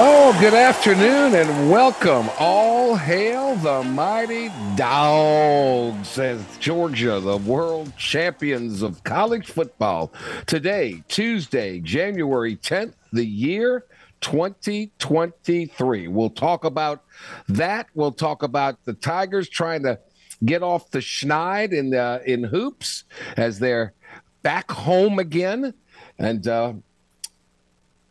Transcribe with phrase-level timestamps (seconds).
[0.00, 2.30] Oh, good afternoon and welcome.
[2.38, 10.12] All hail the mighty dogs as Georgia, the world champions of college football.
[10.46, 13.86] Today, Tuesday, January 10th, the year
[14.20, 16.06] 2023.
[16.06, 17.02] We'll talk about
[17.48, 17.88] that.
[17.94, 19.98] We'll talk about the Tigers trying to
[20.44, 23.02] get off the schneid in the, in hoops
[23.36, 23.94] as they're
[24.42, 25.74] back home again,
[26.20, 26.74] and uh,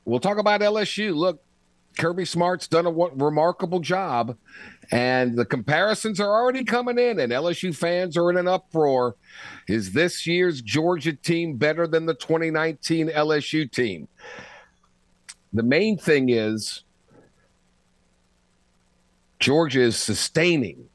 [0.03, 1.15] we'll talk about LSU.
[1.15, 1.41] Look,
[1.97, 4.37] Kirby Smart's done a remarkable job,
[4.91, 9.15] and the comparisons are already coming in, and LSU fans are in an uproar.
[9.67, 14.07] Is this year's Georgia team better than the 2019 LSU team?
[15.53, 16.83] The main thing is
[19.39, 20.89] Georgia is sustaining.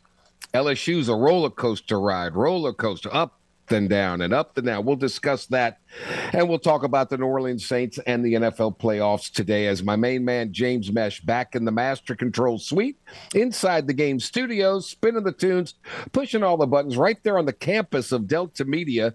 [0.54, 3.40] LSU's a roller coaster ride, roller coaster up,
[3.70, 4.84] and down and up and down.
[4.84, 5.78] We'll discuss that.
[6.32, 9.96] And we'll talk about the New Orleans Saints and the NFL playoffs today as my
[9.96, 12.98] main man, James Mesh, back in the master control suite
[13.34, 15.74] inside the game studios, spinning the tunes,
[16.12, 19.14] pushing all the buttons right there on the campus of Delta Media,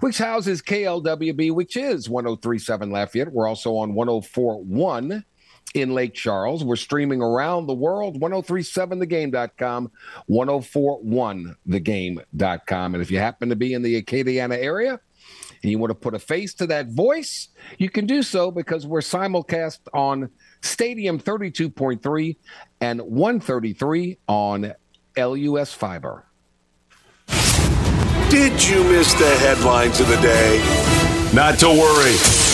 [0.00, 3.32] which houses KLWB, which is 1037 Lafayette.
[3.32, 5.24] We're also on 1041
[5.74, 6.64] in Lake Charles.
[6.64, 9.90] We're streaming around the world, 1037thegame.com,
[10.28, 12.94] 1041thegame.com.
[12.94, 15.00] And if you happen to be in the Acadiana area
[15.62, 18.86] and you want to put a face to that voice, you can do so because
[18.86, 20.30] we're simulcast on
[20.62, 22.36] Stadium 32.3
[22.80, 24.74] and 133 on
[25.16, 26.26] LUS Fiber.
[28.28, 30.58] Did you miss the headlines of the day?
[31.34, 32.49] Not to worry.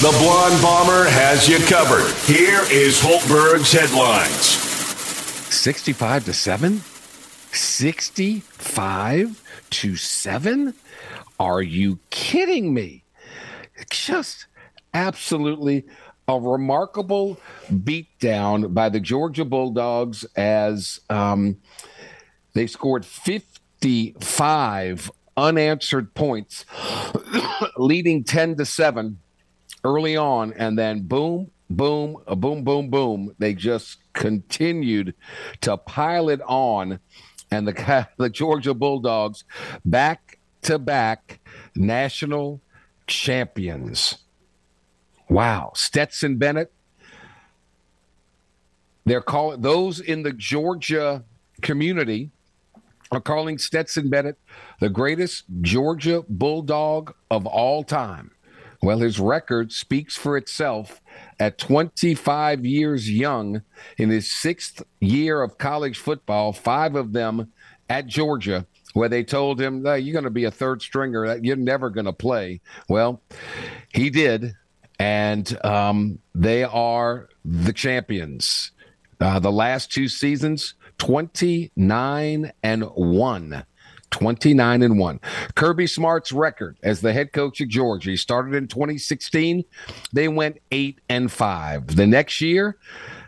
[0.00, 2.14] The Blonde Bomber has you covered.
[2.24, 4.46] Here is Hultberg's headlines
[5.52, 6.82] 65 to 7?
[7.50, 10.74] 65 to 7?
[11.40, 13.02] Are you kidding me?
[13.90, 14.46] Just
[14.94, 15.84] absolutely
[16.28, 21.56] a remarkable beatdown by the Georgia Bulldogs as um,
[22.52, 26.64] they scored 55 unanswered points,
[27.76, 29.18] leading 10 to 7
[29.88, 33.34] early on, and then boom, boom, boom, boom, boom.
[33.38, 35.14] They just continued
[35.62, 37.00] to pile it on,
[37.50, 39.44] and the the Georgia Bulldogs
[39.84, 41.40] back to back
[41.74, 42.60] national
[43.06, 44.18] champions.
[45.30, 46.72] Wow, Stetson Bennett.
[49.04, 51.24] They're calling those in the Georgia
[51.62, 52.30] community
[53.10, 54.36] are calling Stetson Bennett
[54.80, 58.30] the greatest Georgia Bulldog of all time.
[58.80, 61.02] Well, his record speaks for itself.
[61.40, 63.62] At 25 years young,
[63.96, 67.52] in his sixth year of college football, five of them
[67.88, 71.90] at Georgia, where they told him, You're going to be a third stringer, you're never
[71.90, 72.60] going to play.
[72.88, 73.20] Well,
[73.92, 74.54] he did,
[74.98, 78.72] and um, they are the champions.
[79.20, 83.64] Uh, the last two seasons, 29 and 1
[84.10, 85.20] 29 and 1.
[85.54, 89.64] Kirby Smart's record as the head coach of Georgia, started in 2016.
[90.12, 91.96] They went 8 and 5.
[91.96, 92.76] The next year,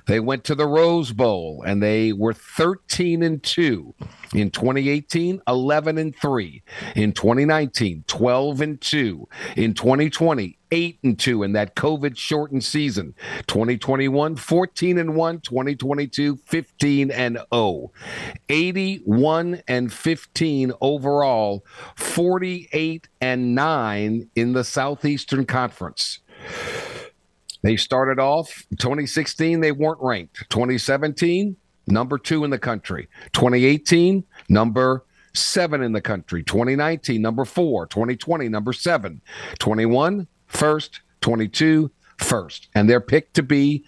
[0.06, 3.94] they went to the Rose Bowl and they were 13 and 2.
[4.34, 6.62] In 2018, 11 and 3.
[6.94, 9.28] In 2019, 12 and 2.
[9.56, 13.15] In 2020, 8 and 2 in that COVID shortened season.
[13.49, 15.41] 2021, 14 and 1.
[15.41, 17.93] 2022, 15 and 0.
[18.49, 21.65] 81 and 15 overall,
[21.97, 26.21] 48 and 9 in the Southeastern Conference.
[27.62, 30.48] They started off 2016, they weren't ranked.
[30.50, 31.56] 2017,
[31.87, 33.09] number two in the country.
[33.33, 35.04] 2018, number
[35.34, 36.42] seven in the country.
[36.42, 37.86] 2019, number four.
[37.86, 39.21] 2020, number seven.
[39.59, 41.01] 21, first.
[41.21, 42.68] 22, first.
[42.74, 43.84] And they're picked to be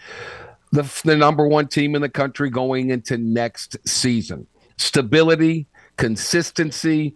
[0.73, 4.47] the, the number one team in the country going into next season.
[4.77, 5.67] Stability,
[5.97, 7.15] consistency,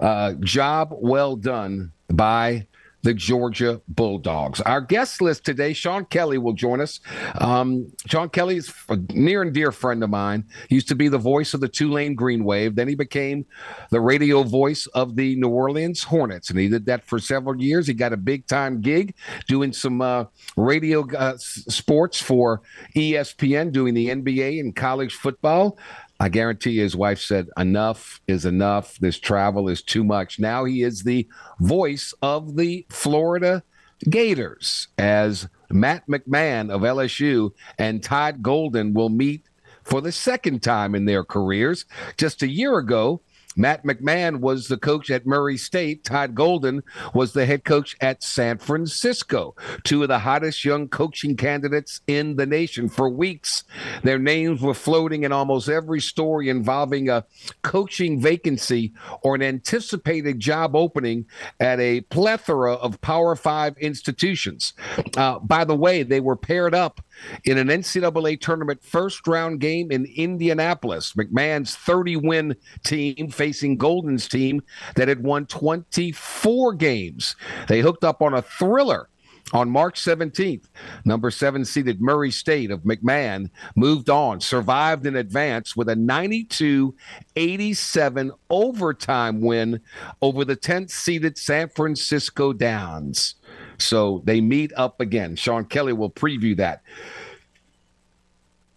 [0.00, 2.66] uh, job well done by
[3.04, 4.62] the Georgia Bulldogs.
[4.62, 7.00] Our guest list today, Sean Kelly will join us.
[7.38, 10.44] Um, Sean Kelly is a near and dear friend of mine.
[10.70, 12.76] He used to be the voice of the Tulane Green Wave.
[12.76, 13.44] Then he became
[13.90, 17.86] the radio voice of the New Orleans Hornets, and he did that for several years.
[17.86, 19.14] He got a big time gig
[19.48, 20.24] doing some uh,
[20.56, 22.62] radio uh, sports for
[22.96, 25.78] ESPN, doing the NBA and college football.
[26.20, 28.98] I guarantee his wife said, Enough is enough.
[28.98, 30.38] This travel is too much.
[30.38, 31.28] Now he is the
[31.60, 33.62] voice of the Florida
[34.08, 39.48] Gators as Matt McMahon of LSU and Todd Golden will meet
[39.82, 41.84] for the second time in their careers.
[42.16, 43.20] Just a year ago,
[43.56, 46.04] Matt McMahon was the coach at Murray State.
[46.04, 46.82] Todd Golden
[47.14, 49.54] was the head coach at San Francisco.
[49.84, 52.88] Two of the hottest young coaching candidates in the nation.
[52.88, 53.64] For weeks,
[54.02, 57.24] their names were floating in almost every story involving a
[57.62, 58.92] coaching vacancy
[59.22, 61.26] or an anticipated job opening
[61.60, 64.72] at a plethora of Power Five institutions.
[65.16, 67.00] Uh, by the way, they were paired up
[67.44, 71.12] in an NCAA tournament first round game in Indianapolis.
[71.12, 74.62] McMahon's 30 win team facing Golden's team
[74.96, 77.36] that had won 24 games.
[77.68, 79.08] They hooked up on a thriller
[79.52, 80.68] on March 17th,
[81.04, 86.94] number seven seeded Murray State of McMahon moved on, survived in advance with a 92
[87.36, 89.80] 87 overtime win
[90.22, 93.34] over the 10th seeded San Francisco Dons.
[93.78, 95.36] So they meet up again.
[95.36, 96.82] Sean Kelly will preview that.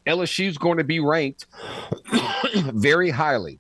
[0.05, 1.45] LSU is going to be ranked
[2.55, 3.59] very highly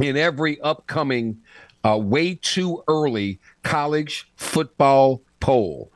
[0.00, 1.38] in every upcoming
[1.84, 5.92] uh, way too early college football poll.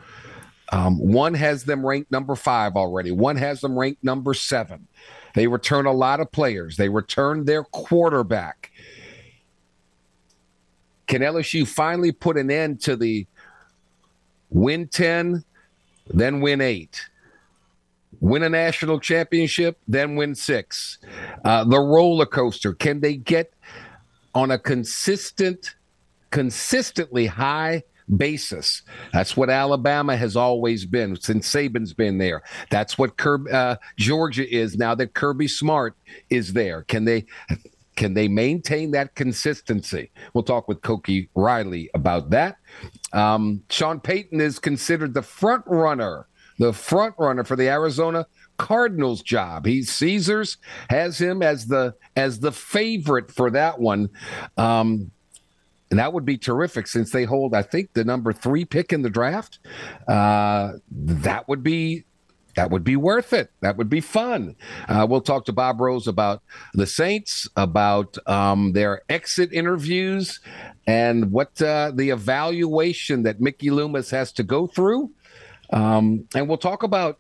[0.71, 3.11] Um, one has them ranked number five already.
[3.11, 4.87] One has them ranked number seven.
[5.35, 6.77] They return a lot of players.
[6.77, 8.71] They return their quarterback.
[11.07, 13.27] Can LSU finally put an end to the
[14.53, 15.45] win 10,
[16.09, 17.01] then win eight,
[18.21, 20.99] win a national championship, then win six.
[21.45, 22.73] Uh, the roller coaster.
[22.73, 23.53] Can they get
[24.35, 25.75] on a consistent,
[26.31, 27.83] consistently high
[28.17, 28.83] basis?
[29.13, 32.43] That's what Alabama has always been since Saban's been there.
[32.71, 35.97] That's what Kirby, uh, Georgia is now that Kirby Smart
[36.31, 36.83] is there.
[36.83, 37.27] Can they?
[37.97, 40.11] Can they maintain that consistency?
[40.33, 42.57] We'll talk with Koki Riley about that.
[43.13, 46.27] Um, Sean Payton is considered the front runner,
[46.59, 49.67] the front runner for the Arizona Cardinals job.
[49.67, 50.57] He Caesars
[50.89, 54.09] has him as the as the favorite for that one.
[54.57, 55.11] Um,
[55.91, 59.03] and that would be terrific since they hold, I think, the number three pick in
[59.03, 59.59] the draft.
[60.09, 62.05] Uh, that would be
[62.55, 63.51] that would be worth it.
[63.61, 64.57] That would be fun.
[64.89, 66.43] Uh, we'll talk to Bob Rose about
[66.75, 70.41] the Saints, about um, their exit interviews,
[70.87, 75.11] and what uh, the evaluation that Mickey Loomis has to go through.
[75.73, 77.19] Um, and we'll talk about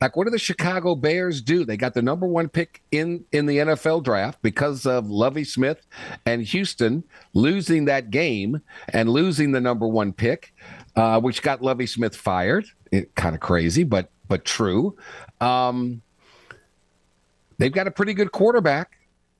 [0.00, 1.64] like what do the Chicago Bears do?
[1.64, 5.86] They got the number one pick in in the NFL draft because of Lovie Smith
[6.24, 10.54] and Houston losing that game and losing the number one pick,
[10.96, 14.96] uh, which got Lovie Smith fired it, kind of crazy, but but true.
[15.40, 16.02] Um,
[17.58, 18.96] they've got a pretty good quarterback,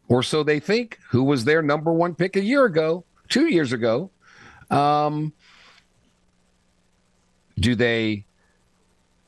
[0.08, 0.98] or so they think.
[1.10, 4.10] Who was their number one pick a year ago, two years ago?
[4.70, 5.32] Um,
[7.58, 8.24] do they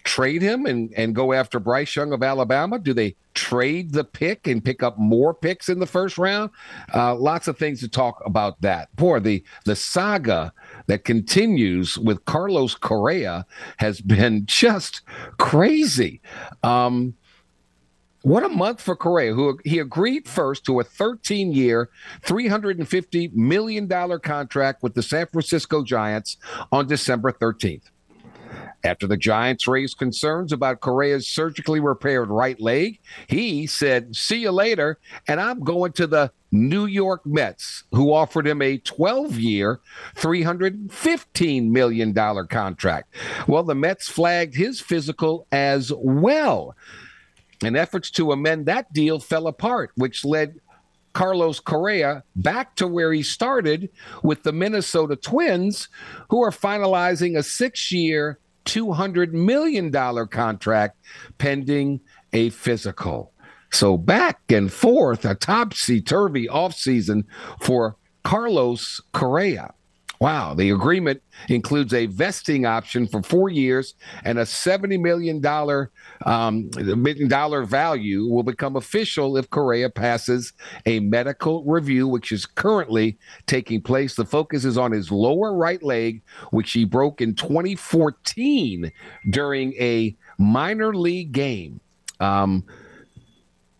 [0.05, 2.79] trade him and, and go after Bryce Young of Alabama?
[2.79, 6.51] Do they trade the pick and pick up more picks in the first round?
[6.95, 8.89] Uh, lots of things to talk about that.
[8.97, 10.53] Poor the the saga
[10.87, 13.47] that continues with Carlos Correa
[13.79, 15.03] has been just
[15.39, 16.21] crazy.
[16.63, 17.15] Um,
[18.23, 21.91] what a month for Correa, who he agreed first to a 13 year,
[22.23, 23.89] $350 million
[24.21, 26.37] contract with the San Francisco Giants
[26.71, 27.92] on December 13th.
[28.85, 32.99] After the Giants raised concerns about Correa's surgically repaired right leg,
[33.29, 34.99] he said, See you later,
[35.29, 39.81] and I'm going to the New York Mets, who offered him a 12 year,
[40.17, 42.15] $315 million
[42.49, 43.15] contract.
[43.47, 46.77] Well, the Mets flagged his physical as well.
[47.65, 50.61] And efforts to amend that deal fell apart, which led
[51.13, 53.91] Carlos Correa back to where he started
[54.23, 55.89] with the Minnesota Twins,
[56.29, 59.93] who are finalizing a six year, $200 million
[60.29, 60.99] contract
[61.39, 62.01] pending
[62.33, 63.33] a physical.
[63.71, 67.25] So back and forth, a topsy turvy offseason
[67.61, 69.73] for Carlos Correa.
[70.23, 75.45] Wow, the agreement includes a vesting option for four years and a $70 million,
[76.25, 76.71] um,
[77.03, 80.53] million dollar value will become official if Correa passes
[80.87, 84.15] a medical review, which is currently taking place.
[84.15, 88.93] The focus is on his lower right leg, which he broke in 2014
[89.29, 91.81] during a minor league game.
[92.21, 92.63] Um,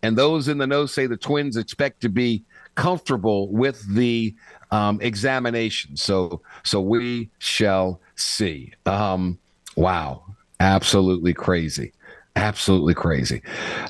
[0.01, 2.43] and those in the know say the Twins expect to be
[2.75, 4.35] comfortable with the
[4.73, 5.95] um, examination.
[5.95, 8.73] So, so we shall see.
[8.87, 9.37] Um,
[9.75, 10.23] wow,
[10.59, 11.93] absolutely crazy.
[12.35, 13.43] Absolutely crazy.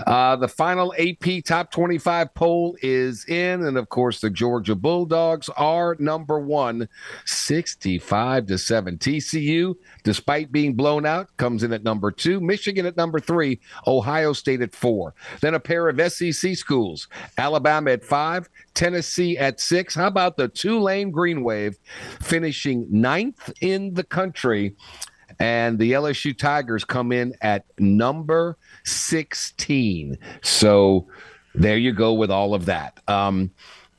[0.06, 3.64] Uh, the final AP top 25 poll is in.
[3.64, 6.90] And of course, the Georgia Bulldogs are number one,
[7.26, 8.98] 65 to 7.
[8.98, 12.42] TCU, despite being blown out, comes in at number two.
[12.42, 13.62] Michigan at number three.
[13.88, 15.14] Ohio State at four.
[15.40, 17.08] Then a pair of SEC schools
[17.38, 19.96] Alabama at five, Tennessee at six.
[19.96, 21.78] How about the Tulane Green Wave
[22.20, 24.76] finishing ninth in the country?
[25.40, 30.18] And the LSU Tigers come in at number 16.
[30.42, 31.08] So
[31.56, 33.00] there you go with all of that.
[33.08, 33.52] Um,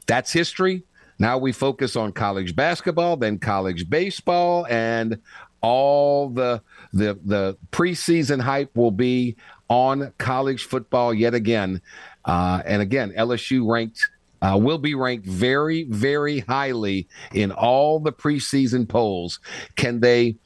[0.07, 0.85] that's history.
[1.19, 5.21] Now we focus on college basketball, then college baseball, and
[5.61, 6.61] all the
[6.93, 9.37] the the preseason hype will be
[9.69, 11.81] on college football yet again.
[12.25, 14.09] Uh, and again, LSU ranked
[14.43, 19.41] uh, will be ranked very, very highly in all the preseason polls.
[19.77, 20.37] Can they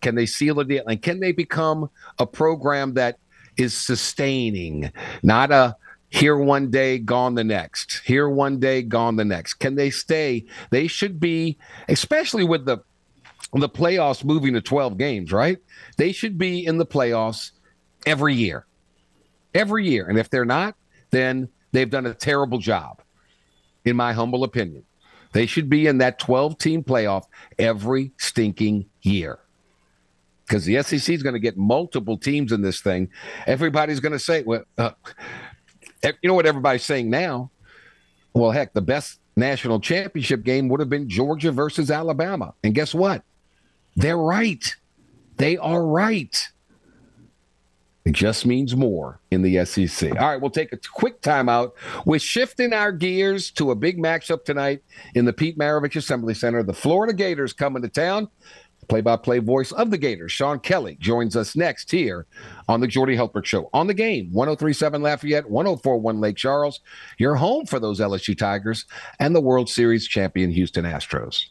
[0.00, 0.84] can they seal a deal?
[0.86, 3.18] And can they become a program that
[3.56, 4.90] is sustaining,
[5.22, 5.76] not a
[6.10, 9.54] here one day, gone the next, here one day, gone the next?
[9.54, 10.44] Can they stay?
[10.70, 12.78] They should be, especially with the
[13.52, 15.58] the playoffs moving to 12 games, right?
[15.96, 17.52] They should be in the playoffs
[18.04, 18.66] every year.
[19.54, 20.08] Every year.
[20.08, 20.74] And if they're not,
[21.10, 23.00] then they've done a terrible job,
[23.84, 24.84] in my humble opinion.
[25.32, 27.24] They should be in that 12 team playoff
[27.58, 29.38] every stinking year
[30.46, 33.08] because the SEC is going to get multiple teams in this thing.
[33.46, 34.90] Everybody's going to say, well, uh,
[36.04, 37.50] you know what everybody's saying now?
[38.34, 42.54] Well, heck, the best national championship game would have been Georgia versus Alabama.
[42.62, 43.22] And guess what?
[43.96, 44.64] They're right.
[45.36, 46.48] They are right.
[48.04, 50.12] It just means more in the SEC.
[50.12, 51.72] All right, we'll take a quick timeout.
[52.04, 54.84] We're shifting our gears to a big matchup tonight
[55.16, 56.62] in the Pete Maravich Assembly Center.
[56.62, 58.28] The Florida Gators coming to town
[58.88, 62.26] play by play voice of the Gators, Sean Kelly, joins us next here
[62.68, 63.68] on the Jordy Hultberg Show.
[63.72, 66.80] On the game, 1037 Lafayette, 1041 Lake Charles,
[67.18, 68.86] your home for those LSU Tigers
[69.18, 71.46] and the World Series champion Houston Astros.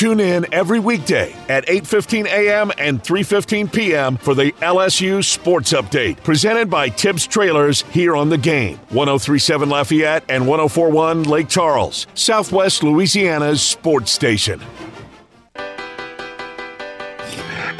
[0.00, 2.72] Tune in every weekday at 8:15 a.m.
[2.78, 4.16] and 3:15 p.m.
[4.16, 8.78] for the LSU Sports Update, presented by Tibbs Trailers here on the game.
[8.88, 14.62] 1037 Lafayette and 1041 Lake Charles, Southwest Louisiana's sports station.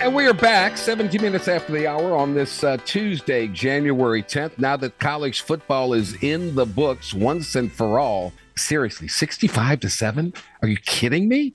[0.02, 4.59] And we are back 17 minutes after the hour on this uh, Tuesday, January 10th.
[4.59, 8.33] Now that college football is in the books once and for all.
[8.57, 10.33] Seriously, 65 to 7?
[10.62, 11.52] Are you kidding me?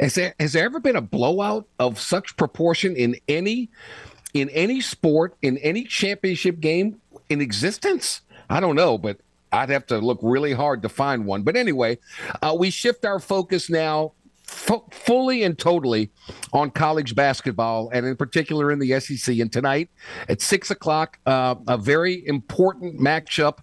[0.00, 3.70] Has there, has there ever been a blowout of such proportion in any
[4.34, 8.22] in any sport, in any championship game in existence?
[8.48, 9.18] I don't know, but
[9.52, 11.42] I'd have to look really hard to find one.
[11.44, 11.98] But anyway,
[12.42, 14.12] uh, we shift our focus now
[14.50, 16.10] fully and totally
[16.52, 19.38] on college basketball, and in particular in the SEC.
[19.38, 19.90] And tonight
[20.28, 23.58] at six o'clock, uh, a very important matchup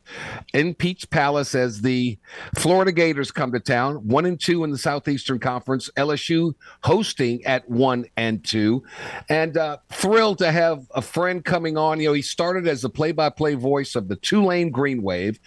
[0.54, 2.18] in Peach Palace as the
[2.56, 5.90] Florida Gators come to town, one and two in the Southeastern Conference.
[5.98, 6.54] LSU
[6.84, 8.84] hosting at one and two,
[9.30, 12.00] and uh, thrilled to have a friend coming on.
[12.00, 15.40] You know, he started as the play-by-play voice of the Tulane Green Wave,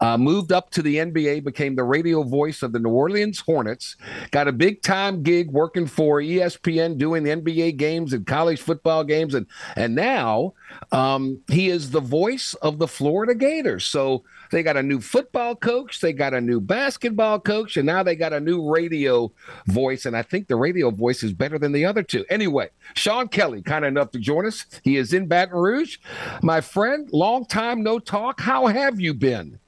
[0.00, 3.96] uh, moved up to the NBA, became the radio voice of the New Orleans Hornets,
[4.30, 9.34] got a big time gig working for ESPN, doing NBA games and college football games,
[9.34, 10.54] and and now
[10.92, 13.84] um, he is the voice of the Florida Gators.
[13.84, 18.04] So they got a new football coach, they got a new basketball coach, and now
[18.04, 19.32] they got a new radio
[19.66, 20.06] voice.
[20.06, 22.24] And I think the radio voice is better than the other two.
[22.30, 24.66] Anyway, Sean Kelly, kind enough to join us.
[24.84, 25.98] He is in Baton Rouge,
[26.42, 27.08] my friend.
[27.12, 28.40] Long time no talk.
[28.40, 29.58] How have you been?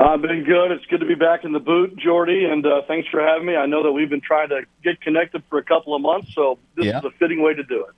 [0.00, 0.70] I've been good.
[0.70, 3.54] It's good to be back in the boot, Jordy, and uh, thanks for having me.
[3.54, 6.58] I know that we've been trying to get connected for a couple of months, so
[6.74, 6.98] this yeah.
[6.98, 7.94] is a fitting way to do it.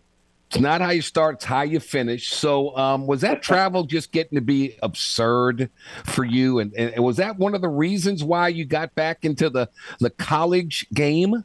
[0.51, 2.31] It's not how you start; it's how you finish.
[2.31, 5.71] So, um, was that travel just getting to be absurd
[6.05, 6.59] for you?
[6.59, 9.69] And, and was that one of the reasons why you got back into the
[10.01, 11.45] the college game?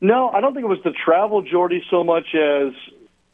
[0.00, 2.72] No, I don't think it was the travel, Jordy, so much as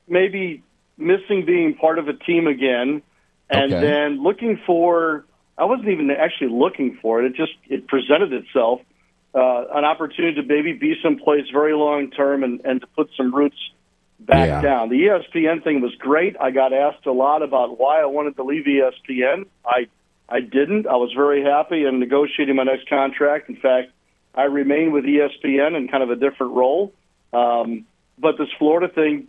[0.08, 0.62] maybe
[0.98, 3.00] missing being part of a team again,
[3.48, 3.80] and okay.
[3.80, 5.24] then looking for
[5.60, 7.26] I wasn't even actually looking for it.
[7.26, 8.80] It just it presented itself,
[9.34, 13.34] uh, an opportunity to maybe be someplace very long term and, and to put some
[13.34, 13.58] roots
[14.18, 14.62] back yeah.
[14.62, 14.88] down.
[14.88, 16.36] The ESPN thing was great.
[16.40, 19.46] I got asked a lot about why I wanted to leave ESPN.
[19.64, 19.88] I
[20.30, 20.86] I didn't.
[20.86, 23.50] I was very happy in negotiating my next contract.
[23.50, 23.90] In fact,
[24.34, 26.94] I remain with ESPN in kind of a different role.
[27.34, 27.84] Um,
[28.18, 29.28] but this Florida thing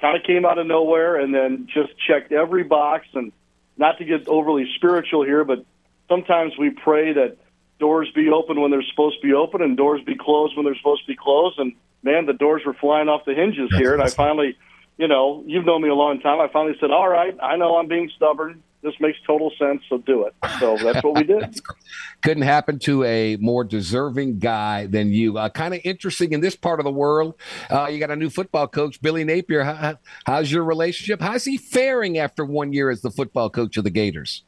[0.00, 3.32] kind of came out of nowhere and then just checked every box and
[3.76, 5.64] not to get overly spiritual here, but
[6.08, 7.36] sometimes we pray that
[7.78, 10.76] doors be open when they're supposed to be open and doors be closed when they're
[10.76, 11.58] supposed to be closed.
[11.58, 13.92] And man, the doors were flying off the hinges here.
[13.94, 14.56] And I finally
[14.98, 16.40] you know, you've known me a long time.
[16.40, 18.62] I finally said, "All right, I know I'm being stubborn.
[18.82, 21.60] This makes total sense, so do it." So that's what we did.
[22.22, 25.38] Couldn't happen to a more deserving guy than you.
[25.38, 27.34] Uh, kind of interesting in this part of the world.
[27.70, 29.64] Uh, you got a new football coach, Billy Napier.
[29.64, 31.20] How, how's your relationship?
[31.20, 34.44] How's he faring after one year as the football coach of the Gators?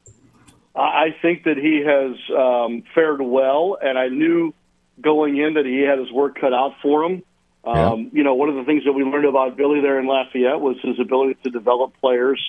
[0.76, 4.52] I think that he has um, fared well, and I knew
[5.00, 7.22] going in that he had his work cut out for him.
[7.64, 8.08] Um, yeah.
[8.12, 10.76] You know, one of the things that we learned about Billy there in Lafayette was
[10.82, 12.40] his ability to develop players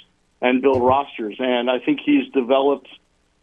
[0.41, 1.35] and build rosters.
[1.39, 2.89] And I think he's developed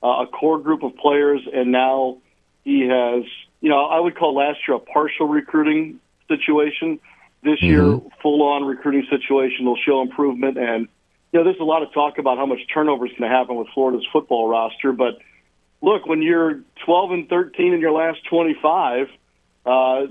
[0.03, 2.19] uh, a core group of players, and now
[2.65, 3.25] he has,
[3.61, 7.01] you know, I would call last year a partial recruiting situation.
[7.43, 7.67] This mm-hmm.
[7.67, 10.59] year, full on recruiting situation will show improvement.
[10.59, 10.89] And,
[11.33, 13.57] you know, there's a lot of talk about how much turnover is going to happen
[13.57, 14.93] with Florida's football roster.
[14.93, 15.19] But
[15.81, 19.09] look, when you're 12 and 13 in your last 25,
[19.65, 20.03] uh,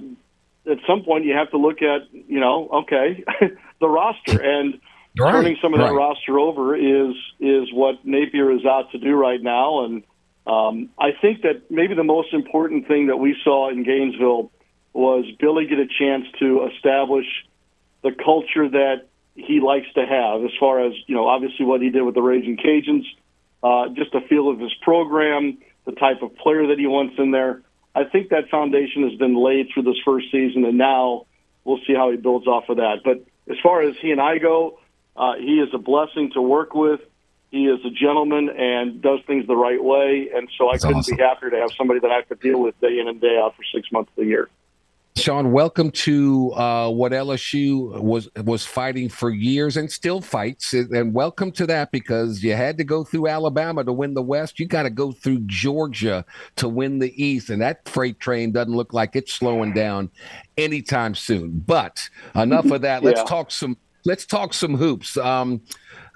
[0.69, 3.23] at some point you have to look at, you know, okay,
[3.79, 4.79] the roster and
[5.19, 5.31] right.
[5.31, 5.89] turning some of right.
[5.89, 9.85] that roster over is is what Napier is out to do right now.
[9.85, 10.03] And
[10.47, 14.51] um, I think that maybe the most important thing that we saw in Gainesville
[14.93, 17.27] was Billy get a chance to establish
[18.03, 19.07] the culture that
[19.45, 22.21] he likes to have, as far as you know, obviously what he did with the
[22.21, 23.05] Raging Cajuns,
[23.63, 27.31] uh, just a feel of his program, the type of player that he wants in
[27.31, 27.62] there.
[27.93, 31.25] I think that foundation has been laid through this first season, and now
[31.63, 33.01] we'll see how he builds off of that.
[33.03, 34.79] But as far as he and I go,
[35.15, 37.01] uh, he is a blessing to work with.
[37.51, 41.17] He is a gentleman and does things the right way, and so I couldn't awesome.
[41.17, 43.55] be happier to have somebody that I could deal with day in and day out
[43.57, 44.50] for six months of the year.
[45.21, 51.13] Sean, welcome to uh, what LSU was was fighting for years and still fights, and
[51.13, 54.59] welcome to that because you had to go through Alabama to win the West.
[54.59, 56.25] You got to go through Georgia
[56.55, 60.09] to win the East, and that freight train doesn't look like it's slowing down
[60.57, 61.59] anytime soon.
[61.67, 63.03] But enough of that.
[63.03, 63.25] Let's yeah.
[63.25, 63.77] talk some.
[64.05, 65.17] Let's talk some hoops.
[65.17, 65.61] Um,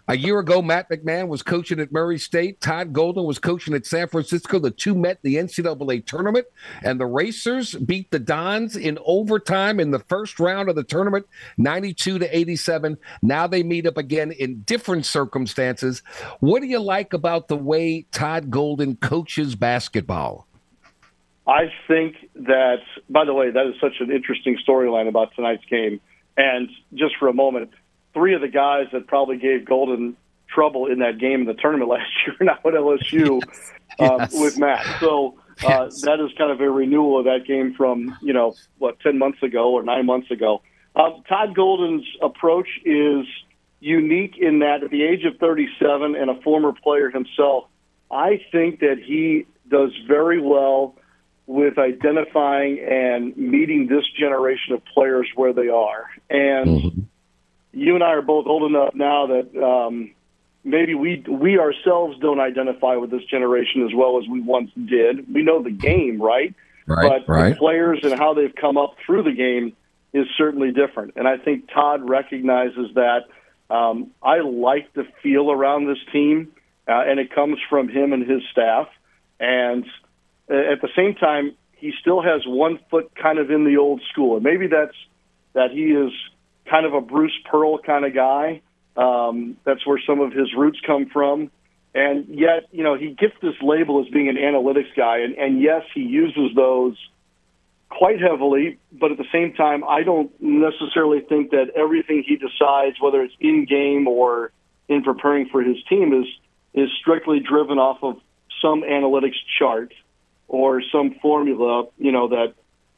[0.08, 2.62] a year ago, Matt McMahon was coaching at Murray State.
[2.62, 4.60] Todd Golden was coaching at San Francisco.
[4.60, 6.46] The two met the NCAA tournament,
[6.84, 11.26] and the Racers beat the Dons in overtime in the first round of the tournament,
[11.58, 12.98] 92 to 87.
[13.24, 16.04] Now they meet up again in different circumstances.
[16.40, 20.48] What do you like about the way Todd Golden coaches basketball?
[21.48, 26.02] I think that, by the way, that is such an interesting storyline about tonight's game.
[26.38, 27.72] And just for a moment,
[28.16, 31.90] three of the guys that probably gave Golden trouble in that game in the tournament
[31.92, 33.72] last year now at LSU yes.
[34.00, 34.34] Um, yes.
[34.34, 35.00] with Matt.
[35.00, 36.02] So uh, yes.
[36.02, 39.44] that is kind of a renewal of that game from you know what ten months
[39.44, 40.62] ago or nine months ago.
[40.96, 43.26] Um, Todd Golden's approach is
[43.82, 47.66] unique in that at the age of 37 and a former player himself,
[48.10, 50.96] I think that he does very well
[51.48, 56.10] with identifying and meeting this generation of players where they are.
[56.30, 57.02] And mm-hmm
[57.76, 60.12] you and I are both old enough now that um,
[60.64, 65.32] maybe we we ourselves don't identify with this generation as well as we once did.
[65.32, 66.54] We know the game, right?
[66.88, 67.24] Right.
[67.26, 67.50] But right.
[67.50, 69.76] the players and how they've come up through the game
[70.14, 71.14] is certainly different.
[71.16, 73.26] And I think Todd recognizes that.
[73.68, 76.52] Um, I like the feel around this team,
[76.88, 78.88] uh, and it comes from him and his staff.
[79.40, 79.86] And
[80.48, 84.02] uh, at the same time, he still has one foot kind of in the old
[84.12, 84.96] school, and maybe that's
[85.54, 86.12] that he is
[86.70, 88.62] kind of a Bruce Pearl kind of guy.
[88.98, 91.52] Um, that's where some of his roots come from.
[91.94, 95.20] And yet, you know, he gets this label as being an analytics guy.
[95.20, 96.98] And, and yes, he uses those
[97.90, 102.98] quite heavily, but at the same time, I don't necessarily think that everything he decides,
[103.00, 104.52] whether it's in game or
[104.90, 106.28] in preparing for his team, is
[106.74, 108.20] is strictly driven off of
[108.62, 109.94] some analytics chart
[110.50, 112.54] or some formula, you know, that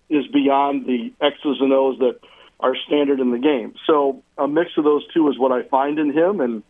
[0.10, 2.20] is beyond the X's and O's that
[2.60, 3.76] are standard in the game.
[3.86, 6.64] So a mix of those two is what I find in him, and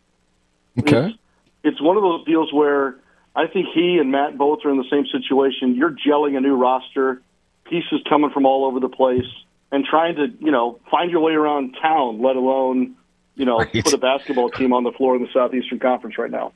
[0.79, 1.07] okay.
[1.07, 1.17] it's,
[1.63, 2.97] it's one of those deals where
[3.35, 5.75] I think he and Matt both are in the same situation.
[5.75, 7.21] You're gelling a new roster,
[7.65, 9.27] pieces coming from all over the place,
[9.71, 12.95] and trying to you know find your way around town, let alone
[13.35, 13.71] you know right.
[13.71, 16.51] put a basketball team on the floor in the Southeastern Conference right now.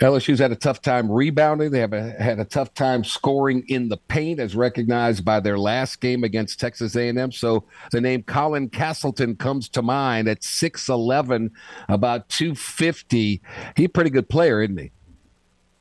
[0.00, 1.70] LSU's had a tough time rebounding.
[1.70, 5.58] They have a, had a tough time scoring in the paint, as recognized by their
[5.58, 7.32] last game against Texas A&M.
[7.32, 11.50] So the name Colin Castleton comes to mind at 6'11",
[11.88, 13.42] about 250.
[13.76, 14.90] He's a pretty good player, isn't he?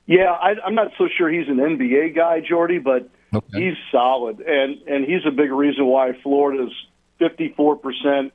[0.06, 3.48] Yeah, I, I'm not so sure he's an NBA guy, Jordy, but okay.
[3.54, 6.74] he's solid, and and he's a big reason why Florida's
[7.20, 8.34] 54 percent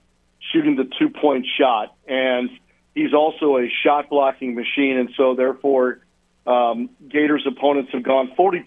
[0.52, 2.48] shooting the two point shot, and
[2.94, 6.00] he's also a shot blocking machine, and so therefore,
[6.46, 8.64] um, Gators opponents have gone 40%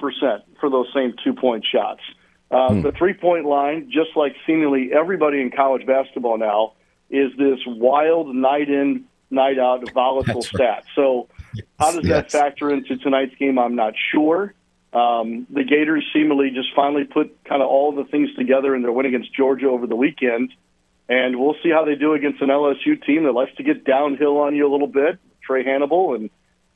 [0.60, 2.02] for those same two point shots.
[2.50, 2.82] Uh, hmm.
[2.82, 6.74] The three point line, just like seemingly everybody in college basketball now,
[7.10, 10.84] is this wild night in, night out volatile stat.
[10.96, 11.28] So,
[11.80, 12.32] how does yes.
[12.32, 13.60] that factor into tonight's game?
[13.60, 14.54] I'm not sure.
[14.94, 18.92] Um, the Gators seemingly just finally put kind of all the things together in their
[18.92, 20.54] win against Georgia over the weekend,
[21.10, 24.38] and we'll see how they do against an LSU team that likes to get downhill
[24.40, 25.20] on you a little bit.
[25.48, 26.30] Trae Hannibal and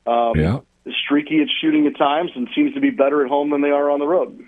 [0.06, 0.60] um, yeah.
[1.04, 3.90] streaky at shooting at times, and seems to be better at home than they are
[3.90, 4.44] on the road.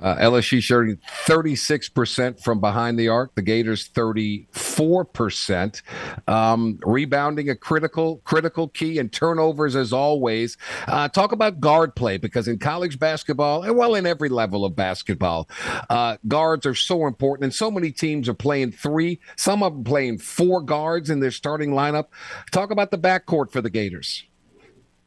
[0.00, 3.34] Uh, LSU shooting 36% from behind the arc.
[3.34, 5.82] The Gators 34%.
[6.28, 10.56] Um, rebounding a critical critical key and turnovers as always.
[10.86, 14.74] Uh, talk about guard play because in college basketball and well in every level of
[14.76, 15.48] basketball,
[15.90, 19.20] uh, guards are so important and so many teams are playing three.
[19.36, 22.06] Some of them playing four guards in their starting lineup.
[22.52, 24.24] Talk about the backcourt for the Gators.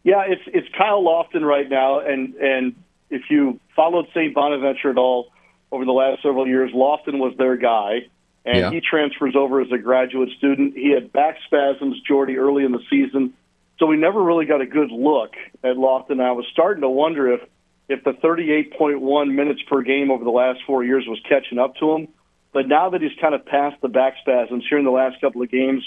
[0.03, 2.75] Yeah, it's it's Kyle Lofton right now, and and
[3.11, 4.33] if you followed St.
[4.33, 5.29] Bonaventure at all
[5.71, 8.07] over the last several years, Lofton was their guy,
[8.45, 8.71] and yeah.
[8.71, 10.75] he transfers over as a graduate student.
[10.75, 13.33] He had back spasms, Jordy, early in the season,
[13.77, 16.21] so we never really got a good look at Lofton.
[16.21, 17.41] I was starting to wonder if
[17.89, 21.91] if the 38.1 minutes per game over the last four years was catching up to
[21.91, 22.07] him.
[22.53, 25.41] But now that he's kind of past the back spasms here in the last couple
[25.41, 25.83] of games,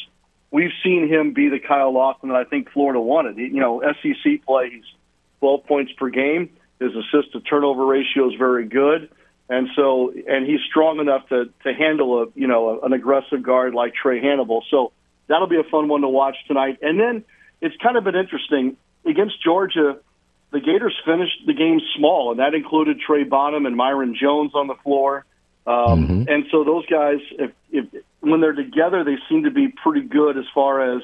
[0.51, 3.39] we've seen him be the Kyle Lofton that I think Florida wanted.
[3.39, 4.85] You know, SEC play, he's
[5.41, 6.51] 12 points per game.
[6.85, 9.11] His assist to turnover ratio is very good,
[9.49, 13.75] and so and he's strong enough to to handle a you know an aggressive guard
[13.75, 14.65] like Trae Hannibal.
[14.71, 14.93] So
[15.29, 16.79] that'll be a fun one to watch tonight.
[16.83, 17.25] And then
[17.61, 19.99] it's kind of been interesting against Georgia.
[20.53, 24.67] The Gators finished the game small, and that included Trey Bonham and Myreon Jones on
[24.69, 25.25] the floor.
[25.67, 26.25] Um, mm-hmm.
[26.29, 27.87] And so those guys, if, if
[28.21, 31.03] when they're together, they seem to be pretty good as far as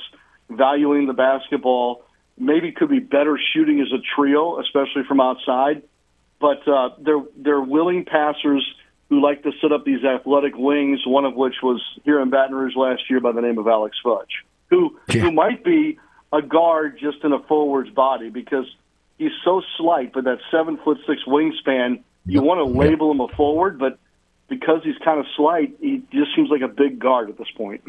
[0.49, 2.05] valuing the basketball
[2.40, 5.83] maybe could be better shooting as a trio, especially from outside.
[6.40, 8.66] But uh, they're they're willing passers
[9.11, 11.00] who like to set up these athletic wings.
[11.07, 13.96] One of which was here in Baton Rouge last year by the name of Alex
[14.03, 15.20] Fudge, who yeah.
[15.20, 15.98] who might be
[16.33, 18.66] a guard just in a forward's body because
[19.18, 22.03] he's so slight, but that seven foot six wingspan.
[22.26, 23.98] You want to label him a forward, but
[24.48, 27.83] because he's kind of slight, he just seems like a big guard at this point.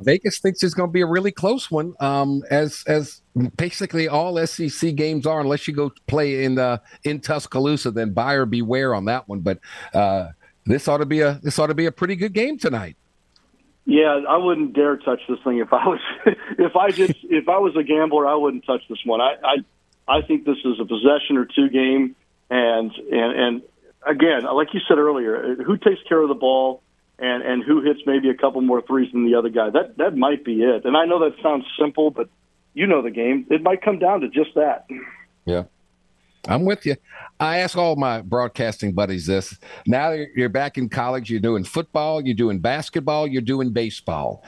[0.00, 3.22] Vegas thinks it's going to be a really close one, um, as as
[3.56, 7.90] basically all SEC games are, unless you go play in the in Tuscaloosa.
[7.90, 9.40] Then buyer beware on that one.
[9.40, 9.60] But
[9.92, 10.28] uh,
[10.66, 12.96] this ought to be a this ought to be a pretty good game tonight.
[13.86, 16.00] Yeah, I wouldn't dare touch this thing if I was
[16.58, 19.20] if I just if I was a gambler, I wouldn't touch this one.
[19.20, 19.56] I I,
[20.18, 22.16] I think this is a possession or two game,
[22.50, 23.62] and and and
[24.06, 26.82] again, like you said earlier, who takes care of the ball?
[27.18, 29.70] And and who hits maybe a couple more threes than the other guy.
[29.70, 30.84] That that might be it.
[30.84, 32.28] And I know that sounds simple, but
[32.74, 33.46] you know the game.
[33.50, 34.86] It might come down to just that.
[35.44, 35.64] Yeah.
[36.46, 36.96] I'm with you.
[37.40, 39.58] I ask all my broadcasting buddies this.
[39.86, 44.44] Now you're back in college, you're doing football, you're doing basketball, you're doing baseball.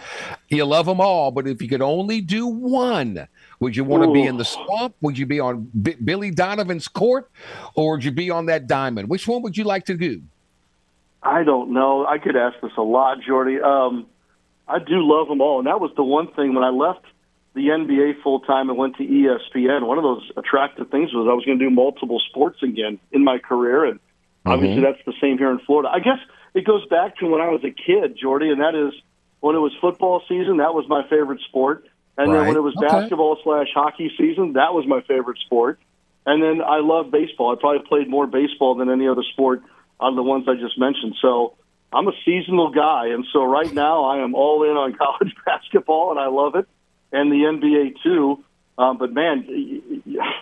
[0.49, 3.27] You love them all, but if you could only do one,
[3.61, 4.95] would you want to be in the swamp?
[5.01, 7.31] Would you be on B- Billy Donovan's court,
[7.75, 9.09] or would you be on that diamond?
[9.09, 10.23] Which one would you like to do?
[11.27, 12.07] I don't know.
[12.07, 13.61] I could ask this a lot, Jordy.
[13.61, 14.07] Um,
[14.69, 17.05] I do love them all, and that was the one thing when I left
[17.55, 19.87] the NBA full time and went to ESPN.
[19.87, 23.25] One of those attractive things was I was going to do multiple sports again in
[23.25, 24.51] my career, and mm-hmm.
[24.51, 25.89] obviously that's the same here in Florida.
[25.93, 26.19] I guess
[26.55, 28.95] it goes back to when I was a kid, Jordy, and that is
[29.41, 30.59] when it was football season.
[30.59, 31.87] That was my favorite sport,
[32.17, 32.39] and right.
[32.39, 32.87] then when it was okay.
[32.87, 35.81] basketball slash hockey season, that was my favorite sport.
[36.25, 37.53] And then I love baseball.
[37.53, 39.63] I probably played more baseball than any other sport
[40.01, 41.15] out of the ones I just mentioned.
[41.21, 41.55] So
[41.93, 46.11] I'm a seasonal guy, and so right now I am all in on college basketball,
[46.11, 46.67] and I love it,
[47.13, 48.45] and the NBA too.
[48.79, 49.47] Um, but man,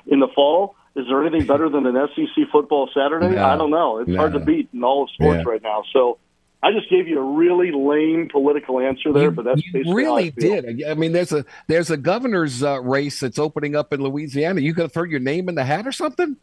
[0.07, 3.37] in the fall, is there anything better than an SEC football Saturday?
[3.37, 3.99] No, I don't know.
[3.99, 4.17] It's no.
[4.17, 5.51] hard to beat in all of sports yeah.
[5.51, 5.85] right now.
[5.93, 6.19] So
[6.65, 10.27] I just gave you a really lame political answer there, you, but that's you really
[10.27, 10.83] I did.
[10.85, 14.61] I mean, there's a there's a governor's uh, race that's opening up in Louisiana.
[14.63, 16.37] You could have thrown your name in the hat or something.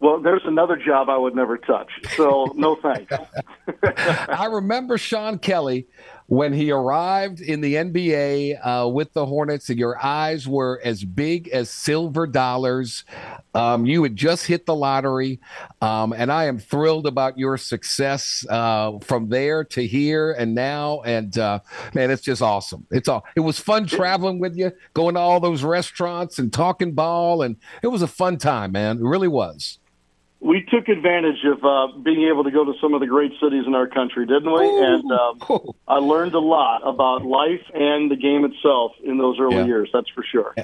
[0.00, 1.90] Well, there's another job I would never touch.
[2.16, 3.12] So no thanks.
[4.28, 5.86] I remember Sean Kelly
[6.28, 11.48] when he arrived in the NBA uh, with the Hornets, your eyes were as big
[11.48, 13.04] as silver dollars.
[13.54, 15.40] Um, you had just hit the lottery,
[15.80, 21.00] um, and I am thrilled about your success uh, from there to here and now.
[21.00, 21.60] And uh,
[21.94, 22.86] man, it's just awesome.
[22.90, 23.24] It's all.
[23.34, 27.56] It was fun traveling with you, going to all those restaurants and talking ball, and
[27.82, 28.98] it was a fun time, man.
[28.98, 29.77] It really was
[30.40, 33.64] we took advantage of uh, being able to go to some of the great cities
[33.66, 34.64] in our country, didn't we?
[34.64, 34.84] Ooh.
[34.84, 39.56] And um, I learned a lot about life and the game itself in those early
[39.56, 39.66] yeah.
[39.66, 39.90] years.
[39.92, 40.54] That's for sure.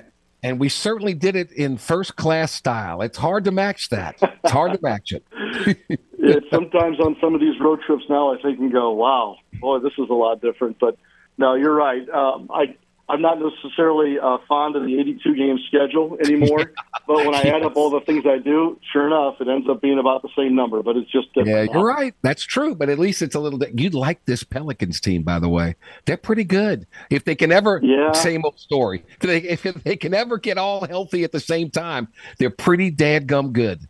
[0.42, 3.00] And we certainly did it in first class style.
[3.00, 4.16] It's hard to match that.
[4.20, 5.24] It's hard to match it.
[6.18, 6.44] it.
[6.50, 9.92] Sometimes on some of these road trips now, I think and go, "Wow, boy, this
[9.98, 10.78] is a lot different.
[10.78, 10.96] But
[11.38, 12.08] no, you're right.
[12.10, 16.72] Um, I I'm not necessarily uh, fond of the 82 game schedule anymore.
[17.06, 19.82] but when I add up all the things I do, sure enough, it ends up
[19.82, 20.82] being about the same number.
[20.82, 21.48] But it's just different.
[21.48, 22.14] Yeah, you're right.
[22.22, 22.74] That's true.
[22.74, 23.60] But at least it's a little.
[23.74, 25.76] You'd like this Pelicans team, by the way.
[26.06, 26.86] They're pretty good.
[27.10, 28.12] If they can ever, yeah.
[28.12, 29.04] same old story.
[29.20, 32.90] If they, if they can ever get all healthy at the same time, they're pretty
[32.90, 33.86] dadgum good.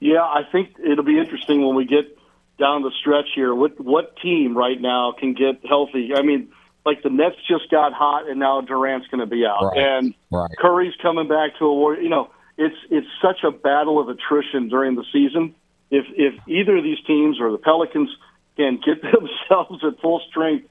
[0.00, 2.18] Yeah, I think it'll be interesting when we get
[2.58, 3.54] down the stretch here.
[3.54, 6.10] What what team right now can get healthy?
[6.14, 6.48] I mean
[6.84, 9.78] like the Nets just got hot, and now Durant's going to be out, right.
[9.78, 10.50] and right.
[10.58, 11.96] Curry's coming back to a war.
[11.96, 15.54] You know, it's it's such a battle of attrition during the season.
[15.90, 18.10] If if either of these teams or the Pelicans
[18.56, 20.68] can get themselves at full strength,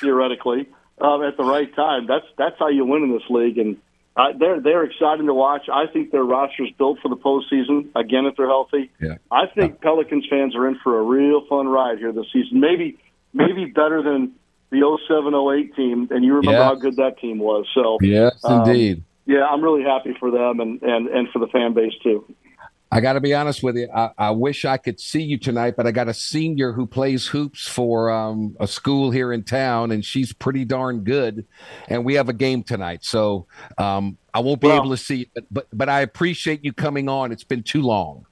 [0.00, 0.68] theoretically,
[1.00, 3.58] um, at the right time, that's that's how you win in this league.
[3.58, 3.76] And
[4.16, 5.68] uh, they're they're exciting to watch.
[5.72, 8.90] I think their roster's built for the postseason again if they're healthy.
[9.00, 9.16] Yeah.
[9.30, 12.60] I think Pelicans fans are in for a real fun ride here this season.
[12.60, 12.98] Maybe
[13.32, 14.32] maybe better than
[14.70, 17.66] the 0708 team, and you remember how good that team was.
[17.74, 19.02] So yes, um, indeed.
[19.26, 22.24] Yeah, I'm really happy for them and and and for the fan base too.
[22.90, 23.88] I got to be honest with you.
[23.92, 27.26] I, I, wish I could see you tonight, but I got a senior who plays
[27.26, 31.44] hoops for um, a school here in town, and she's pretty darn good.
[31.88, 35.22] And we have a game tonight, so um, I won't be well, able to see
[35.22, 35.30] it.
[35.34, 37.32] But, but but I appreciate you coming on.
[37.32, 38.24] It's been too long.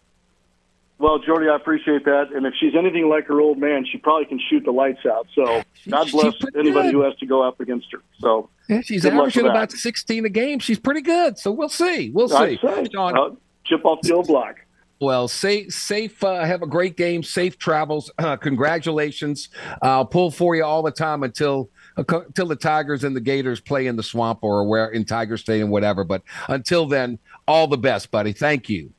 [1.04, 2.32] Well, Jordy, I appreciate that.
[2.34, 5.26] And if she's anything like her old man, she probably can shoot the lights out.
[5.34, 6.94] So God bless anybody good.
[6.94, 7.98] who has to go up against her.
[8.20, 10.60] So yeah, she's averaging about 16 a game.
[10.60, 11.38] She's pretty good.
[11.38, 12.08] So we'll see.
[12.08, 12.58] We'll see.
[12.90, 13.34] Sean, uh,
[13.66, 14.56] chip off the old block.
[14.98, 16.24] Well, safe, safe.
[16.24, 17.22] Uh, have a great game.
[17.22, 18.10] Safe travels.
[18.16, 19.50] Uh, congratulations.
[19.82, 23.88] I'll pull for you all the time until until the Tigers and the Gators play
[23.88, 26.02] in the swamp or where in Tiger Stadium, whatever.
[26.02, 28.32] But until then, all the best, buddy.
[28.32, 28.93] Thank you.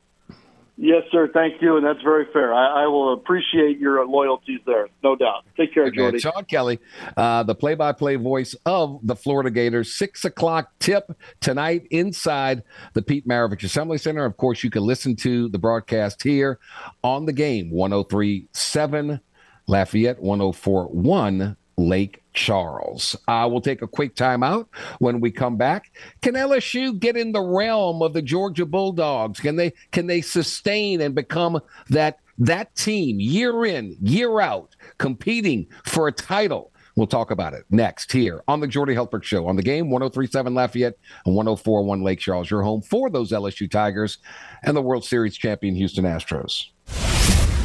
[0.78, 1.30] Yes, sir.
[1.32, 2.52] Thank you, and that's very fair.
[2.52, 5.46] I, I will appreciate your loyalties there, no doubt.
[5.56, 5.96] Take care, okay.
[5.96, 6.18] Jordy.
[6.18, 6.78] Sean Kelly,
[7.16, 9.94] uh, the play-by-play voice of the Florida Gators.
[9.94, 12.62] Six o'clock tip tonight inside
[12.92, 14.26] the Pete Maravich Assembly Center.
[14.26, 16.58] Of course, you can listen to the broadcast here
[17.02, 19.20] on the game 103.7
[19.66, 23.16] Lafayette, 104.1 Lake Charles.
[23.28, 24.66] Uh, we'll take a quick timeout
[24.98, 25.92] when we come back.
[26.22, 29.40] Can LSU get in the realm of the Georgia Bulldogs?
[29.40, 31.60] Can they can they sustain and become
[31.90, 36.72] that that team year in, year out, competing for a title?
[36.96, 40.54] We'll talk about it next here on the Jordy Hultberg Show on the game 1037
[40.54, 40.94] Lafayette
[41.26, 44.16] and 1041 Lake Charles, your home for those LSU Tigers
[44.62, 46.68] and the World Series champion Houston Astros.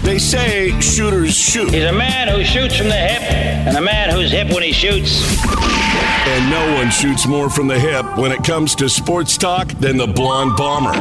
[0.04, 1.72] They say shooters shoot.
[1.72, 4.72] He's a man who shoots from the hip and a man who's hip when he
[4.72, 5.22] shoots.
[6.28, 9.98] And no one shoots more from the hip when it comes to sports talk than
[9.98, 11.00] the blonde bomber.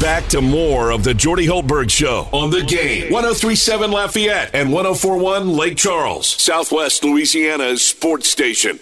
[0.00, 3.12] Back to more of the Jordy Hultberg Show on the game.
[3.12, 8.80] 1037 Lafayette and 1041 Lake Charles, Southwest Louisiana's sports station.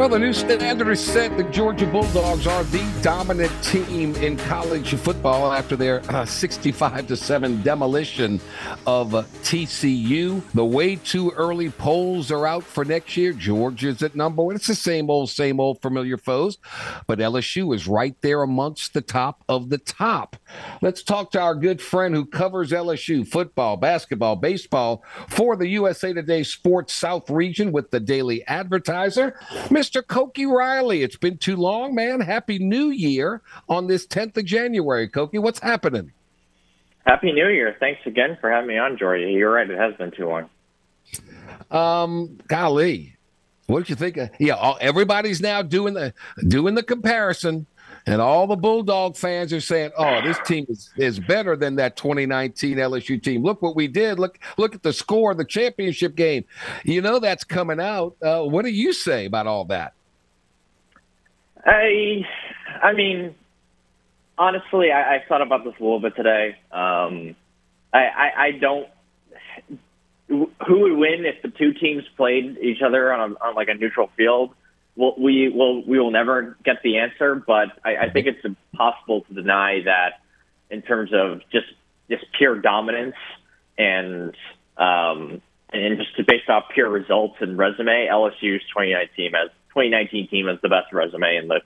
[0.00, 1.36] Well, the new standard is set.
[1.36, 7.18] The Georgia Bulldogs are the dominant team in college football after their uh, 65 to
[7.18, 8.40] 7 demolition
[8.86, 10.42] of TCU.
[10.52, 13.34] The way too early polls are out for next year.
[13.34, 14.56] Georgia's at number one.
[14.56, 16.56] It's the same old, same old familiar foes,
[17.06, 20.34] but LSU is right there amongst the top of the top.
[20.80, 26.14] Let's talk to our good friend who covers LSU football, basketball, baseball for the USA
[26.14, 29.89] Today Sports South region with the Daily Advertiser, Mr.
[29.90, 30.06] Mr.
[30.06, 31.02] Koki Riley.
[31.02, 32.20] It's been too long, man.
[32.20, 35.08] Happy New Year on this 10th of January.
[35.08, 36.12] Koki, what's happening?
[37.06, 37.76] Happy New Year.
[37.80, 39.32] Thanks again for having me on, Jordy.
[39.32, 39.68] You're right.
[39.68, 40.50] It has been too long.
[41.70, 43.16] Um, golly.
[43.66, 44.16] What did you think?
[44.16, 46.12] Of, yeah, all, everybody's now doing the
[46.46, 47.66] doing the comparison,
[48.10, 51.96] and all the Bulldog fans are saying, "Oh, this team is, is better than that
[51.96, 53.44] 2019 LSU team.
[53.44, 54.18] Look what we did.
[54.18, 56.44] Look look at the score of the championship game.
[56.84, 58.16] You know that's coming out.
[58.20, 59.94] Uh, what do you say about all that?"
[61.64, 62.26] I,
[62.82, 63.34] I mean,
[64.36, 66.56] honestly, I, I thought about this a little bit today.
[66.72, 67.36] Um,
[67.92, 68.88] I, I, I don't.
[70.28, 73.74] Who would win if the two teams played each other on, a, on like a
[73.74, 74.54] neutral field?
[75.00, 79.22] Well, we will we will never get the answer, but I, I think it's impossible
[79.22, 80.20] to deny that
[80.68, 81.68] in terms of just
[82.10, 83.16] just pure dominance
[83.78, 84.36] and
[84.76, 85.40] um,
[85.72, 90.68] and just based off pure results and resume, LSU's 2019 has 2019 team has the
[90.68, 91.62] best resume in the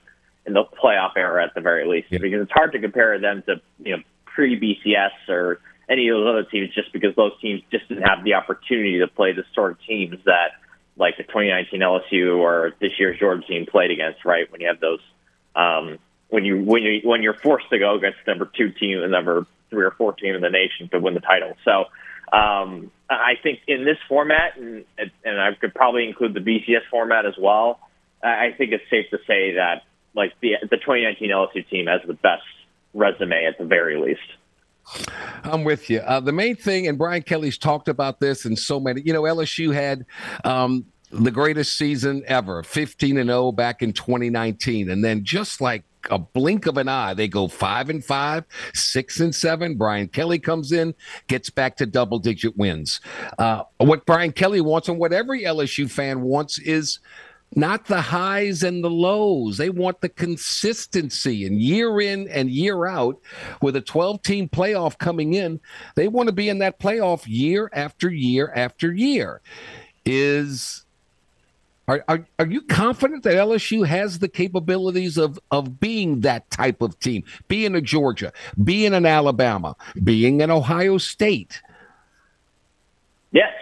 [0.46, 2.12] in the playoff era at the very least.
[2.12, 2.20] Yeah.
[2.20, 6.28] Because it's hard to compare them to you know pre BCS or any of those
[6.28, 9.72] other teams just because those teams just didn't have the opportunity to play the sort
[9.72, 10.52] of teams that
[10.96, 14.24] like the 2019 LSU or this year's Georgia team played against.
[14.24, 15.00] Right when you have those
[15.54, 19.12] um, when you when you when you're forced to go against number two team and
[19.12, 21.56] number three or four team in the nation to win the title.
[21.64, 21.86] So
[22.32, 24.84] Um, I think in this format, and
[25.24, 27.78] and I could probably include the BCS format as well.
[28.22, 29.82] I think it's safe to say that
[30.14, 32.42] like the the 2019 LSU team has the best
[32.94, 34.20] resume at the very least.
[35.44, 36.00] I'm with you.
[36.00, 39.02] Uh, the main thing, and Brian Kelly's talked about this, and so many.
[39.04, 40.04] You know, LSU had
[40.44, 45.84] um, the greatest season ever, 15 and 0 back in 2019, and then just like
[46.10, 48.44] a blink of an eye, they go five and five,
[48.74, 49.76] six and seven.
[49.76, 50.94] Brian Kelly comes in,
[51.28, 53.00] gets back to double digit wins.
[53.38, 56.98] Uh, what Brian Kelly wants, and what every LSU fan wants, is
[57.56, 59.56] not the highs and the lows.
[59.56, 63.20] They want the consistency and year in and year out
[63.60, 65.60] with a 12 team playoff coming in.
[65.94, 69.40] They want to be in that playoff year after year after year.
[70.04, 70.84] Is
[71.86, 76.80] are, are, are you confident that LSU has the capabilities of, of being that type
[76.80, 81.60] of team, being a Georgia, being an Alabama, being an Ohio State?
[83.32, 83.52] Yes,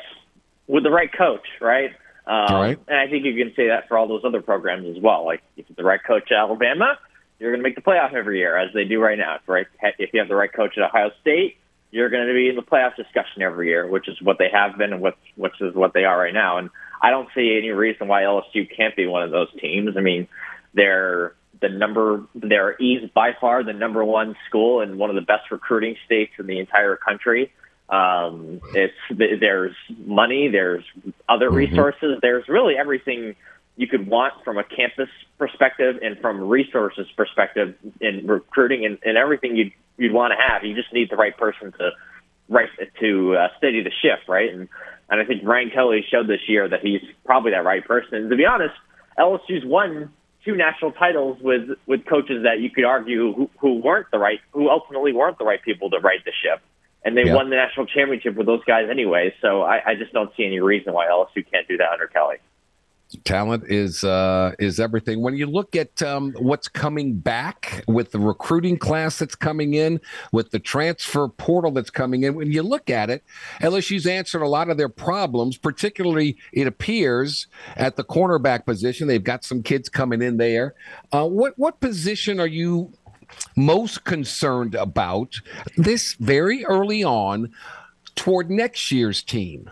[0.69, 1.91] with the right coach, right?
[2.33, 2.79] Um, right.
[2.89, 5.27] And I think you can say that for all those other programs as well.
[5.27, 6.99] Like if you're the right coach at Alabama,
[7.39, 9.39] you're going to make the playoff every year, as they do right now.
[9.47, 9.67] Right?
[9.99, 11.57] If you have the right coach at Ohio State,
[11.91, 14.79] you're going to be in the playoff discussion every year, which is what they have
[14.79, 16.57] been and what which is what they are right now.
[16.57, 16.71] And
[17.03, 19.97] I don't see any reason why LSU can't be one of those teams.
[19.99, 20.27] I mean,
[20.73, 22.79] they're the number they're
[23.15, 26.59] by far the number one school and one of the best recruiting states in the
[26.59, 27.53] entire country.
[27.93, 29.77] Um, it's there's
[30.07, 30.83] money, there's
[31.29, 31.57] other mm-hmm.
[31.57, 33.37] resources, there's really everything
[33.77, 39.19] you could want from a campus perspective and from resources perspective in recruiting and, and
[39.19, 40.65] everything you'd you'd want to have.
[40.65, 41.91] You just need the right person to
[42.49, 42.69] right
[43.01, 44.53] to uh, steady the ship, right?
[44.53, 44.69] And
[45.11, 48.15] and I think Brian Kelly showed this year that he's probably that right person.
[48.15, 48.75] And to be honest,
[49.19, 50.11] LSU's won
[50.45, 54.41] two national titles with with coaches that you could argue who, who weren't the right,
[54.53, 56.63] who ultimately weren't the right people to right the ship.
[57.05, 59.35] And they won the national championship with those guys anyway.
[59.41, 62.37] So I, I just don't see any reason why LSU can't do that under Kelly
[63.25, 65.23] talent is uh, is everything.
[65.23, 70.01] When you look at um, what's coming back with the recruiting class that's coming in,
[70.33, 73.23] with the transfer portal that's coming in, when you look at it,
[73.61, 75.57] LSU's answered a lot of their problems.
[75.57, 80.75] Particularly, it appears at the cornerback position, they've got some kids coming in there.
[81.13, 82.93] Uh, what what position are you
[83.57, 85.35] most concerned about
[85.77, 87.53] this very early on
[88.15, 89.71] toward next year's team?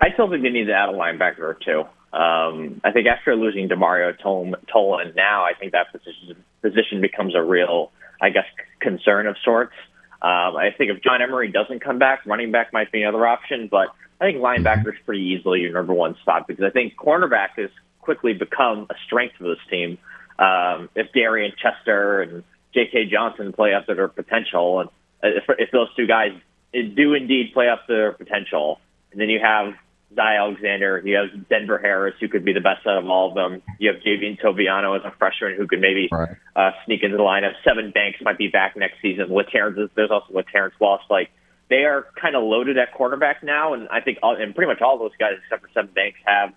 [0.00, 1.80] I still think they need to add a linebacker or two.
[2.16, 7.42] Um, I think after losing Demario Tolan, now I think that position, position becomes a
[7.42, 7.90] real,
[8.20, 8.44] I guess,
[8.80, 9.74] concern of sorts.
[10.22, 13.68] Um, I think if John Emery doesn't come back, running back might be another option,
[13.68, 13.88] but
[14.20, 17.70] I think linebacker is pretty easily your number one spot because I think cornerback has
[18.00, 19.98] quickly become a strength for this team.
[20.38, 23.06] Um, if Darian Chester and J.K.
[23.06, 24.90] Johnson play up to their potential, and
[25.22, 26.32] if, if those two guys
[26.72, 28.80] do indeed play up to their potential,
[29.12, 29.74] and then you have
[30.14, 31.02] Zy Alexander.
[31.04, 33.62] You have Denver Harris, who could be the best out of all of them.
[33.78, 36.36] You have Javien Toviano as a freshman who could maybe right.
[36.56, 37.52] uh, sneak into the lineup.
[37.66, 39.28] Sevyn Banks might be back next season.
[39.28, 41.02] With Terrence, there's also with Terrence Walsh.
[41.10, 41.30] Like
[41.68, 44.80] they are kind of loaded at quarterback now, and I think all, and pretty much
[44.80, 46.52] all those guys except for Sevyn Banks have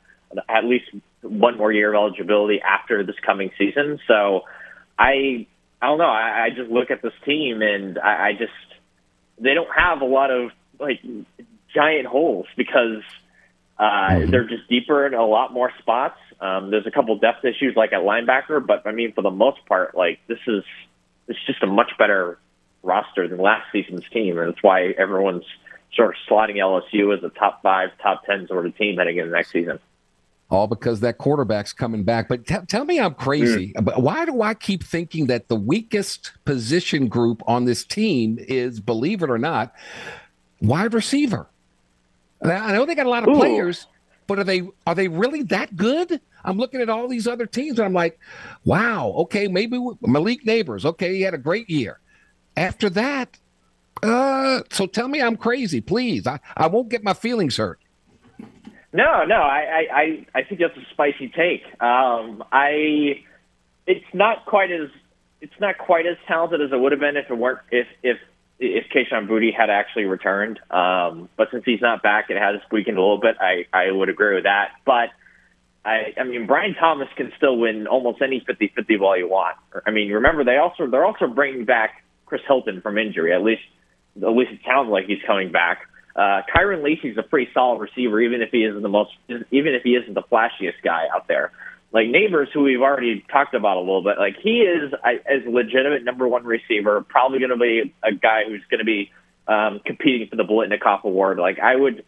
[0.49, 0.85] at least
[1.29, 3.99] one more year of eligibility after this coming season.
[4.07, 4.41] So
[4.97, 5.47] I
[5.81, 6.05] I don't know.
[6.05, 8.51] I, I just look at this team and I, I just
[9.39, 11.01] they don't have a lot of like
[11.73, 13.03] giant holes because
[13.79, 14.31] uh, mm-hmm.
[14.31, 16.17] They're just deeper in a lot more spots.
[16.41, 19.65] Um, there's a couple depth issues like at linebacker, but I mean, for the most
[19.67, 20.63] part, like this is
[21.27, 22.39] it's just a much better
[22.81, 25.45] roster than last season's team, and that's why everyone's
[25.93, 29.31] sort of slotting LSU as a top five, top ten sort of team heading into
[29.31, 29.79] next season.
[30.49, 32.29] All because that quarterback's coming back.
[32.29, 33.73] But t- tell me I'm crazy.
[33.75, 33.83] Mm.
[33.83, 38.79] But why do I keep thinking that the weakest position group on this team is,
[38.79, 39.73] believe it or not,
[40.61, 41.47] wide receiver?
[42.41, 43.39] I know they got a lot of Ooh.
[43.39, 43.87] players,
[44.27, 46.21] but are they are they really that good?
[46.45, 48.19] I'm looking at all these other teams and I'm like,
[48.63, 51.99] wow, okay, maybe Malik Nabers, okay, he had a great year.
[52.55, 53.37] After that,
[54.01, 56.25] uh, so tell me I'm crazy, please.
[56.25, 57.79] I, I won't get my feelings hurt.
[58.97, 61.61] No, no, I, I, I think that's a spicy take.
[61.79, 63.21] Um, I,
[63.85, 64.89] it's not quite as,
[65.39, 68.17] it's not quite as talented as it would have been if it weren't if if
[68.57, 70.59] if Kayshon Boutte had actually returned.
[70.71, 73.35] Um, but since he's not back, it has weakened a little bit.
[73.39, 74.69] I, I would agree with that.
[74.83, 75.09] But
[75.85, 79.57] I, I mean, Brian Thomas can still win almost any 50-50 ball you want.
[79.85, 83.31] I mean, remember they also they're also bringing back Chris Hilton from injury.
[83.31, 83.61] At least
[84.23, 85.81] at least it sounds like he's coming back.
[86.17, 89.83] Uh, Kyren Lacy's a pretty solid receiver, even if he isn't the most, even if
[89.83, 91.51] he isn't the flashiest guy out there
[91.93, 96.03] like Nabers, who we've already talked about a little bit, like he is as legitimate
[96.03, 99.11] number one receiver, probably going to be a guy who's going to be
[99.47, 101.39] um, competing for the Biletnikoff Award.
[101.39, 102.03] Like I would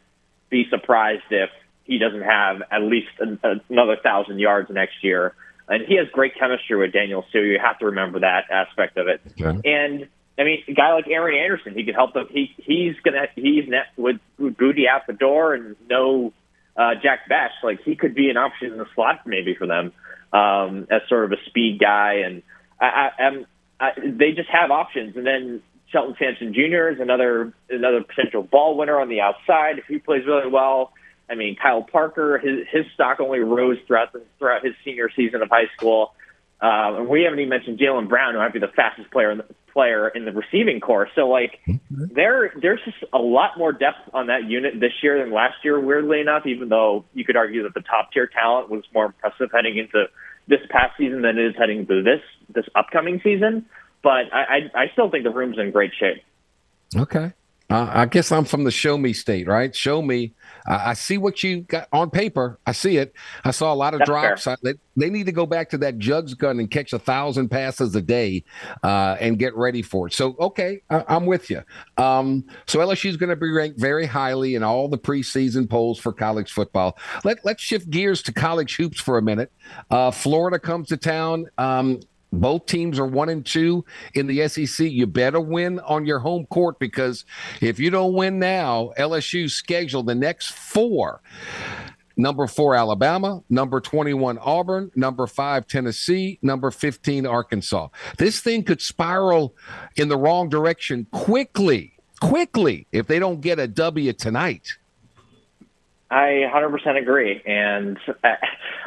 [0.49, 1.49] be surprised if
[1.85, 3.39] he doesn't have at least an,
[3.69, 5.33] another thousand yards next year.
[5.67, 9.07] And he has great chemistry with Daniel, so you have to remember that aspect of
[9.07, 9.21] it.
[9.39, 9.61] Okay.
[9.71, 10.07] And
[10.39, 12.27] I mean, a guy like Aaron Anderson, he could help them.
[12.31, 16.31] He he's gonna he's net with, Boutte out the door and no
[16.77, 17.51] uh, Jack Bech.
[17.61, 19.91] Like he could be an option in the slot maybe for them
[20.31, 22.21] um, as sort of a speed guy.
[22.25, 22.41] And
[22.79, 23.45] I, I, I'm,
[23.81, 25.17] I, they just have options.
[25.17, 25.61] And then
[25.91, 26.89] Shelton Sampson Jr.
[26.89, 30.93] is another another potential ball winner on the outside if he plays really well.
[31.29, 35.41] I mean, Kyle Parker, his his stock only rose throughout the, throughout his senior season
[35.41, 36.13] of high school.
[36.61, 39.37] Uh, and we haven't even mentioned Jalen Brown, who might be the fastest player in
[39.37, 41.07] the, player in the receiving corps.
[41.15, 42.05] So like mm-hmm.
[42.13, 45.79] there there's just a lot more depth on that unit this year than last year,
[45.79, 49.49] weirdly enough, even though you could argue that the top tier talent was more impressive
[49.53, 50.05] heading into
[50.47, 52.21] this past season than it is heading into this
[52.53, 53.65] this upcoming season.
[54.03, 56.23] But I I, I still think the room's in great shape.
[56.95, 57.31] Okay.
[57.69, 59.75] Uh, I guess I'm from the show me state, right?
[59.75, 60.33] Show me.
[60.67, 62.59] Uh, I see what you got on paper.
[62.65, 63.13] I see it.
[63.43, 64.47] I saw a lot of That's drops.
[64.47, 67.49] I, they, they, need to go back to that jugs gun and catch a thousand
[67.49, 68.43] passes a day
[68.81, 70.13] uh, and get ready for it.
[70.13, 71.61] So, okay, I, am with you.
[71.97, 75.99] Um, so LSU is going to be ranked very highly in all the preseason polls
[75.99, 76.97] for college football.
[77.23, 79.51] Let, let's shift gears to college hoops for a minute.
[79.91, 81.45] Uh, Florida comes to town.
[81.59, 81.99] Um,
[82.31, 84.85] both teams are one and two in the SEC.
[84.87, 87.25] You better win on your home court because
[87.61, 91.21] if you don't win now, LSU scheduled the next four.
[92.19, 93.41] Number four, Alabama.
[93.49, 94.91] Number 21, Auburn.
[94.93, 96.37] Number five, Tennessee.
[96.41, 97.87] Number 15, Arkansas.
[98.17, 99.55] This thing could spiral
[99.95, 104.78] in the wrong direction quickly, quickly, if they don't get a W tonight.
[106.11, 107.41] I 100% agree.
[107.45, 107.97] And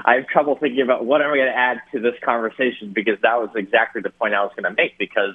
[0.04, 3.20] I have trouble thinking about what am I going to add to this conversation because
[3.22, 4.98] that was exactly the point I was going to make.
[4.98, 5.34] Because,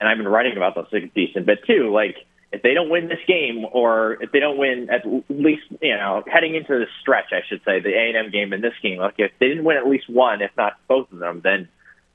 [0.00, 1.92] and I've been writing about this a decent bit too.
[1.92, 2.16] Like,
[2.52, 6.22] if they don't win this game, or if they don't win at least, you know,
[6.26, 8.98] heading into the stretch, I should say, the A and M game and this game,
[8.98, 11.68] like if they didn't win at least one, if not both of them, then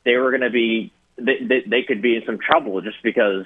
[0.03, 3.45] they were going to be, they, they, they could be in some trouble just because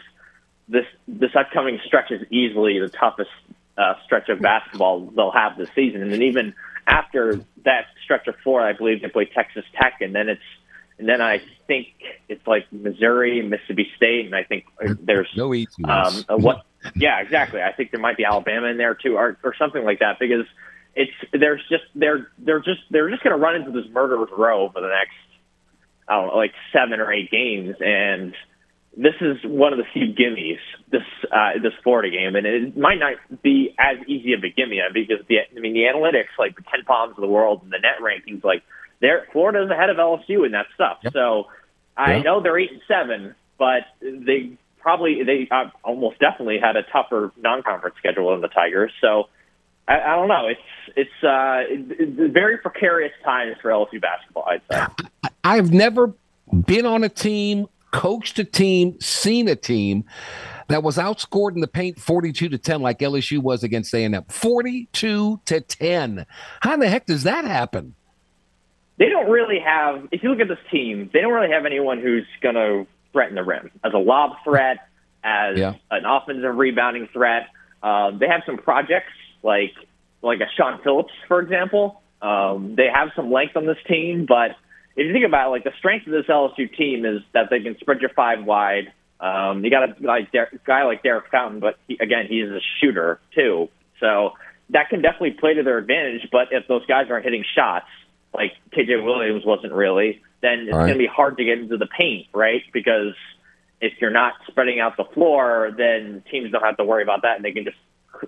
[0.67, 3.29] this this upcoming stretch is easily the toughest
[3.77, 6.01] uh, stretch of basketball they'll have this season.
[6.01, 6.53] And then even
[6.87, 10.41] after that stretch of four, I believe they play Texas Tech, and then it's
[10.97, 11.87] and then I think
[12.29, 14.65] it's like Missouri, Mississippi State, and I think
[15.01, 15.53] there's no
[15.83, 16.63] um, what.
[16.95, 17.61] Yeah, exactly.
[17.61, 20.45] I think there might be Alabama in there too, or, or something like that, because
[20.95, 24.69] it's there's just they're they're just they're just going to run into this murderer's row
[24.69, 25.15] for the next
[26.07, 28.33] I don't know, like seven or eight games, and
[28.97, 30.59] this is one of the few gimmies
[30.91, 34.79] this uh, this Florida game, and it might not be as easy of a gimme
[34.93, 37.99] because the I mean the analytics like the KenPoms of the world and the net
[38.01, 38.63] rankings like
[39.01, 40.99] they're Florida's ahead of LSU in that stuff.
[41.03, 41.13] Yep.
[41.13, 41.45] So
[41.97, 46.83] I know they're eight and seven, but they probably they uh, almost definitely had a
[46.83, 48.91] tougher non-conference schedule than the Tigers.
[49.01, 49.25] So
[49.87, 50.47] I, I don't know.
[50.47, 50.59] It's
[50.95, 54.45] it's, uh, it's very precarious times for LSU basketball.
[54.47, 56.13] I'd say I've never
[56.65, 60.03] been on a team coached a team, seen a team
[60.67, 64.21] that was outscored in the paint 42 to 10 like LSU was against A&M.
[64.27, 66.25] 42 to 10.
[66.59, 67.95] How in the heck does that happen?
[68.97, 72.01] They don't really have if you look at this team, they don't really have anyone
[72.01, 74.89] who's going to threaten the rim as a lob threat,
[75.23, 75.75] as yeah.
[75.89, 77.47] an offensive rebounding threat.
[77.81, 79.73] Um, they have some projects like
[80.21, 82.01] like a Sean Phillips, for example.
[82.21, 84.55] Um, they have some length on this team, but
[84.95, 87.59] if you think about it, like the strength of this LSU team is that they
[87.59, 88.93] can spread your five wide.
[89.19, 92.59] Um, you got a like Der- guy like Derek Fountain, but he, again, he's a
[92.79, 93.69] shooter too.
[93.99, 94.33] So
[94.69, 96.27] that can definitely play to their advantage.
[96.31, 97.87] But if those guys aren't hitting shots,
[98.33, 100.87] like KJ Williams wasn't really, then it's right.
[100.87, 102.61] going to be hard to get into the paint, right?
[102.73, 103.15] Because
[103.81, 107.35] if you're not spreading out the floor, then teams don't have to worry about that,
[107.37, 107.77] and they can just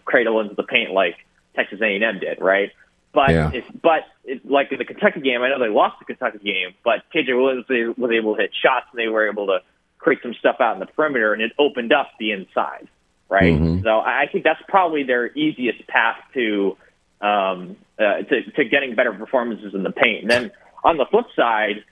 [0.05, 1.15] cradle into the paint like
[1.55, 2.71] Texas A&M did, right?
[3.13, 3.51] But yeah.
[3.53, 6.75] it's, but it, like in the Kentucky game, I know they lost the Kentucky game,
[6.83, 7.65] but KJ Williams
[7.97, 9.59] was able to hit shots and they were able to
[9.97, 12.87] create some stuff out in the perimeter, and it opened up the inside,
[13.29, 13.53] right?
[13.53, 13.83] Mm-hmm.
[13.83, 16.77] So I think that's probably their easiest path to
[17.21, 20.21] um, uh, to, to getting better performances in the paint.
[20.21, 20.51] And then
[20.83, 21.83] on the flip side,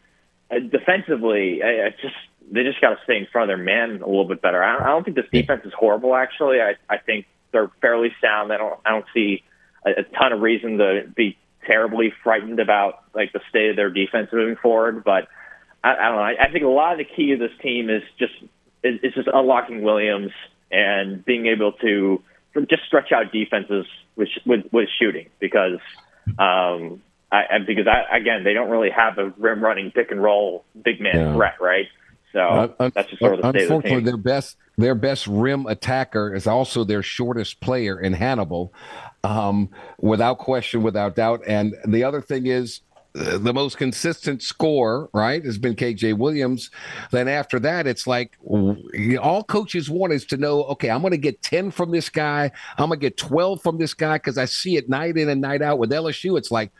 [0.51, 2.15] uh, defensively, I, I just
[2.51, 4.63] they just got to stay in front of their man a little bit better.
[4.63, 6.15] I don't, I don't think this defense is horrible.
[6.15, 8.53] Actually, I, I think they're fairly sound.
[8.53, 9.43] I don't I don't see
[9.85, 13.89] a, a ton of reason to be terribly frightened about like the state of their
[13.89, 15.03] defense moving forward.
[15.03, 15.27] But
[15.83, 16.21] I, I don't know.
[16.21, 18.33] I, I think a lot of the key of this team is just
[18.83, 20.31] is, is just unlocking Williams
[20.71, 22.21] and being able to
[22.69, 25.79] just stretch out defenses with with, with shooting because
[26.39, 30.63] um, I, because I, again they don't really have a rim running pick and roll
[30.83, 31.33] big man yeah.
[31.35, 31.87] threat, right?
[32.35, 35.25] So uh, that's just sort of the state unfortunately of the their best their best
[35.25, 38.73] rim attacker is also their shortest player in Hannibal,
[39.23, 39.69] um,
[40.01, 41.43] without question, without doubt.
[41.47, 42.81] And the other thing is
[43.15, 46.69] the most consistent score, right, has been KJ Williams.
[47.11, 48.37] Then after that, it's like
[49.21, 52.51] all coaches want is to know, okay, I'm going to get 10 from this guy.
[52.77, 55.39] I'm going to get 12 from this guy because I see it night in and
[55.39, 56.37] night out with LSU.
[56.37, 56.71] It's like,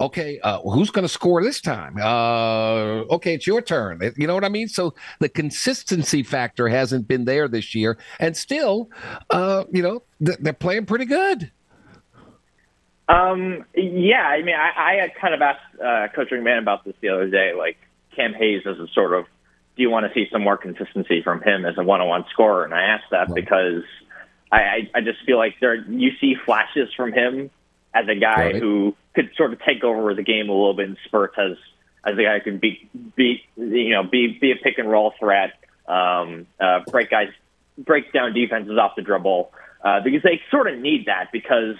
[0.00, 1.96] okay, uh, who's going to score this time?
[1.98, 4.00] Uh, okay, it's your turn.
[4.16, 4.68] You know what I mean?
[4.68, 7.96] So the consistency factor hasn't been there this year.
[8.20, 8.90] And still,
[9.30, 11.50] uh, you know, they're playing pretty good.
[13.08, 16.94] Um, yeah, I mean, I, I had kind of asked uh, Coach McMahon about this
[17.00, 17.52] the other day.
[17.56, 17.78] Like
[18.14, 19.24] Cam Hayes as a sort of,
[19.76, 22.64] do you want to see some more consistency from him as a one-on-one scorer?
[22.64, 23.34] And I asked that right.
[23.34, 23.84] because
[24.52, 27.50] I, I, I just feel like there you see flashes from him
[27.94, 28.56] as a guy right.
[28.56, 31.56] who could sort of take over the game a little bit in spurts as
[32.04, 35.12] as a guy who can be be you know be be a pick and roll
[35.18, 35.52] threat,
[35.86, 37.28] um, uh, break guys
[37.76, 39.52] break down defenses off the dribble
[39.84, 41.76] uh, because they sort of need that because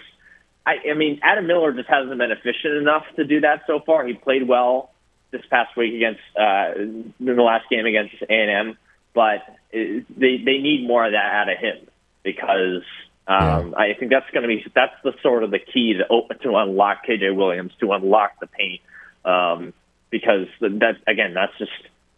[0.69, 4.07] I, I mean, Adam Miller just hasn't been efficient enough to do that so far.
[4.07, 4.91] He played well
[5.31, 8.79] this past week against uh, in the last game against A and M,
[9.15, 9.41] but
[9.73, 11.87] it, they they need more of that out of him
[12.23, 12.83] because
[13.27, 13.79] um, yeah.
[13.79, 16.55] I think that's going to be that's the sort of the key to open to
[16.57, 18.83] unlock KJ Williams to unlock the paint
[19.25, 19.73] um,
[20.11, 21.73] because that again that's just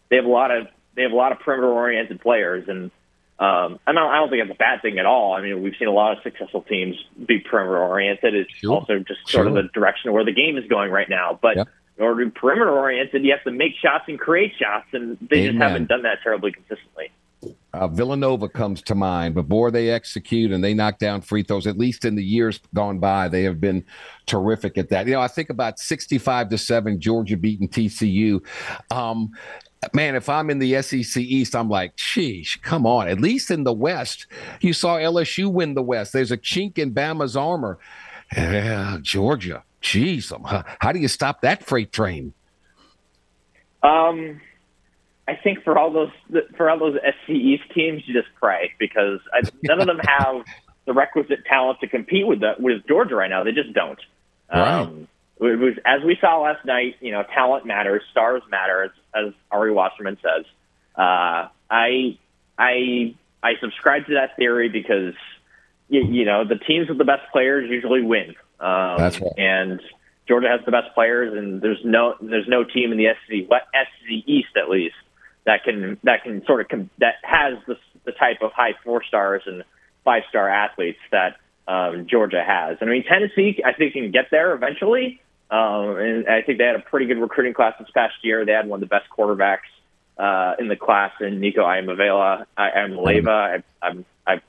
[0.09, 2.91] they have a lot of they have a lot of perimeter oriented players and
[3.41, 5.33] um, and I don't think it's a bad thing at all.
[5.33, 6.95] I mean, we've seen a lot of successful teams
[7.27, 8.35] be perimeter oriented.
[8.35, 8.75] It's sure.
[8.75, 9.49] also just sort sure.
[9.49, 11.39] of the direction of where the game is going right now.
[11.41, 11.69] But yep.
[11.97, 15.17] in order to be perimeter oriented, you have to make shots and create shots, and
[15.31, 15.53] they Amen.
[15.53, 17.13] just haven't done that terribly consistently.
[17.73, 21.67] Uh, Villanova comes to mind, but boy, they execute and they knock down free throws.
[21.67, 23.85] At least in the years gone by, they have been
[24.27, 25.07] terrific at that.
[25.07, 28.45] You know, I think about sixty-five to seven, Georgia beating TCU.
[28.91, 29.31] Um,
[29.95, 33.09] man, if I'm in the SEC East, I'm like, sheesh, come on.
[33.09, 34.27] At least in the West,
[34.61, 36.13] you saw LSU win the West.
[36.13, 37.79] There's a chink in Bama's armor.
[38.37, 40.33] Yeah, Georgia, geez,
[40.81, 42.33] how do you stop that freight train?
[43.83, 44.41] Um,
[45.27, 46.11] I think for all those
[46.57, 50.45] for all those SC East teams, you just pray because I, none of them have
[50.87, 53.43] the requisite talent to compete with the, with Georgia right now.
[53.43, 53.99] They just don't.
[54.53, 54.81] Right.
[54.81, 55.09] Um,
[55.41, 56.97] it was as we saw last night.
[57.01, 60.45] You know, talent matters, stars matter, as, as Ari Wasserman says.
[60.97, 62.19] Uh, I
[62.59, 65.15] I I subscribe to that theory because
[65.89, 68.35] you, you know the teams with the best players usually win.
[68.61, 69.33] Um, That's right.
[69.39, 69.81] And
[70.29, 74.11] Georgia has the best players, and there's no there's no team in the SEC SEC
[74.27, 74.95] East at least
[75.45, 79.03] that can that can sort of com- that has the the type of high four
[79.05, 79.65] stars and
[80.05, 81.37] five star athletes that
[81.69, 82.79] um, Georgia has.
[82.81, 85.21] And I mean Tennessee, I think can get there eventually.
[85.51, 88.45] Um, and I think they had a pretty good recruiting class this past year.
[88.45, 89.69] They had one of the best quarterbacks
[90.17, 92.47] uh, in the class in Nico Iamaleava.
[92.57, 93.63] Iamaleava.
[93.83, 94.41] I, I'm, I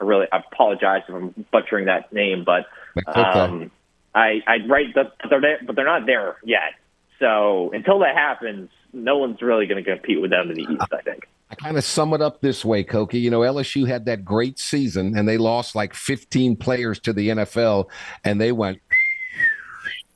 [0.00, 2.66] really I apologize if I'm butchering that name, but
[3.06, 3.70] um,
[4.14, 6.74] I, I right, but they're there, but they're not there yet.
[7.18, 10.92] So until that happens, no one's really going to compete with them in the East.
[10.92, 11.26] I think.
[11.50, 13.18] I kind of sum it up this way, Koki.
[13.18, 17.30] You know, LSU had that great season and they lost like 15 players to the
[17.30, 17.88] NFL
[18.22, 18.78] and they went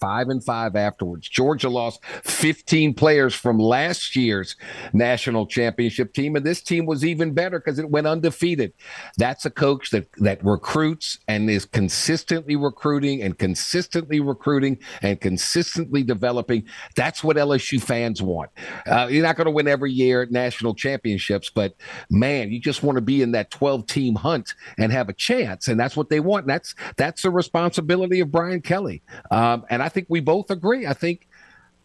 [0.05, 1.31] five and five afterwards.
[1.31, 4.55] Georgia lost 15 players from last year's
[4.93, 8.75] national championship team, and this team was even better because it went undefeated.
[9.17, 16.03] That's a coach that that recruits and is consistently recruiting and consistently recruiting and consistently
[16.03, 16.65] developing.
[16.97, 18.51] That's what LSU fans want.
[18.87, 21.77] Uh, you're not going to win every year at national championships, but
[22.11, 25.67] man, you just want to be in that 12 team hunt and have a chance,
[25.67, 26.45] and that's what they want.
[26.45, 29.03] And that's that's the responsibility of Brian Kelly.
[29.31, 30.87] Um, and I think we both agree.
[30.87, 31.27] I think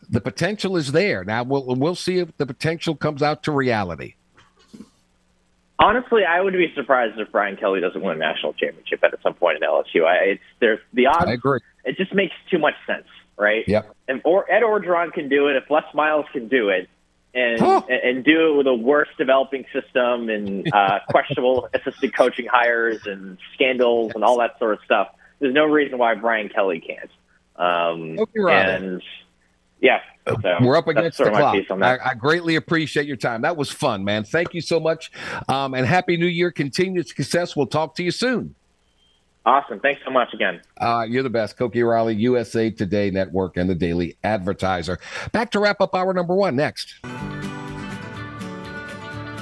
[0.09, 1.23] the potential is there.
[1.23, 4.15] Now we'll we'll see if the potential comes out to reality.
[5.81, 9.33] Honestly, I would be surprised if Brian Kelly doesn't win a national championship at some
[9.33, 10.05] point in LSU.
[10.05, 11.25] I, it's there's the odds.
[11.27, 11.59] I agree.
[11.85, 13.07] It just makes too much sense,
[13.37, 13.63] right?
[13.65, 13.95] Yep.
[14.09, 15.55] And or Ed Orgeron can do it.
[15.55, 16.89] If Les Miles can do it,
[17.33, 17.81] and huh.
[17.87, 23.37] and do it with a worse developing system and uh, questionable assistant coaching hires and
[23.53, 24.15] scandals yes.
[24.15, 27.09] and all that sort of stuff, there's no reason why Brian Kelly can't.
[27.59, 29.03] Um, and
[29.81, 31.55] yeah, so we're up against the clock.
[31.81, 33.41] I, I, greatly appreciate your time.
[33.41, 34.23] That was fun, man.
[34.23, 35.11] Thank you so much.
[35.47, 36.51] Um, and happy new year.
[36.51, 37.55] Continued success.
[37.55, 38.55] We'll talk to you soon.
[39.45, 39.79] Awesome.
[39.79, 40.61] Thanks so much again.
[40.79, 41.57] Uh, you're the best.
[41.57, 44.99] Koki Riley, USA Today Network, and the Daily Advertiser.
[45.31, 46.95] Back to wrap up hour number one next.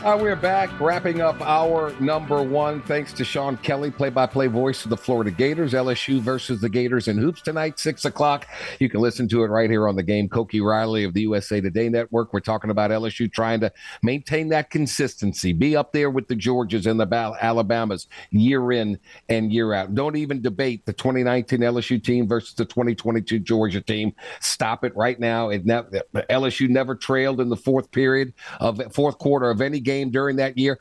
[0.04, 2.82] Uh, we're back, wrapping up hour number one.
[2.84, 5.74] Thanks to Sean Kelly, play-by-play voice of the Florida Gators.
[5.74, 8.48] LSU versus the Gators in hoops tonight, six o'clock.
[8.80, 10.30] You can listen to it right here on the game.
[10.30, 12.32] Koki Riley of the USA Today Network.
[12.32, 13.72] We're talking about LSU trying to
[14.04, 19.52] maintain that consistency, be up there with the Georgias and the Alabamas year in and
[19.52, 19.96] year out.
[19.96, 24.14] Don't even debate the 2019 LSU team versus the 2022 Georgia team.
[24.42, 25.50] Stop it right now.
[25.50, 25.82] It ne-
[26.30, 30.38] LSU never trailed in the fourth period of fourth quarter of any game game during
[30.38, 30.80] that year.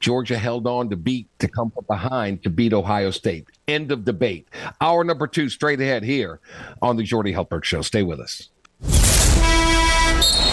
[0.00, 3.46] Georgia held on to beat to come from behind to beat Ohio State.
[3.68, 4.48] End of debate.
[4.80, 6.40] Hour number two, straight ahead here
[6.80, 7.82] on the Jordy Hultberg Show.
[7.82, 8.48] Stay with us.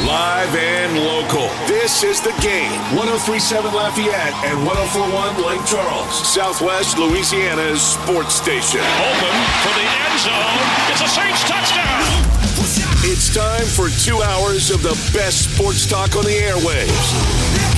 [0.05, 1.49] Live and local.
[1.67, 2.71] This is the game.
[2.95, 8.79] 1037 Lafayette and 1041 Lake Charles, Southwest Louisiana's sports station.
[8.79, 9.35] Open
[9.65, 10.65] for the end zone.
[10.93, 12.29] It's a Saints touchdown.
[13.01, 17.68] It's time for two hours of the best sports talk on the airwaves.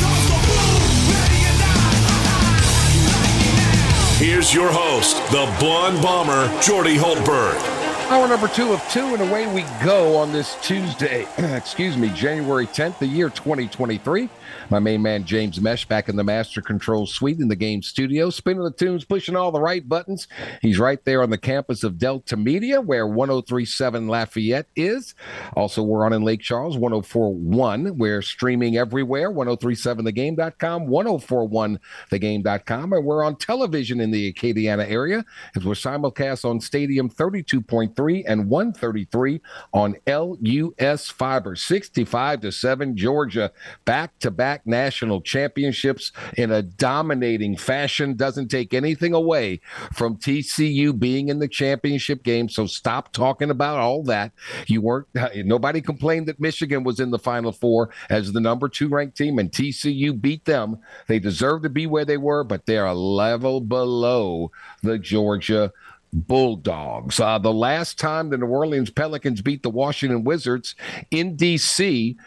[4.42, 7.80] Here's your host, the blonde bomber, Jordy Hultberg.
[8.12, 11.26] Hour number two of two, and away we go on this Tuesday.
[11.38, 14.28] excuse me, January 10th, the year 2023.
[14.70, 18.30] My main man, James Mesh, back in the Master Control Suite in the game studio,
[18.30, 20.28] spinning the tunes, pushing all the right buttons.
[20.62, 25.16] He's right there on the campus of Delta Media, where 1037 Lafayette is.
[25.55, 27.97] Also, we're on in Lake Charles, 1041.
[27.97, 32.91] We're streaming everywhere, 1037thegame.com, 1041thegame.com.
[32.91, 35.24] And we're on television in the Acadiana area
[35.55, 39.41] as we're simulcast on Stadium 32.3 and 133
[39.74, 43.52] on LUS Fiber, 65 to 7, Georgia,
[43.86, 48.16] back to back national championships in a dominating fashion.
[48.16, 49.62] Doesn't take anything away
[49.93, 52.49] from TCU being in the championship game.
[52.49, 54.32] So stop talking about all that.
[54.68, 58.89] You weren't, nobody complained that Michigan was in the Final Four as the number two
[58.89, 60.80] ranked team, and TCU beat them.
[61.08, 65.72] They deserve to be where they were, but they're a level below the Georgia
[66.14, 67.20] Bulldogs.
[67.20, 70.76] Uh, the last time the New Orleans Pelicans beat the Washington Wizards
[71.09, 72.18] in D.C.,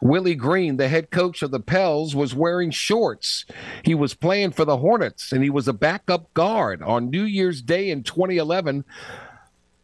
[0.00, 3.46] Willie Green, the head coach of the Pels, was wearing shorts.
[3.84, 7.62] He was playing for the Hornets and he was a backup guard on New Year's
[7.62, 8.84] Day in 2011.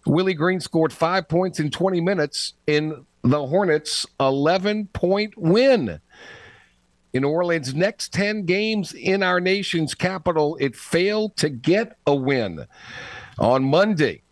[0.07, 6.01] Willie Green scored five points in 20 minutes in the Hornets' 11 point win.
[7.12, 12.66] In Orleans' next 10 games in our nation's capital, it failed to get a win.
[13.41, 14.22] On Monday,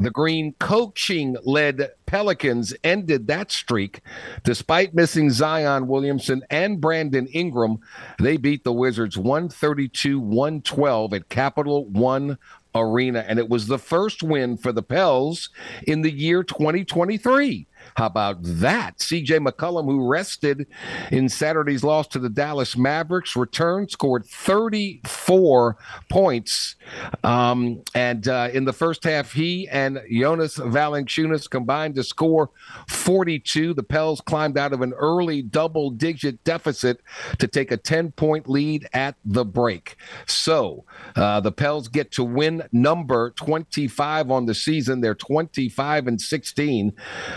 [0.00, 4.00] the Green coaching led Pelicans ended that streak.
[4.44, 7.80] Despite missing Zion Williamson and Brandon Ingram,
[8.18, 12.38] they beat the Wizards 132 112 at Capital One
[12.74, 13.26] Arena.
[13.28, 15.50] And it was the first win for the Pels
[15.86, 17.66] in the year 2023.
[17.94, 18.98] How about that?
[18.98, 20.66] CJ McCollum, who rested
[21.12, 25.76] in Saturday's loss to the Dallas Mavericks, returned, scored 34
[26.08, 26.74] points.
[27.22, 32.50] Um, and uh, in the first half, he and Jonas Valanciunas combined to score
[32.88, 33.74] 42.
[33.74, 37.00] The Pels climbed out of an early double digit deficit
[37.38, 39.96] to take a 10 point lead at the break.
[40.26, 40.84] So
[41.14, 45.00] uh, the Pels get to win number 25 on the season.
[45.00, 46.92] They're 25 and 16.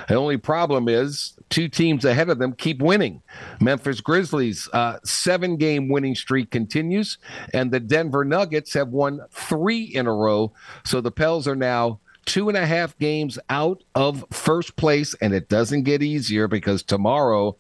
[0.07, 3.21] The only problem is two teams ahead of them keep winning.
[3.59, 7.17] Memphis Grizzlies' uh, seven game winning streak continues,
[7.53, 10.53] and the Denver Nuggets have won three in a row.
[10.85, 15.33] So the Pels are now two and a half games out of first place, and
[15.33, 17.57] it doesn't get easier because tomorrow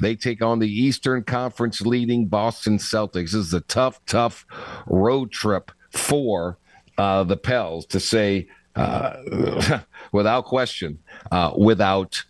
[0.00, 3.32] they take on the Eastern Conference leading Boston Celtics.
[3.32, 4.46] This is a tough, tough
[4.86, 6.56] road trip for
[6.96, 9.82] uh, the Pels to say, uh,
[10.12, 12.24] without question, uh, without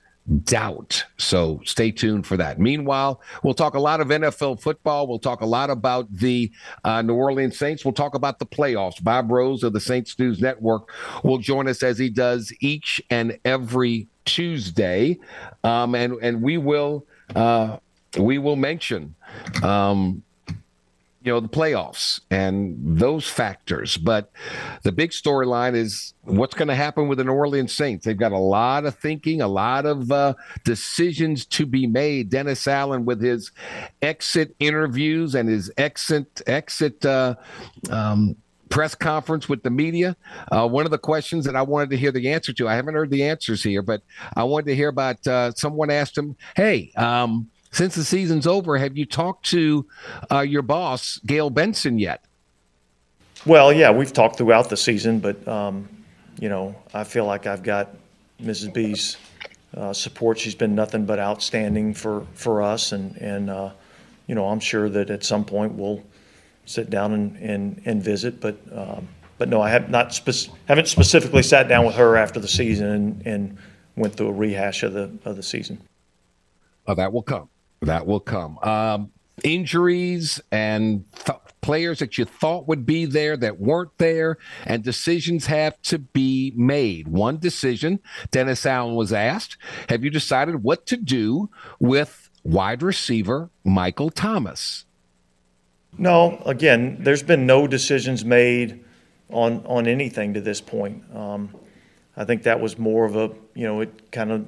[0.44, 1.04] doubt.
[1.16, 2.58] So stay tuned for that.
[2.58, 5.06] Meanwhile, we'll talk a lot of NFL football.
[5.06, 6.50] We'll talk a lot about the
[6.84, 7.84] uh, New Orleans Saints.
[7.84, 9.02] We'll talk about the playoffs.
[9.02, 10.90] Bob Rose of the Saints News Network
[11.24, 15.18] will join us as he does each and every Tuesday,
[15.64, 17.78] um, and and we will uh,
[18.18, 19.14] we will mention.
[19.62, 20.22] Um,
[21.22, 23.96] you know the playoffs and those factors.
[23.96, 24.30] But
[24.82, 28.04] the big storyline is what's going to happen with the new orleans saints.
[28.04, 32.30] They've got a lot of thinking a lot of uh, decisions to be made.
[32.30, 33.50] Dennis allen with his
[34.00, 37.34] exit interviews and his exit exit uh,
[37.90, 38.36] um,
[38.70, 40.16] press conference with the media.
[40.50, 42.94] Uh, one of the questions that I wanted to hear the answer to, I haven't
[42.94, 44.02] heard the answers here, but
[44.36, 48.78] I wanted to hear about uh, someone asked him, Hey, um, since the season's over,
[48.78, 49.86] have you talked to
[50.30, 52.24] uh, your boss, Gayle Benson, yet?
[53.46, 55.88] Well, yeah, we've talked throughout the season, but um,
[56.38, 57.96] you know, I feel like I've got
[58.42, 58.72] Mrs.
[58.72, 59.16] B's
[59.76, 60.38] uh, support.
[60.38, 63.70] She's been nothing but outstanding for for us, and and uh,
[64.26, 66.02] you know, I'm sure that at some point we'll
[66.64, 68.40] sit down and, and, and visit.
[68.40, 69.08] But um,
[69.38, 72.86] but no, I have not spec- haven't specifically sat down with her after the season
[72.88, 73.58] and, and
[73.96, 75.80] went through a rehash of the of the season.
[76.86, 77.48] Oh, that will come.
[77.82, 78.58] That will come.
[78.58, 79.10] Um,
[79.42, 85.46] injuries and th- players that you thought would be there that weren't there, and decisions
[85.46, 87.08] have to be made.
[87.08, 88.00] One decision,
[88.30, 89.56] Dennis Allen was asked,
[89.88, 94.84] Have you decided what to do with wide receiver Michael Thomas?
[95.98, 98.84] No, again, there's been no decisions made
[99.30, 101.02] on on anything to this point.
[101.14, 101.54] Um,
[102.16, 104.46] I think that was more of a you know it kind of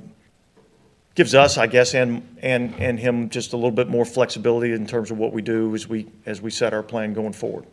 [1.14, 4.86] gives us, I guess, and and and him just a little bit more flexibility in
[4.86, 7.66] terms of what we do as we as we set our plan going forward.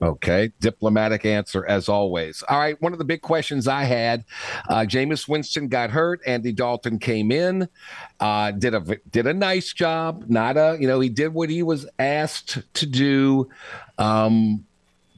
[0.00, 2.44] Okay, diplomatic answer as always.
[2.48, 4.24] All right, one of the big questions I had:
[4.68, 6.20] uh, Jameis Winston got hurt.
[6.24, 7.68] Andy Dalton came in,
[8.20, 8.80] uh, did a
[9.10, 10.24] did a nice job.
[10.28, 13.48] Not a you know he did what he was asked to do.
[13.98, 14.64] Um,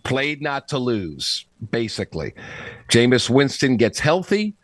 [0.03, 2.35] played not to lose, basically.
[2.89, 4.55] Jameis Winston gets healthy,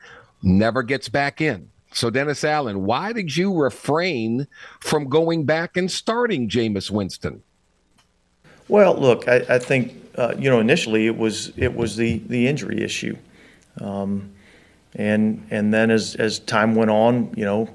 [0.43, 1.71] never gets back in.
[1.93, 4.49] So, Dennis Allen, why did you refrain
[4.81, 7.43] from going back and starting Jameis Winston?
[8.69, 12.49] Well, look, I, I think uh, you know, initially it was it was the the
[12.49, 13.17] injury issue,
[13.81, 14.33] um,
[14.95, 17.69] and and then as as time went on, you know,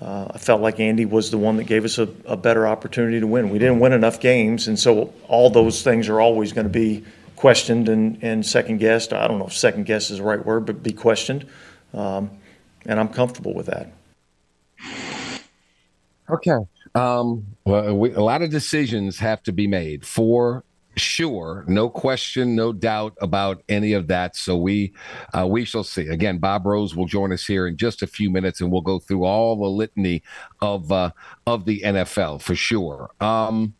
[0.00, 3.20] uh, I felt like Andy was the one that gave us a, a better opportunity
[3.20, 3.50] to win.
[3.50, 7.04] We didn't win enough games, and so all those things are always going to be
[7.36, 9.12] questioned and, and second guessed.
[9.12, 11.46] I don't know if second guess is the right word, but be questioned.
[11.94, 12.30] Um,
[12.86, 13.92] and I'm comfortable with that.
[16.28, 16.58] Okay.
[16.94, 20.64] Um, well, we, a lot of decisions have to be made for
[20.96, 24.92] sure no question no doubt about any of that so we
[25.34, 28.30] uh, we shall see again bob rose will join us here in just a few
[28.30, 30.22] minutes and we'll go through all the litany
[30.62, 31.10] of uh,
[31.46, 33.74] of the nfl for sure um,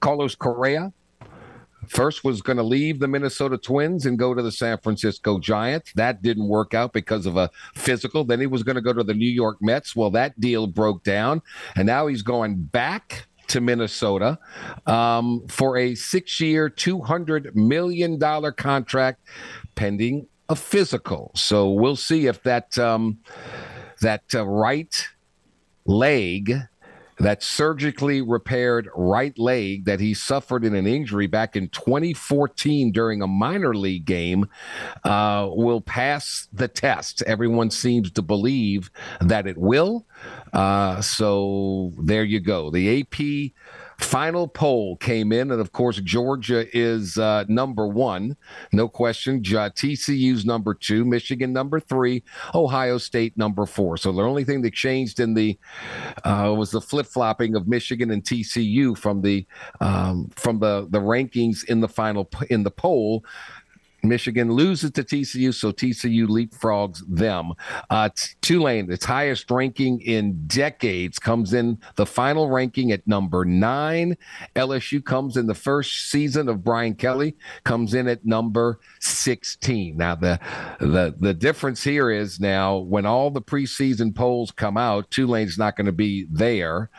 [0.00, 0.90] carlos correa
[1.88, 5.92] First was going to leave the Minnesota Twins and go to the San Francisco Giants.
[5.94, 8.24] That didn't work out because of a physical.
[8.24, 9.94] Then he was going to go to the New York Mets.
[9.94, 11.42] Well, that deal broke down.
[11.74, 14.38] And now he's going back to Minnesota
[14.86, 18.18] um, for a six year, $200 million
[18.54, 19.20] contract
[19.74, 21.32] pending a physical.
[21.34, 23.18] So we'll see if that, um,
[24.00, 25.08] that uh, right
[25.86, 26.52] leg
[27.18, 33.22] that surgically repaired right leg that he suffered in an injury back in 2014 during
[33.22, 34.46] a minor league game
[35.04, 37.22] uh, will pass the test.
[37.22, 38.90] Everyone seems to believe
[39.20, 40.06] that it will.
[40.52, 42.70] Uh, so there you go.
[42.70, 43.52] The AP
[43.98, 48.36] Final poll came in, and of course, Georgia is uh, number one,
[48.72, 49.42] no question.
[49.42, 52.22] TCU's number two, Michigan number three,
[52.54, 53.96] Ohio State number four.
[53.96, 55.58] So the only thing that changed in the
[56.24, 59.46] uh, was the flip flopping of Michigan and TCU from the
[59.80, 63.24] um, from the the rankings in the final in the poll.
[64.08, 67.52] Michigan loses to TCU, so TCU leapfrogs them.
[67.90, 68.08] Uh,
[68.40, 74.16] Tulane, its highest ranking in decades, comes in the final ranking at number nine.
[74.54, 79.96] LSU comes in the first season of Brian Kelly, comes in at number 16.
[79.96, 80.38] Now, the,
[80.80, 85.76] the, the difference here is now when all the preseason polls come out, Tulane's not
[85.76, 86.90] going to be there.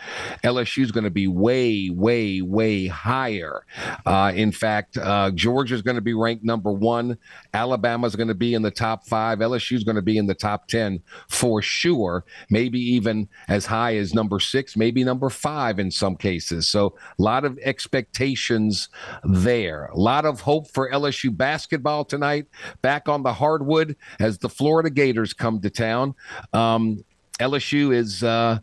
[0.43, 3.65] LSU's going to be way, way, way higher.
[4.05, 7.17] Uh, in fact, uh, Georgia's going to be ranked number one one.
[7.53, 9.39] Alabama's going to be in the top five.
[9.39, 12.25] LSU's going to be in the top 10 for sure.
[12.49, 16.67] Maybe even as high as number six, maybe number five in some cases.
[16.67, 18.89] So a lot of expectations
[19.23, 19.85] there.
[19.85, 22.47] A lot of hope for LSU basketball tonight.
[22.81, 26.15] Back on the hardwood as the Florida Gators come to town.
[26.53, 27.03] Um,
[27.39, 28.59] LSU is uh,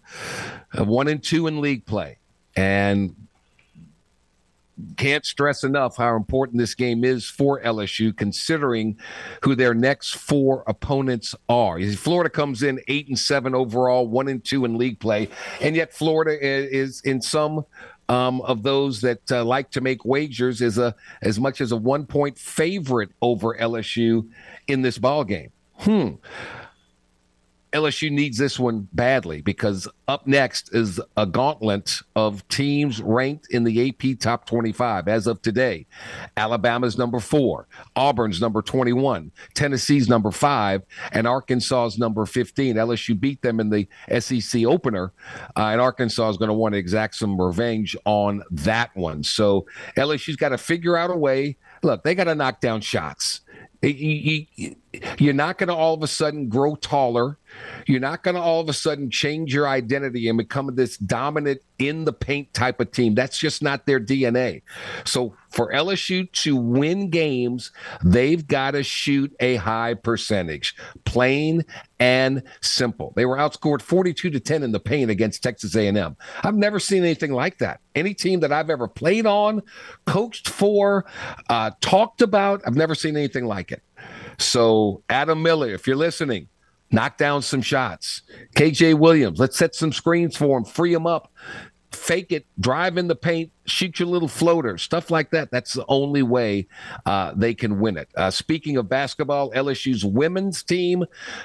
[0.79, 2.19] one and two in league play.
[2.57, 3.15] And
[4.97, 8.99] can't stress enough how important this game is for LSU, considering
[9.43, 11.81] who their next four opponents are.
[11.93, 15.29] Florida comes in eight and seven overall, one and two in league play,
[15.61, 17.65] and yet Florida is in some
[18.09, 21.77] um, of those that uh, like to make wagers is a as much as a
[21.77, 24.29] one point favorite over LSU
[24.67, 25.51] in this ball game.
[25.79, 26.11] Hmm.
[27.75, 33.65] LSU needs this one badly because up next is a gauntlet of teams ranked in
[33.65, 35.85] the AP top 25 as of today.
[36.37, 37.67] Alabama's number four,
[37.97, 42.77] Auburn's number 21, Tennessee's number five, and Arkansas's number 15.
[42.77, 43.89] LSU beat them in the
[44.21, 45.13] SEC opener,
[45.57, 49.25] uh, and Arkansas is going to want to exact some revenge on that one.
[49.25, 49.67] So
[49.97, 51.57] LSU's got to figure out a way.
[51.83, 53.41] Look, they got to knock down shots.
[53.83, 57.39] You're not going to all of a sudden grow taller
[57.87, 61.61] You're not going to all of a sudden change your identity and become this dominant
[61.79, 63.15] in the paint type of team.
[63.15, 64.63] That's just not their DNA.
[65.05, 67.73] So for LSU to win games,
[68.05, 70.75] they've got to shoot a high percentage,
[71.05, 71.65] plain
[71.99, 73.13] and simple.
[73.17, 76.17] They were outscored 42 to 10 in the paint against Texas A&M.
[76.43, 77.81] I've never seen anything like that.
[77.95, 79.63] Any team that I've ever played on,
[80.07, 81.05] coached for,
[81.49, 83.83] uh, talked about, I've never seen anything like it.
[84.39, 86.49] So Adam Miller, if you're listening,
[86.95, 88.23] knock down some shots.
[88.57, 91.33] KJ Williams, let's set some screens for him, free him up,
[91.91, 95.51] fake it, drive in the paint, shoot your little floater, stuff like that.
[95.51, 96.69] That's the only way
[97.07, 98.09] uh, they can win it.
[98.17, 101.05] Uh, speaking of basketball, LSU's women's team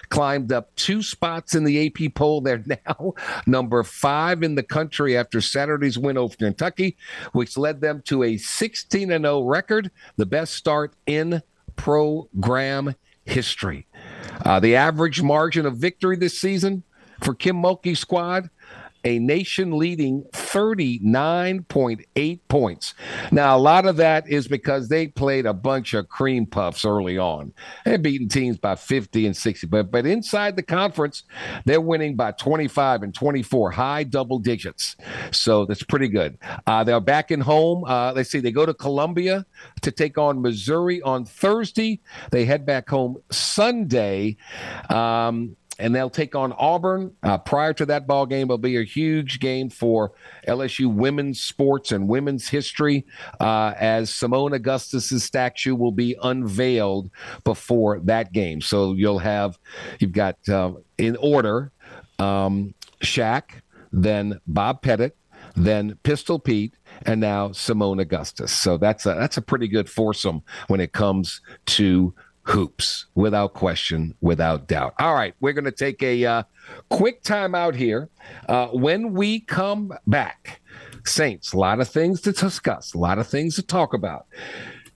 [0.10, 2.41] climbed up two spots in the AP poll.
[2.50, 3.14] They're now
[3.45, 6.97] number five in the country after Saturday's win over Kentucky,
[7.32, 11.41] which led them to a 16 0 record, the best start in
[11.76, 12.95] program
[13.26, 13.88] history.
[14.45, 16.84] Uh, the average margin of victory this season
[17.22, 18.49] for Kim Mulkey's squad
[19.04, 22.93] a nation leading 39.8 points.
[23.32, 27.18] Now, a lot of that is because they played a bunch of cream puffs early
[27.18, 27.54] on.
[27.86, 31.24] They're beating teams by 50 and 60, but, but inside the conference,
[31.66, 34.95] they're winning by 25 and 24, high double digits.
[35.32, 36.38] So that's pretty good.
[36.68, 37.84] Uh, they're back in home.
[37.86, 39.45] Uh, let's see, they go to Columbia
[39.82, 42.00] to take on Missouri on Thursday.
[42.32, 44.38] They head back home Sunday.
[44.89, 47.16] Um, and they'll take on Auburn.
[47.24, 50.12] Uh, prior to that ball game, it'll be a huge game for
[50.48, 53.06] LSU women's sports and women's history,
[53.40, 57.10] uh, as Seimone Augustus's statue will be unveiled
[57.44, 58.62] before that game.
[58.62, 59.58] So you'll have
[60.00, 61.72] you've got uh, in order
[62.20, 63.62] um, Shaq,
[63.92, 65.16] then Bob Pettit,
[65.56, 66.74] then Pistol Pete,
[67.06, 68.52] and now Seimone Augustus.
[68.52, 72.14] So that's a that's a pretty good foursome when it comes to
[72.50, 74.93] hoops, without question, without doubt.
[75.00, 76.43] All right, we're going to take a uh,
[76.89, 78.10] quick time out here.
[78.47, 80.62] Uh, when we come back,
[81.06, 84.26] Saints, a lot of things to discuss, a lot of things to talk about.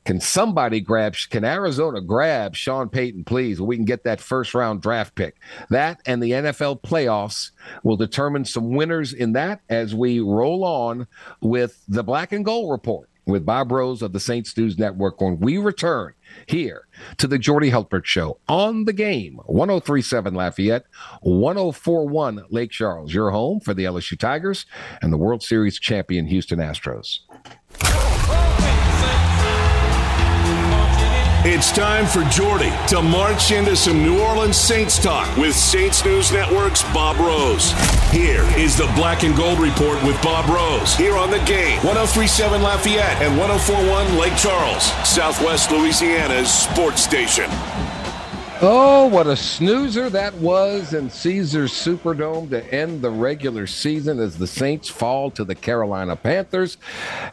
[0.06, 3.62] Can somebody grab, can Arizona grab Sean Payton, please?
[3.62, 5.38] We can get that first round draft pick.
[5.70, 7.52] That and the NFL playoffs
[7.84, 11.08] will determine some winners in that as we roll on
[11.40, 15.40] with the black and gold report with Bob Rose of the Saints News Network when
[15.40, 16.14] we return
[16.46, 20.86] here to the Jordy Hultberg Show on the game 1037 Lafayette,
[21.22, 24.66] 1041 Lake Charles, your home for the LSU Tigers
[25.02, 27.20] and the World Series champion Houston Astros.
[31.46, 36.32] It's time for Jordy to march into some New Orleans Saints talk with Saints News
[36.32, 37.74] Network's Bob Rose.
[38.12, 42.62] Here is the Black and Gold Report with Bob Rose here on the game 1037
[42.62, 47.50] Lafayette and 1041 Lake Charles, Southwest Louisiana's sports station.
[48.66, 54.38] Oh, what a snoozer that was in Caesars Superdome to end the regular season as
[54.38, 56.78] the Saints fall to the Carolina Panthers.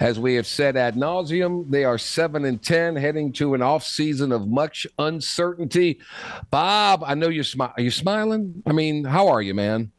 [0.01, 3.85] As we have said ad nauseum, they are 7 and 10 heading to an off
[3.85, 6.01] season of much uncertainty.
[6.51, 8.64] Bob, I know you're smi- are you smiling?
[8.66, 9.93] I mean, how are you, man?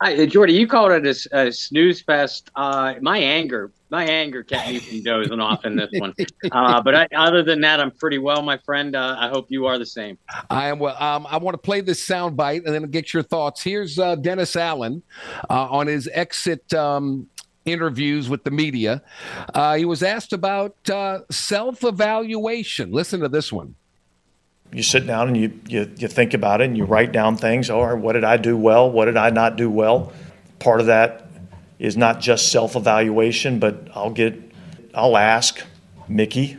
[0.00, 2.52] Hi, Jordy, you called it a, a snooze fest.
[2.54, 6.12] Uh, my anger my anger kept me from dozing off in this one.
[6.50, 8.96] Uh, but I, other than that, I'm pretty well, my friend.
[8.96, 10.18] Uh, I hope you are the same.
[10.50, 11.00] I am well.
[11.00, 13.62] Um, I want to play this soundbite and then get your thoughts.
[13.62, 15.02] Here's uh, Dennis Allen
[15.48, 16.74] uh, on his exit.
[16.74, 17.28] Um,
[17.64, 19.02] interviews with the media.
[19.54, 22.92] Uh, he was asked about uh, self evaluation.
[22.92, 23.74] Listen to this one.
[24.70, 27.70] You sit down and you, you, you think about it and you write down things.
[27.70, 28.90] All right, what did I do well?
[28.90, 30.12] What did I not do well?
[30.58, 31.23] Part of that
[31.84, 34.34] is not just self-evaluation, but I'll get,
[34.94, 35.60] I'll ask
[36.08, 36.56] Mickey,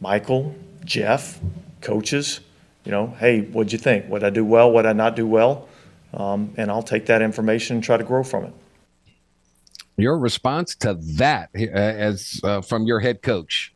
[0.00, 0.52] Michael,
[0.84, 1.38] Jeff,
[1.80, 2.40] coaches,
[2.84, 4.06] you know, hey, what'd you think?
[4.06, 4.72] What I do well?
[4.72, 5.68] What I not do well?
[6.12, 8.54] Um, and I'll take that information and try to grow from it.
[9.96, 13.72] Your response to that, uh, as uh, from your head coach?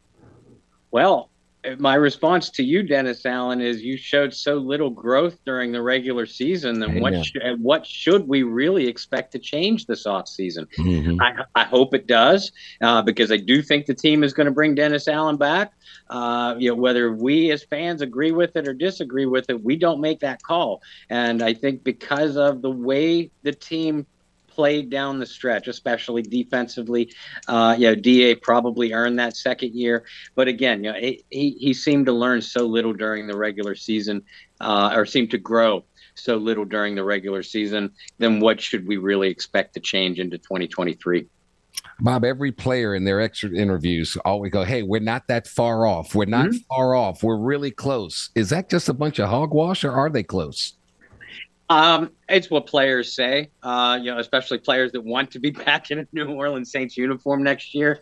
[0.91, 1.30] Well,
[1.78, 6.26] my response to you, Dennis Allen, is you showed so little growth during the regular
[6.26, 6.80] season.
[6.80, 10.66] Then what sh- what should we really expect to change this offseason?
[10.78, 11.20] Mm-hmm.
[11.20, 14.52] I, I hope it does uh, because I do think the team is going to
[14.52, 15.72] bring Dennis Allen back.
[16.10, 19.76] Uh, you know, whether we as fans agree with it or disagree with it, we
[19.76, 20.82] don't make that call.
[21.10, 24.06] And I think because of the way the team
[24.55, 27.12] played down the stretch, especially defensively.
[27.48, 31.74] Uh, you know, Da probably earned that second year, but again, you know, he he
[31.74, 34.22] seemed to learn so little during the regular season,
[34.61, 35.84] uh, or seemed to grow
[36.14, 37.90] so little during the regular season.
[38.18, 41.26] Then what should we really expect to change into 2023?
[42.00, 46.14] Bob, every player in their extra interviews always go, Hey, we're not that far off.
[46.14, 46.59] We're not mm-hmm.
[46.68, 47.22] far off.
[47.22, 48.30] We're really close.
[48.34, 50.74] Is that just a bunch of hogwash or are they close?
[51.73, 55.91] Um, it's what players say, uh, you know, especially players that want to be back
[55.91, 58.01] in a New Orleans Saints uniform next year.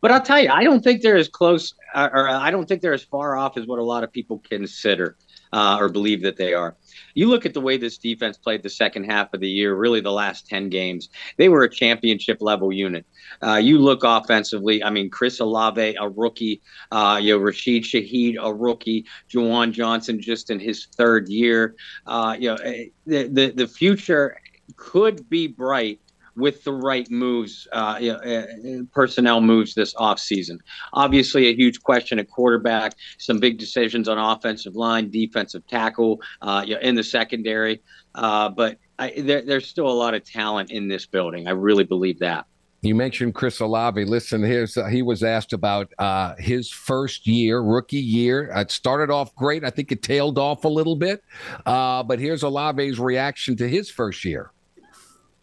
[0.00, 2.82] But I'll tell you, I don't think they're as close, uh, or I don't think
[2.82, 5.16] they're as far off as what a lot of people consider
[5.52, 6.76] uh, or believe that they are.
[7.14, 10.00] You look at the way this defense played the second half of the year, really
[10.00, 13.04] the last 10 games, they were a championship level unit.
[13.42, 18.36] Uh, you look offensively, I mean, Chris Olave, a rookie, uh, you know, Rashid Shaheed,
[18.40, 21.74] a rookie, Juwan Johnson just in his third year.
[22.06, 24.38] Uh, you know, eh, the, the, the future
[24.76, 26.00] could be bright
[26.36, 28.46] with the right moves, uh, uh,
[28.92, 30.58] personnel moves this offseason.
[30.92, 36.64] Obviously, a huge question at quarterback, some big decisions on offensive line, defensive tackle, uh,
[36.80, 37.82] in the secondary.
[38.14, 41.48] Uh, but I, there, there's still a lot of talent in this building.
[41.48, 42.46] I really believe that.
[42.82, 44.04] You mentioned Chris Olave.
[44.04, 48.50] Listen, here's uh, he was asked about uh, his first year, rookie year.
[48.56, 49.62] It started off great.
[49.64, 51.22] I think it tailed off a little bit,
[51.64, 54.50] uh, but here's Olave's reaction to his first year.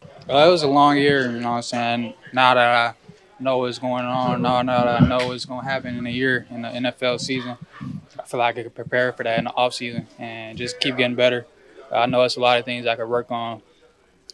[0.02, 2.14] Uh, it was a long year, you know what I'm saying?
[2.34, 5.97] Now that I know what's going on, now, that I know what's going to happen
[5.97, 7.58] in a year in the NFL season,
[8.20, 10.97] I feel like I could prepare for that in the off season and just keep
[10.97, 11.47] getting better.
[11.91, 13.62] I know it's a lot of things I could work on.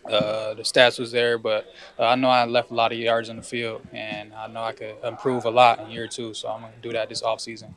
[0.05, 1.65] Uh, the stats was there, but
[1.97, 4.63] uh, I know I left a lot of yards on the field, and I know
[4.63, 6.33] I could improve a lot in year two.
[6.33, 7.73] So I'm going to do that this off season.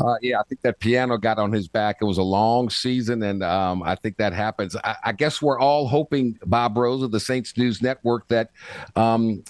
[0.00, 1.98] Uh, yeah, I think that piano got on his back.
[2.00, 4.74] It was a long season, and um, I think that happens.
[4.82, 8.50] I, I, guess we're all hoping, Bob Rose of the Saints News Network, that
[8.96, 9.44] um,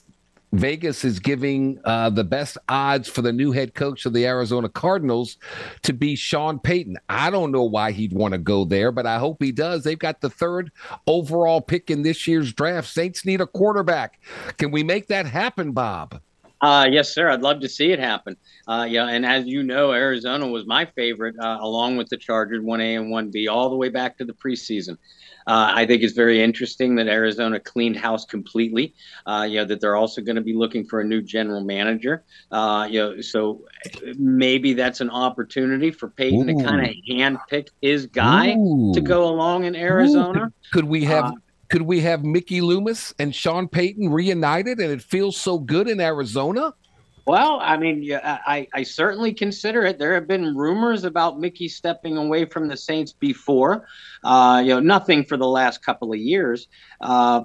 [0.54, 4.68] Vegas is giving uh, the best odds for the new head coach of the Arizona
[4.68, 5.38] Cardinals
[5.82, 6.98] to be Sean Payton.
[7.08, 9.82] I don't know why he'd want to go there, but I hope he does.
[9.82, 10.70] They've got the third
[11.06, 12.88] overall pick in this year's draft.
[12.88, 14.20] Saints need a quarterback.
[14.58, 16.20] Can we make that happen, Bob?
[16.64, 17.28] Uh, yes, sir.
[17.28, 18.38] I'd love to see it happen.
[18.66, 22.62] Uh, yeah, and as you know, Arizona was my favorite, uh, along with the Chargers,
[22.62, 24.96] one A and one B, all the way back to the preseason.
[25.46, 28.94] Uh, I think it's very interesting that Arizona cleaned house completely.
[29.26, 32.24] Uh, you know that they're also going to be looking for a new general manager.
[32.50, 33.66] Uh, you know, so
[34.16, 36.58] maybe that's an opportunity for Payton Ooh.
[36.58, 38.94] to kind of handpick his guy Ooh.
[38.94, 40.50] to go along in Arizona.
[40.72, 41.34] Could we have?
[41.70, 46.00] Could we have Mickey Loomis and Sean Payton reunited and it feels so good in
[46.00, 46.74] Arizona?
[47.26, 49.98] Well, I mean, yeah, I, I certainly consider it.
[49.98, 53.86] There have been rumors about Mickey stepping away from the Saints before.
[54.22, 56.68] Uh, you know, nothing for the last couple of years.
[57.00, 57.44] Uh,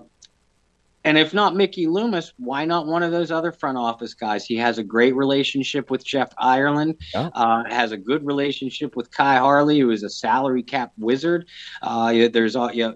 [1.06, 4.46] and if not Mickey Loomis, why not one of those other front office guys?
[4.46, 7.30] He has a great relationship with Jeff Ireland, yeah.
[7.34, 11.48] uh, has a good relationship with Khai Harley, who is a salary cap wizard.
[11.82, 12.94] Uh, there's uh, you know,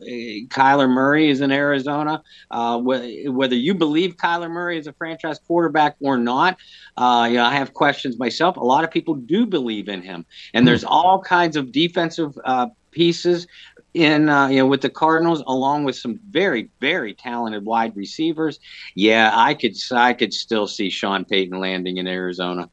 [0.49, 2.21] Kyler Murray is in Arizona.
[2.51, 6.57] Uh, whether you believe Kyler Murray is a franchise quarterback or not,
[6.97, 8.57] uh, you know, I have questions myself.
[8.57, 12.67] A lot of people do believe in him, and there's all kinds of defensive uh,
[12.93, 13.47] pieces
[13.93, 18.59] in uh, you know with the Cardinals, along with some very very talented wide receivers.
[18.95, 22.69] Yeah, I could I could still see Sean Payton landing in Arizona.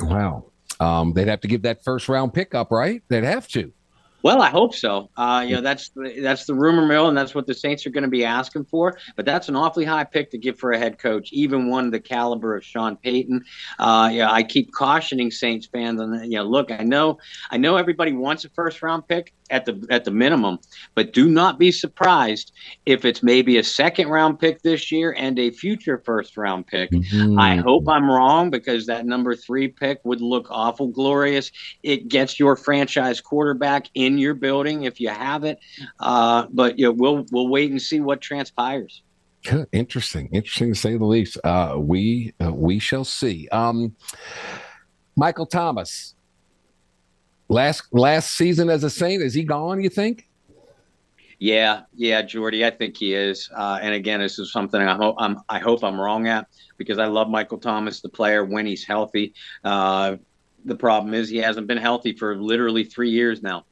[0.00, 0.46] Wow,
[0.80, 3.02] um, they'd have to give that first round pick up, right?
[3.08, 3.72] They'd have to.
[4.22, 5.10] Well, I hope so.
[5.16, 8.02] Uh, you know, that's that's the rumor mill, and that's what the Saints are going
[8.02, 8.98] to be asking for.
[9.14, 12.00] But that's an awfully high pick to give for a head coach, even one the
[12.00, 13.44] caliber of Sean Payton.
[13.78, 17.18] Uh, yeah, I keep cautioning Saints fans, and you know, look, I know,
[17.50, 20.58] I know everybody wants a first round pick at the at the minimum,
[20.94, 22.52] but do not be surprised
[22.86, 26.90] if it's maybe a second round pick this year and a future first round pick.
[26.90, 27.38] Mm-hmm.
[27.38, 31.50] I hope I'm wrong because that number three pick would look awful glorious.
[31.82, 35.58] It gets your franchise quarterback in your building if you have it.
[36.00, 39.02] Uh, but you know, we'll we'll wait and see what transpires.
[39.72, 41.38] Interesting, interesting to say the least.
[41.44, 43.48] Uh, we uh, we shall see.
[43.48, 43.94] Um,
[45.16, 46.14] Michael Thomas,
[47.48, 49.82] last last season as a Saint, is he gone?
[49.82, 50.28] You think?
[51.40, 53.48] Yeah, yeah, Jordy, I think he is.
[53.54, 56.98] Uh, and again, this is something I hope I'm I hope I'm wrong at because
[56.98, 59.34] I love Michael Thomas, the player, when he's healthy.
[59.62, 60.16] Uh,
[60.64, 63.64] the problem is he hasn't been healthy for literally three years now.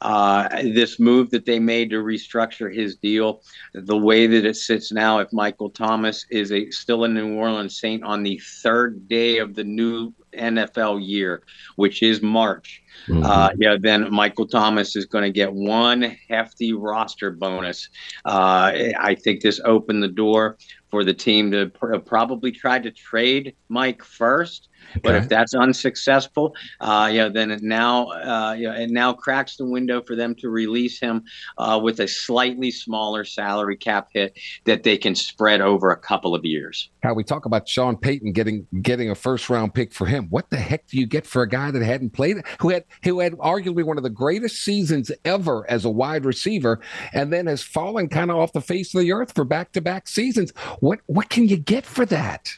[0.00, 3.40] Uh, this move that they made to restructure his deal,
[3.72, 7.78] the way that it sits now, if Michael Thomas is a still a New Orleans
[7.78, 11.42] Saint on the third day of the new NFL year,
[11.76, 13.22] which is March, mm-hmm.
[13.24, 17.88] uh, yeah, then Michael Thomas is going to get one hefty roster bonus.
[18.24, 20.56] Uh, I think this opened the door
[20.90, 24.68] for the team to pr- probably try to trade Mike first
[25.02, 29.12] but if that's unsuccessful, uh, you know, then it now, uh, you know, it now
[29.12, 31.24] cracks the window for them to release him
[31.56, 36.34] uh, with a slightly smaller salary cap hit that they can spread over a couple
[36.34, 36.90] of years.
[37.02, 40.26] How we talk about Sean Payton getting getting a first round pick for him.
[40.28, 43.08] What the heck do you get for a guy that hadn't played, who had had
[43.08, 46.80] who had arguably one of the greatest seasons ever as a wide receiver,
[47.12, 49.80] and then has fallen kind of off the face of the earth for back to
[49.80, 50.52] back seasons.
[50.80, 52.48] What what can you get for that?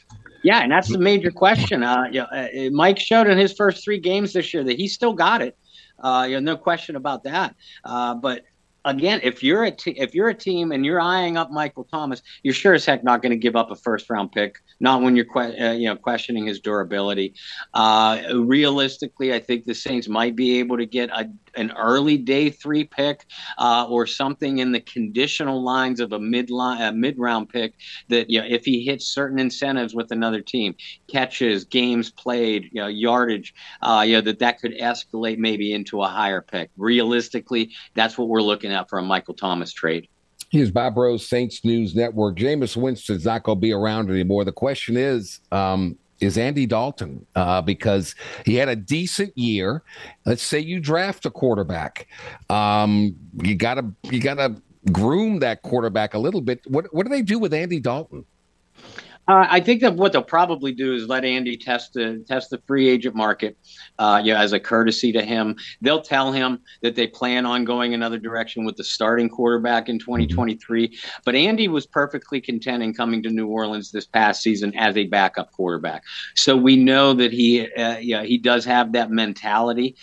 [0.45, 1.81] Yeah, and that's the major question.
[1.81, 4.87] Uh, you know, uh, Mike showed in his first three games this year that he
[4.87, 5.57] still got it.
[5.99, 7.55] Uh, you know, no question about that.
[7.83, 8.43] Uh, but
[8.85, 12.53] again, if you're a if you're a team and you're eyeing up Michael Thomas, you're
[12.53, 14.57] sure as heck not going to give up a first round pick.
[14.79, 17.33] Not when you're que- uh, you know questioning his durability.
[17.73, 22.49] Uh, realistically, I think the Saints might be able to get a an early day
[22.49, 23.25] three pick
[23.57, 27.73] uh, or something in the conditional lines of a mid a mid round pick
[28.09, 30.75] that you know if he hits certain incentives with another team,
[31.07, 36.01] catches, games played, you know, yardage, uh, you know that that could escalate maybe into
[36.01, 36.69] a higher pick.
[36.77, 40.07] Realistically, that's what we're looking at for a Michael Thomas trade.
[40.51, 42.37] Here's Bob Rose, Saints News Network.
[42.37, 44.45] Jameis Winston's not going to be around anymore.
[44.45, 49.83] The question is, um, is Andy Dalton uh, because he had a decent year.
[50.25, 52.07] Let's say you draft a quarterback,
[52.49, 54.55] um, you gotta you gotta
[54.91, 56.61] groom that quarterback a little bit.
[56.67, 58.25] What what do they do with Andy Dalton?
[59.27, 62.61] Uh, I think that what they'll probably do is let Andy test the test the
[62.67, 63.57] free agent market,
[63.97, 65.55] uh, you know, as a courtesy to him.
[65.81, 69.99] They'll tell him that they plan on going another direction with the starting quarterback in
[69.99, 70.87] 2023.
[70.87, 71.09] Mm-hmm.
[71.25, 75.05] But Andy was perfectly content in coming to New Orleans this past season as a
[75.05, 76.03] backup quarterback.
[76.35, 79.95] So we know that he, uh, yeah, he does have that mentality.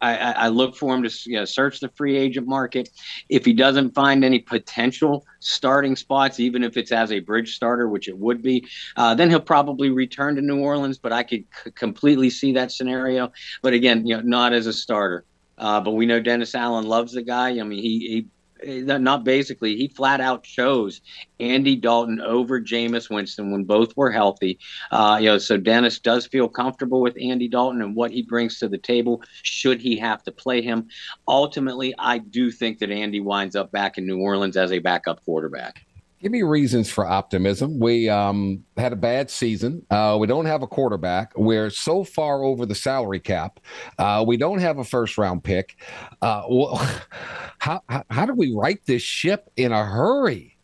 [0.00, 2.90] I, I, look for him to you know, search the free agent market.
[3.28, 7.88] If he doesn't find any potential starting spots, even if it's as a bridge starter,
[7.88, 8.66] which it would be,
[8.96, 10.98] uh, then he'll probably return to New Orleans.
[10.98, 13.32] But I could c- completely see that scenario.
[13.62, 15.24] But again, you know, not as a starter.
[15.58, 17.58] Uh, but we know Dennis Allen loves the guy.
[17.58, 18.26] I mean, he, he
[18.64, 21.00] not basically, he flat out chose
[21.40, 24.58] Andy Dalton over Jameis Winston when both were healthy.
[24.90, 28.58] Uh, you know, so Dennis does feel comfortable with Andy Dalton and what he brings
[28.58, 29.22] to the table.
[29.42, 30.88] Should he have to play him,
[31.28, 35.24] ultimately, I do think that Andy winds up back in New Orleans as a backup
[35.24, 35.85] quarterback.
[36.20, 37.78] Give me reasons for optimism.
[37.78, 39.84] We um, had a bad season.
[39.90, 41.32] Uh, we don't have a quarterback.
[41.36, 43.60] We're so far over the salary cap.
[43.98, 45.76] Uh, we don't have a first round pick.
[46.22, 46.76] Uh, well,
[47.58, 50.56] how, how, how do we right this ship in a hurry?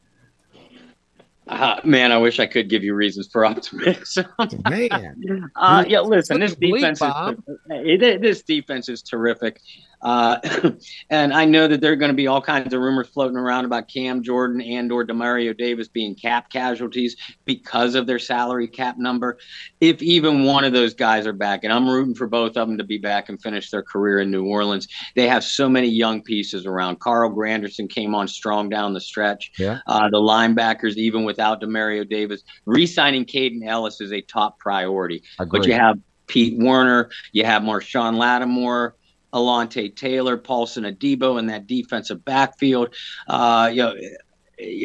[1.48, 4.26] Uh, man, I wish I could give you reasons for optimism.
[4.70, 6.00] man, uh, yeah.
[6.00, 9.60] Listen, this defense is this defense is terrific.
[10.02, 10.38] Uh,
[11.10, 13.64] and I know that there are going to be all kinds of rumors floating around
[13.64, 18.98] about Cam Jordan and or Demario Davis being cap casualties because of their salary cap
[18.98, 19.38] number.
[19.80, 22.78] If even one of those guys are back, and I'm rooting for both of them
[22.78, 26.22] to be back and finish their career in New Orleans, they have so many young
[26.22, 27.00] pieces around.
[27.00, 29.52] Carl Granderson came on strong down the stretch.
[29.58, 29.80] Yeah.
[29.86, 35.22] Uh, the linebackers, even without Demario Davis, re-signing Kaden Elliss is a top priority.
[35.38, 35.60] Agreed.
[35.60, 38.94] But you have Pete Werner, you have Marshon Lattimore,
[39.32, 42.94] Alontae Taylor, Paulson Adebo in that defensive backfield.
[43.26, 43.94] Uh, you know,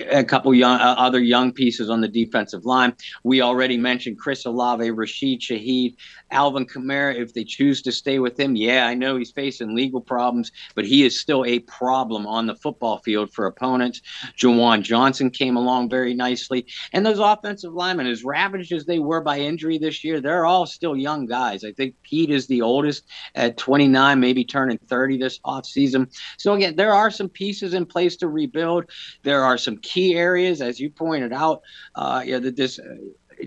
[0.10, 2.94] a couple young uh, other young pieces on the defensive line.
[3.24, 5.96] We already mentioned Chris Olave, Rashid Shaheed,
[6.32, 7.16] Alvin Kamara.
[7.16, 10.86] If they choose to stay with him, yeah, I know he's facing legal problems, but
[10.86, 14.02] he is still a problem on the football field for opponents.
[14.38, 19.22] Juwan Johnson came along very nicely, and those offensive linemen, as ravaged as they were
[19.22, 21.64] by injury this year, they're all still young guys.
[21.64, 23.06] I think Pete is the oldest
[23.36, 26.12] at 29, maybe turning 30 this offseason.
[26.38, 28.86] So again, there are some pieces in place to rebuild.
[29.24, 31.62] There are some key areas, as you pointed out,
[31.96, 32.86] uh, yeah, that this uh,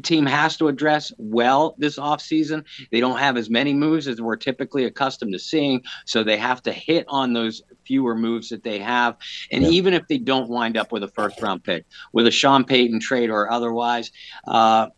[0.02, 2.62] team has to address well this offseason.
[2.92, 6.62] They don't have as many moves as we're typically accustomed to seeing, so they have
[6.64, 9.16] to hit on those fewer moves that they have.
[9.50, 9.70] And yeah.
[9.70, 13.00] even if they don't wind up with a first round pick, with a Sean Payton
[13.00, 14.12] trade or otherwise,
[14.46, 14.88] uh,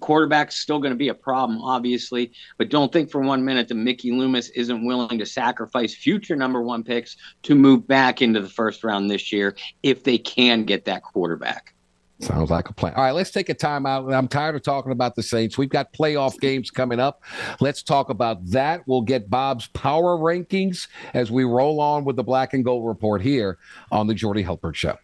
[0.00, 3.74] quarterback's still going to be a problem, obviously, but don't think for one minute that
[3.74, 8.48] Mickey Loomis isn't willing to sacrifice future number one picks to move back into the
[8.48, 11.74] first round this year if they can get that quarterback.
[12.20, 12.94] Sounds like a plan.
[12.94, 14.14] All right, let's take a timeout.
[14.16, 15.58] I'm tired of talking about the Saints.
[15.58, 17.22] We've got playoff games coming up.
[17.60, 18.82] Let's talk about that.
[18.86, 23.20] We'll get Bob's power rankings as we roll on with the Black and Gold report
[23.20, 23.58] here
[23.90, 24.96] on the Jordy Hultberg Show.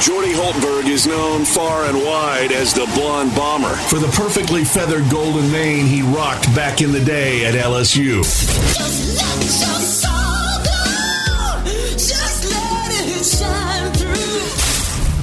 [0.00, 5.10] Jordy Hultberg is known far and wide as the blonde bomber for the perfectly feathered
[5.10, 8.22] golden mane he rocked back in the day at LSU.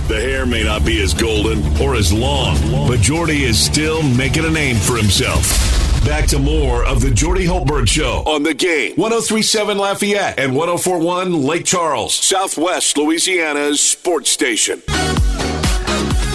[0.08, 2.58] The hair may not be as golden or as long,
[2.88, 5.75] but Jordy is still making a name for himself.
[6.06, 8.94] Back to more of the Jordy Hultberg Show on the game.
[8.96, 14.84] 1037 Lafayette and 1041 Lake Charles, Southwest Louisiana's sports station.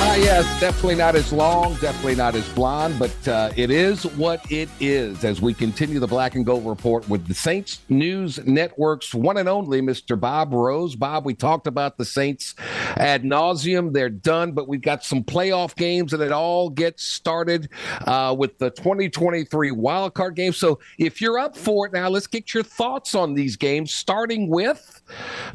[0.02, 4.50] Uh, yes, definitely not as long, definitely not as blonde, but uh, it is what
[4.50, 9.14] it is as we continue the Black and Gold report with the Saints News Network's
[9.14, 10.18] one and only Mr.
[10.18, 10.96] Bob Rose.
[10.96, 12.54] Bob, we talked about the Saints
[12.96, 13.92] ad nauseum.
[13.92, 17.68] They're done, but we've got some playoff games and it all gets started
[18.06, 20.54] uh, with the 2023 wildcard game.
[20.54, 24.48] So if you're up for it now, let's get your thoughts on these games, starting
[24.48, 24.99] with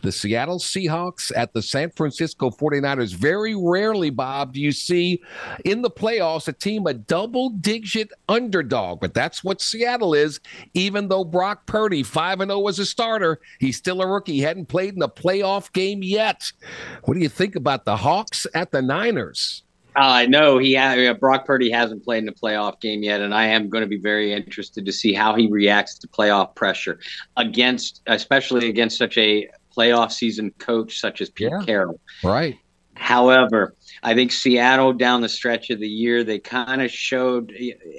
[0.02, 3.14] the Seattle Seahawks at the San Francisco 49ers.
[3.14, 5.22] Very rarely, Bob, do you see
[5.64, 10.40] in the playoffs a team a double digit underdog, but that's what Seattle is.
[10.74, 14.34] Even though Brock Purdy, 5 0 as a starter, he's still a rookie.
[14.34, 16.52] He hadn't played in a playoff game yet.
[17.04, 19.65] What do you think about the Hawks at the Niners?
[19.96, 23.34] I uh, know he ha- Brock Purdy hasn't played in a playoff game yet, and
[23.34, 27.00] I am going to be very interested to see how he reacts to playoff pressure
[27.38, 32.00] against, especially against such a playoff season coach such as Pete yeah, Carroll.
[32.24, 32.58] Right.
[32.96, 37.54] However, I think Seattle down the stretch of the year, they kind of showed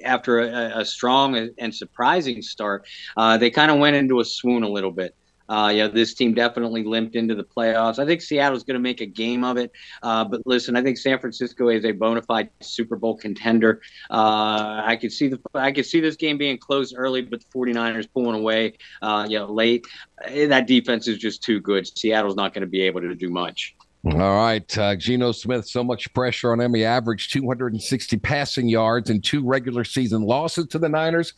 [0.04, 2.86] after a, a, strong and surprising start,
[3.16, 5.14] uh, they kind of went into a swoon a little bit.
[5.48, 7.98] Uh, yeah, this team definitely limped into the playoffs.
[7.98, 9.72] I think Seattle's going to make a game of it.
[10.02, 13.80] Uh, but listen, I think San Francisco is a bona fide Super Bowl contender.
[14.10, 17.46] Uh, I could see the I could see this game being close early, but the
[17.58, 19.86] 49ers pulling away, uh, yeah, late.
[20.26, 21.86] That defense is just too good.
[21.98, 23.76] Seattle's not going to be able to do much.
[24.12, 25.66] All right, uh, Geno Smith.
[25.66, 26.74] So much pressure on him.
[26.74, 31.34] He averaged 260 passing yards and two regular season losses to the Niners.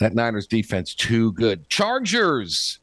[0.00, 1.68] That Niners defense too good.
[1.68, 2.78] Chargers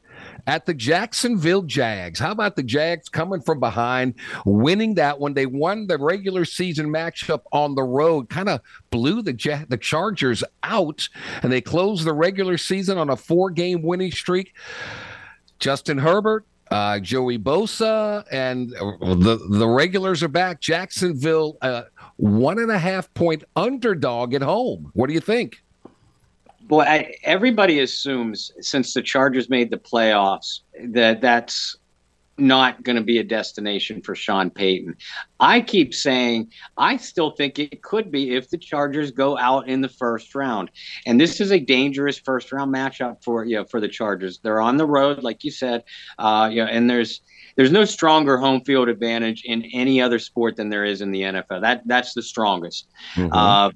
[0.48, 2.20] at the Jacksonville Jags.
[2.20, 5.34] How about the Jags coming from behind, winning that one?
[5.34, 9.78] They won the regular season matchup on the road, kind of blew the ja- the
[9.78, 11.08] Chargers out,
[11.42, 14.54] and they closed the regular season on a four game winning streak.
[15.60, 20.60] Justin Herbert, uh, Joey Bosa, and the the regulars are back.
[20.62, 21.84] Jacksonville, uh,
[22.18, 24.92] one and a half point underdog at home.
[24.94, 25.64] What do you think?
[26.68, 31.78] Boy, I, everybody assumes since the Chargers made the playoffs that that's
[32.38, 34.98] not going to be a destination for Sean Payton.
[35.40, 39.82] I keep saying I still think it could be if the Chargers go out in
[39.82, 40.70] the first round.
[41.06, 44.40] And this is a dangerous first round matchup for you know, for the Chargers.
[44.40, 45.84] They're on the road, like you said,
[46.20, 47.22] uh, you know, and there's
[47.56, 51.22] there's no stronger home field advantage in any other sport than there is in the
[51.22, 51.62] NFL.
[51.62, 52.88] That that's the strongest.
[53.16, 53.34] Mm-hmm.
[53.34, 53.72] Uh,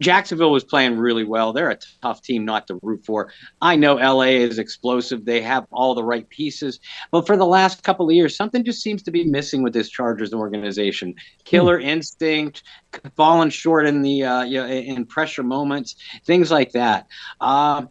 [0.00, 1.52] Jacksonville was playing really well.
[1.52, 3.32] They're a tough team not to root for.
[3.60, 5.24] I know LA is explosive.
[5.24, 6.80] They have all the right pieces.
[7.10, 9.88] But for the last couple of years, something just seems to be missing with this
[9.88, 11.14] Chargers organization.
[11.44, 11.86] Killer hmm.
[11.86, 12.62] instinct,
[13.16, 17.06] falling short in the uh, you know, in pressure moments, things like that.
[17.40, 17.86] Uh,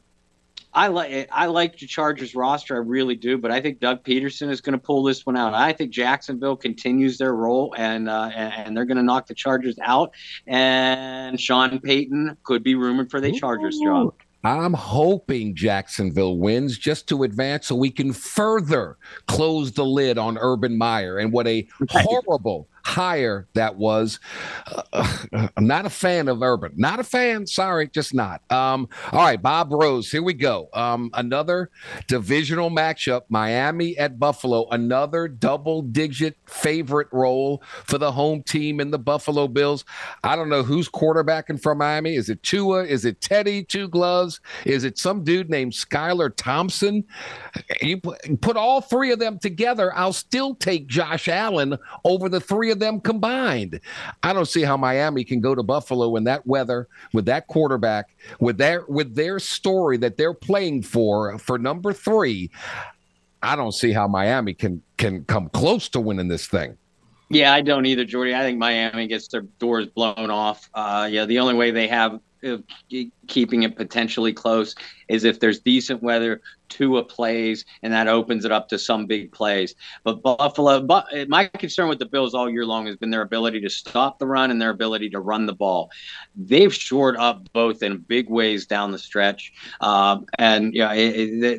[0.76, 4.50] I like I like the Chargers roster, I really do, but I think Doug Pederson
[4.50, 5.54] is going to pull this one out.
[5.54, 9.78] I think Jacksonville continues their roll, and uh, and they're going to knock the Chargers
[9.82, 10.12] out.
[10.48, 14.14] And Sean Payton could be rumored for the Chargers job.
[14.44, 18.98] I'm hoping Jacksonville wins just to advance so we can further
[19.28, 24.20] close the lid on Urban Meyer and what a horrible hire that was.
[24.94, 26.74] Uh, I'm not a fan of Urban.
[26.76, 27.48] Not a fan.
[27.48, 28.42] Sorry, just not.
[28.52, 30.12] Um, all right, Bob Rose.
[30.12, 30.70] Here we go.
[30.74, 31.72] Um, another
[32.08, 33.24] divisional matchup.
[33.30, 34.70] Miami at Buffalo.
[34.70, 39.84] Another double-digit favorite role for the home team in the Buffalo Bills.
[40.24, 42.16] I don't know who's quarterbacking for Miami.
[42.16, 42.86] Is it Tua?
[42.86, 43.64] Is it Teddy?
[43.64, 44.40] Two gloves?
[44.66, 47.04] Is it some dude named Skylar Thompson?
[47.82, 49.92] You put all three of them together.
[49.96, 53.80] I'll still take Josh Allen over the three of them combined.
[54.22, 58.16] I don't see how Miami can go to Buffalo in that weather with that quarterback
[58.40, 62.52] with their with their story that they're playing for for number 3.
[63.42, 66.78] I don't see how Miami can can come close to winning this thing.
[67.30, 68.36] Yeah, I don't either, Jordy.
[68.36, 70.70] I think Miami gets their doors blown off.
[70.74, 72.64] Uh, yeah, the only way they have of
[73.28, 74.76] keeping it potentially close
[75.08, 79.32] is if there's decent weather, Tua plays, and that opens it up to some big
[79.32, 79.76] plays.
[80.04, 83.62] But Buffalo, but my concern with the Bills all year long has been their ability
[83.62, 85.92] to stop the run and their ability to run the ball.
[86.36, 90.94] They've shored up both in big ways down the stretch, um, and yeah,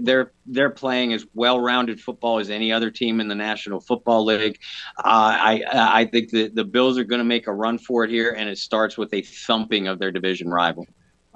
[0.02, 4.58] they're they're playing as well-rounded football as any other team in the National Football League.
[4.98, 8.10] Uh, I I think that the Bills are going to make a run for it
[8.10, 10.86] here, and it starts with a thumping of their division rival.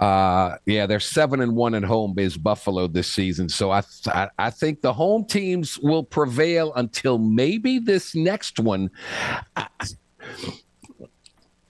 [0.00, 3.48] Uh, yeah, they're seven and one at home is Buffalo this season.
[3.50, 8.90] So I, I, I think the home teams will prevail until maybe this next one.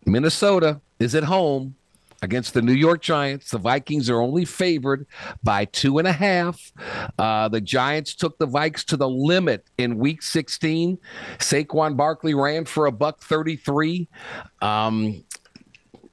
[0.06, 1.74] Minnesota is at home.
[2.22, 3.50] against the New York Giants.
[3.50, 5.06] The Vikings are only favored
[5.42, 6.72] by two and a half.
[7.18, 10.98] Uh, the Giants took the Vikes to the limit in Week 16.
[11.38, 14.08] Saquon Barkley ran for a buck 33.
[14.60, 15.24] Um,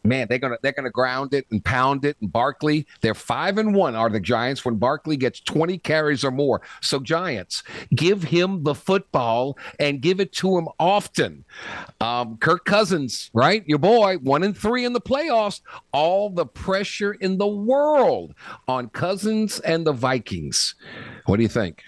[0.08, 2.18] man, they're gonna they're gonna ground it and pound it.
[2.22, 6.32] And Barkley, they're five and one are the Giants when Barkley gets 20 carries or
[6.32, 6.62] more.
[6.82, 7.64] So Giants,
[7.96, 11.46] give him the football and give it to him often.
[12.02, 13.64] Um, Kirk Cousins, right?
[13.68, 15.62] Your boy, one and three in the playoffs.
[15.92, 18.34] All the pressure in the world
[18.68, 20.76] on Cousins and the Vikings.
[21.26, 21.84] What do you think?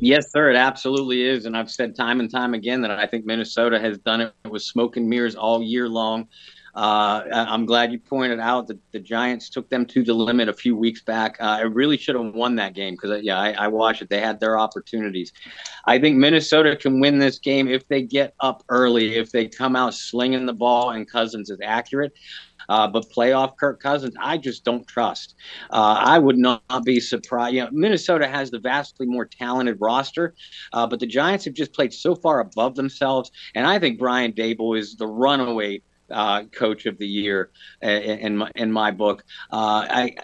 [0.00, 0.50] Yes, sir.
[0.50, 1.44] It absolutely is.
[1.44, 4.62] And I've said time and time again that I think Minnesota has done it with
[4.62, 6.28] smoke and mirrors all year long.
[6.78, 10.52] Uh, I'm glad you pointed out that the Giants took them to the limit a
[10.52, 11.36] few weeks back.
[11.40, 14.08] Uh, I really should have won that game because, uh, yeah, I, I, watched it.
[14.08, 15.32] They had their opportunities.
[15.86, 19.74] I think Minnesota can win this game if they get up early, if they come
[19.74, 22.12] out slinging the ball and Cousins is accurate.
[22.68, 25.34] Uh, but playoff Kirk Cousins, I just don't trust.
[25.70, 27.54] Uh, I would not be surprised.
[27.54, 30.34] You know, Minnesota has the vastly more talented roster,
[30.72, 33.32] uh, but the Giants have just played so far above themselves.
[33.56, 37.50] And I think Brian Daboll is the runaway uh, coach of the year
[37.82, 39.24] in my, in my book.
[39.50, 40.16] Uh, I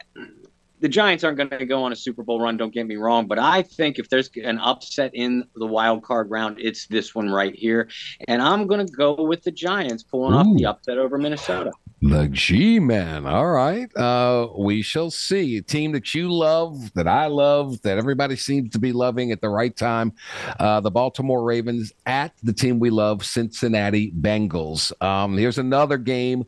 [0.80, 2.58] the Giants aren't going to go on a Super Bowl run.
[2.58, 6.30] Don't get me wrong, but I think if there's an upset in the wild card
[6.30, 7.88] round, it's this one right here,
[8.28, 10.38] and I'm going to go with the Giants pulling Ooh.
[10.38, 11.72] off the upset over Minnesota.
[12.06, 13.24] The G Man.
[13.24, 13.88] All right.
[13.96, 15.56] Uh, we shall see.
[15.56, 19.40] A team that you love, that I love, that everybody seems to be loving at
[19.40, 20.12] the right time.
[20.60, 24.92] Uh, the Baltimore Ravens at the team we love, Cincinnati Bengals.
[25.02, 26.44] Um, here's another game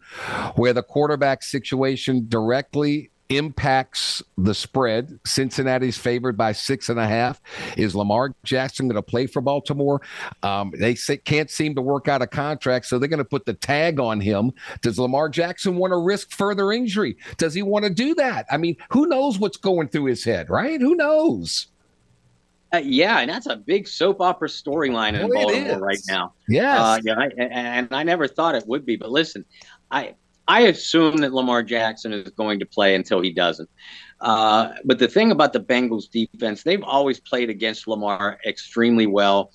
[0.57, 5.19] where the quarterback situation directly impacts the spread.
[5.27, 7.41] Cincinnati's favored by six and a half.
[7.77, 10.01] Is Lamar Jackson going to play for Baltimore?
[10.43, 13.47] Um, they say, can't seem to work out a contract, so they're going to put
[13.47, 14.53] the tag on him.
[14.83, 17.17] Does Lamar Jackson want to risk further injury?
[17.37, 18.47] Does he want to do that?
[18.51, 20.81] I mean, who knows what's going through his head, right?
[20.81, 21.69] Who knows?
[22.73, 26.35] Uh, yeah, and that's a big soap opera storyline in Baltimore right now.
[26.49, 26.79] Yes.
[26.79, 29.45] Uh, yeah, I, and I never thought it would be, but listen,
[29.91, 30.15] I
[30.49, 33.69] I assume that Lamar Jackson is going to play until he doesn't.
[34.21, 39.53] Uh, but the thing about the Bengals defense, they've always played against Lamar extremely well.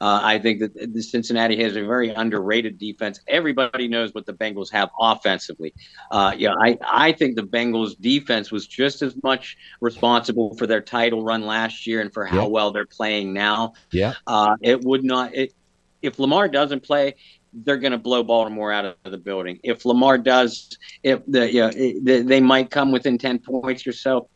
[0.00, 3.20] Uh, I think that the Cincinnati has a very underrated defense.
[3.28, 5.72] Everybody knows what the Bengals have offensively.
[6.10, 10.80] Uh, yeah, I, I think the Bengals defense was just as much responsible for their
[10.80, 13.74] title run last year and for how well they're playing now.
[13.92, 14.14] Yeah.
[14.26, 15.36] Uh, it would not.
[15.36, 15.54] It,
[16.02, 17.14] if Lamar doesn't play,
[17.52, 19.58] they're going to blow Baltimore out of the building.
[19.62, 24.28] If Lamar does, if the yeah, they, they might come within ten points or so.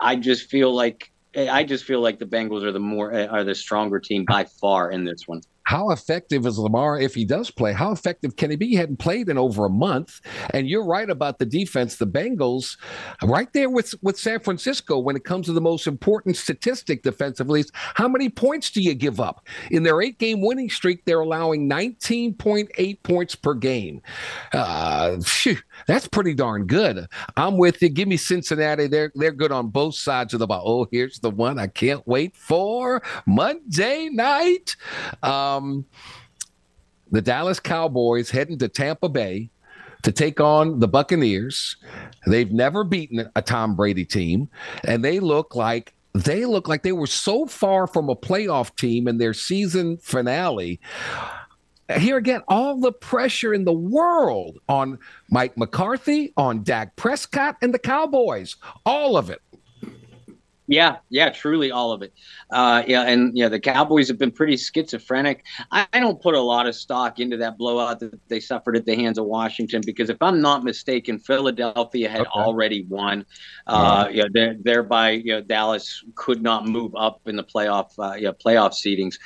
[0.00, 3.54] I just feel like I just feel like the Bengals are the more are the
[3.54, 5.40] stronger team by far in this one.
[5.72, 7.72] How effective is Lamar if he does play?
[7.72, 8.66] How effective can he be?
[8.66, 10.20] He hadn't played in over a month.
[10.52, 11.96] And you're right about the defense.
[11.96, 12.76] The Bengals,
[13.22, 17.60] right there with, with San Francisco when it comes to the most important statistic defensively
[17.60, 19.48] is how many points do you give up?
[19.70, 24.02] In their eight game winning streak, they're allowing 19.8 points per game.
[24.52, 27.06] Uh, phew, that's pretty darn good.
[27.36, 27.88] I'm with you.
[27.88, 28.86] Give me Cincinnati.
[28.86, 30.62] They're, they're good on both sides of the ball.
[30.64, 34.76] Oh, here's the one I can't wait for Monday night.
[35.22, 35.84] Um,
[37.10, 39.50] the Dallas Cowboys heading to Tampa Bay
[40.02, 41.76] to take on the Buccaneers.
[42.26, 44.48] They've never beaten a Tom Brady team,
[44.84, 49.08] and they look like they look like they were so far from a playoff team
[49.08, 50.78] in their season finale.
[51.98, 54.98] Here again, all the pressure in the world on
[55.30, 58.56] Mike McCarthy, on Dak Prescott, and the Cowboys.
[58.84, 59.40] All of it.
[60.72, 62.14] Yeah, yeah, truly all of it.
[62.50, 65.44] Uh, yeah, and yeah, the Cowboys have been pretty schizophrenic.
[65.70, 68.86] I, I, don't put a lot of stock into that blowout that they suffered at
[68.86, 72.30] the hands of Washington because if I'm not mistaken, Philadelphia had okay.
[72.30, 73.26] already won.
[73.66, 78.32] Uh, yeah, there, thereby, you know, Dallas could not move up in the playoff, uh,
[78.42, 79.16] playoff seedings.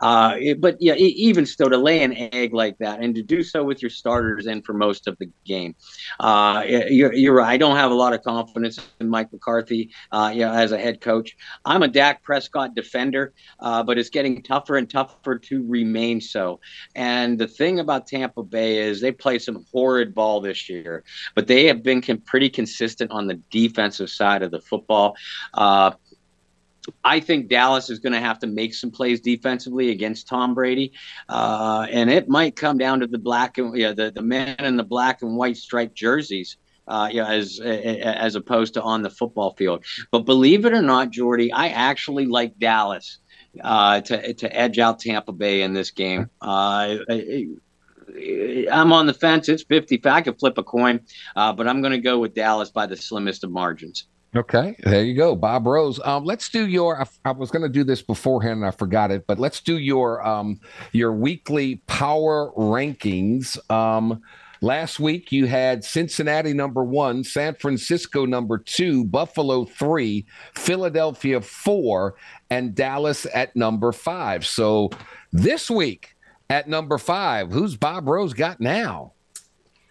[0.00, 3.42] Uh, it, but yeah, even still, to lay an egg like that and to do
[3.42, 5.74] so with your starters in for most of the game,
[6.20, 7.50] uh, you're, you're right.
[7.50, 10.91] I don't have a lot of confidence in Mike McCarthy, uh, yeah, as a head
[11.00, 11.36] coach.
[11.64, 16.60] I'm a Dak Prescott defender, uh, but it's getting tougher and tougher to remain so.
[16.94, 21.04] And the thing about Tampa Bay is they play some horrid ball this year,
[21.34, 25.16] but they have been pretty consistent on the defensive side of the football.
[25.54, 25.92] Uh,
[27.04, 30.92] I think Dallas is going to have to make some plays defensively against Tom Brady,
[31.28, 34.76] uh, and it might come down to the black and yeah, the the men in
[34.76, 36.56] the black and white striped jerseys
[36.88, 39.84] uh, you know, as as opposed to on the football field.
[40.10, 43.18] But believe it or not, Jordy, I actually like Dallas
[43.62, 46.30] uh, to to edge out Tampa Bay in this game.
[46.40, 46.96] Uh,
[48.70, 49.48] I'm on the fence.
[49.48, 50.02] It's 50.
[50.04, 51.00] I could flip a coin,
[51.36, 54.06] uh, but I'm going to go with Dallas by the slimmest of margins.
[54.34, 56.00] Okay, there you go, Bob Rose.
[56.02, 57.02] Um, let's do your.
[57.02, 59.76] I, I was going to do this beforehand and I forgot it, but let's do
[59.76, 60.58] your um,
[60.92, 63.58] your weekly power rankings.
[63.70, 64.22] Um,
[64.62, 70.24] last week you had Cincinnati number one, San Francisco number two, Buffalo three,
[70.54, 72.14] Philadelphia four,
[72.48, 74.46] and Dallas at number five.
[74.46, 74.90] So
[75.32, 76.16] this week
[76.48, 79.12] at number five, who's Bob Rose got now?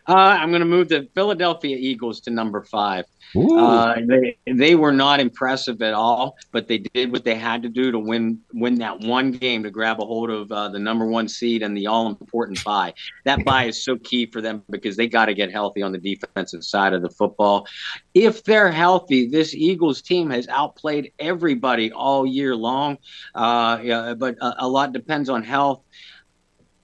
[0.07, 3.05] Uh, I'm going to move the Philadelphia Eagles to number five.
[3.35, 7.69] Uh, they they were not impressive at all, but they did what they had to
[7.69, 11.05] do to win win that one game to grab a hold of uh, the number
[11.05, 12.93] one seed and the all important bye.
[13.23, 15.97] That bye is so key for them because they got to get healthy on the
[15.97, 17.67] defensive side of the football.
[18.13, 22.97] If they're healthy, this Eagles team has outplayed everybody all year long.
[23.33, 25.83] Uh, yeah, but a, a lot depends on health.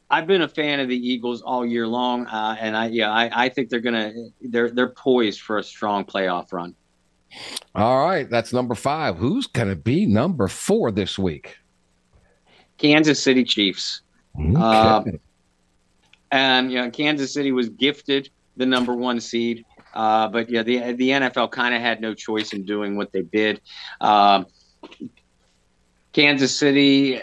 [0.10, 3.46] I've been a fan of the Eagles all year long, uh, and I yeah I,
[3.46, 6.76] I think they're gonna they're they're poised for a strong playoff run.
[7.76, 9.18] All right, that's number five.
[9.18, 11.58] Who's gonna be number four this week?
[12.78, 14.02] Kansas City Chiefs.
[14.40, 14.54] Okay.
[14.56, 15.04] Uh,
[16.32, 20.94] and you know, Kansas City was gifted the number one seed, uh, but yeah, the
[20.94, 23.62] the NFL kind of had no choice in doing what they did.
[24.02, 24.48] Um,
[26.14, 27.22] Kansas City,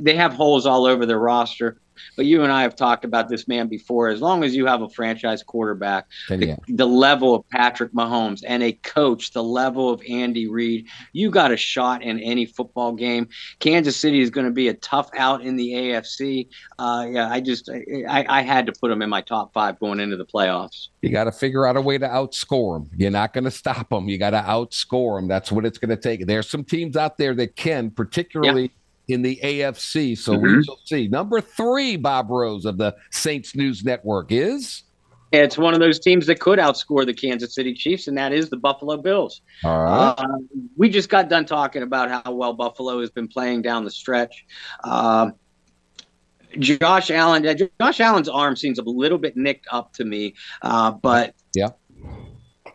[0.00, 1.78] they have holes all over their roster.
[2.16, 4.08] But you and I have talked about this man before.
[4.08, 8.62] As long as you have a franchise quarterback, the, the, level of Patrick Mahomes and
[8.62, 13.28] a coach, the level of Andy Reid, you got a shot in any football game.
[13.60, 16.48] Kansas City is going to be a tough out in the AFC.
[16.78, 20.00] Uh, yeah, I just I, I had to put them in my top five going
[20.00, 20.88] into the playoffs.
[21.00, 22.90] You got to figure out a way to outscore them.
[22.96, 24.08] You're not going to stop them.
[24.08, 25.28] You got to outscore them.
[25.28, 26.26] That's what it's going to take.
[26.26, 28.62] There's some teams out there that can, particularly.
[28.62, 28.68] Yeah
[29.12, 30.16] in the AFC.
[30.16, 30.56] So mm-hmm.
[30.56, 31.08] we shall see.
[31.08, 34.84] Number three, Bob Rose of the Saints News Network is.
[35.32, 38.50] It's one of those teams that could outscore the Kansas City Chiefs, and that is
[38.50, 39.40] the Buffalo Bills.
[39.64, 40.14] All right.
[40.18, 40.38] Uh,
[40.76, 44.44] we just got done talking about how well Buffalo has been playing down the stretch.
[44.84, 45.30] Uh,
[46.58, 47.44] Josh Allen,
[47.80, 51.70] Josh Allen's arm seems a little bit nicked up to me, uh, but yeah,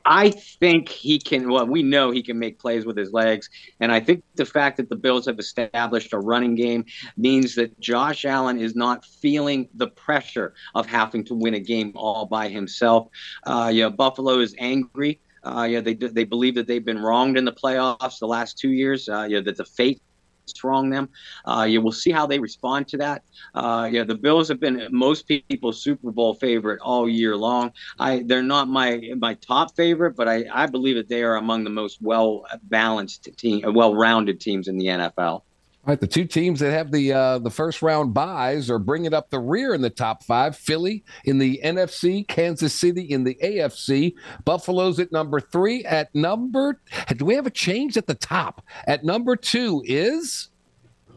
[0.09, 1.49] I think he can.
[1.51, 3.49] Well, we know he can make plays with his legs,
[3.81, 6.85] and I think the fact that the Bills have established a running game
[7.17, 11.91] means that Josh Allen is not feeling the pressure of having to win a game
[11.93, 13.09] all by himself.
[13.45, 15.19] Uh, yeah, Buffalo is angry.
[15.43, 18.71] Uh, yeah, they they believe that they've been wronged in the playoffs the last two
[18.71, 19.09] years.
[19.09, 20.01] Uh, yeah, that the fate
[20.47, 21.09] strong them.
[21.45, 23.23] Uh, you will see how they respond to that.
[23.53, 27.71] Uh, yeah, the Bills have been most people's Super Bowl favorite all year long.
[27.99, 31.63] I they're not my my top favorite, but I, I believe that they are among
[31.63, 35.41] the most well balanced team, well rounded teams in the NFL.
[35.87, 39.13] All right, the two teams that have the uh, the first round byes are bringing
[39.13, 40.53] up the rear in the top five.
[40.53, 45.85] Philly in the NFC, Kansas City in the AFC, Buffalo's at number three.
[45.85, 46.81] At number,
[47.15, 48.65] do we have a change at the top?
[48.85, 50.49] At number two is.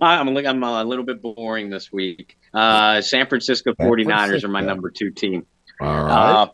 [0.01, 2.39] I'm a, I'm a little bit boring this week.
[2.55, 5.47] Uh, San Francisco 49ers are my number two team.
[5.81, 6.43] All right.
[6.43, 6.47] Uh,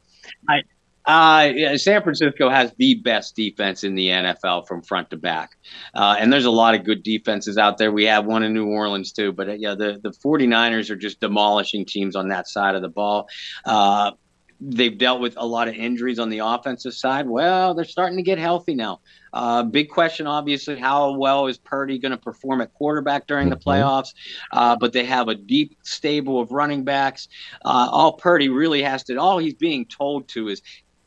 [1.07, 5.57] uh, yeah, San Francisco has the best defense in the NFL from front to back.
[5.95, 7.93] Uh, and there's a lot of good defenses out there.
[7.93, 9.33] We have one in New Orleans too.
[9.33, 12.89] But uh, yeah, the, the 49ers are just demolishing teams on that side of the
[12.89, 13.29] ball.
[13.65, 14.13] Uh,
[14.61, 17.29] they've dealt with a lot of injuries on the offensive side.
[17.29, 19.01] Well, they're starting to get healthy now.
[19.33, 23.57] Uh, big question, obviously, how well is Purdy going to perform at quarterback during the
[23.57, 23.69] mm-hmm.
[23.69, 24.15] playoffs?
[24.53, 27.29] Uh, but they have a deep stable of running backs.
[27.65, 30.63] Uh, all Purdy really has to, all he's being told to is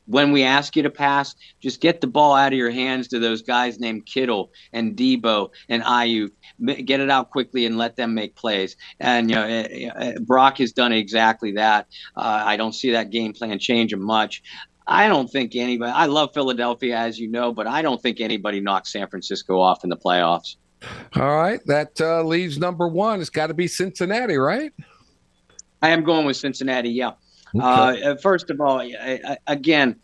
[0.09, 3.19] when we ask you to pass, just get the ball out of your hands to
[3.19, 6.31] those guys named Kittle and Deebo and Aiyuk.
[6.83, 8.75] Get it out quickly and let them make plays.
[8.99, 11.85] And you know, eh, eh, Brock has done exactly that.
[12.17, 14.41] Uh, I don't see that game plan changing much.
[14.87, 15.91] I don't think anybody.
[15.91, 19.83] I love Philadelphia, as you know, but I don't think anybody knocks San Francisco off
[19.83, 20.55] in the playoffs.
[21.15, 23.21] All right, that uh, leaves number one.
[23.21, 24.71] It's got to be Cincinnati, right?
[25.83, 26.89] I am going with Cincinnati.
[26.89, 27.11] Yeah.
[27.55, 28.03] Okay.
[28.03, 29.95] Uh, first of all, I, I, again,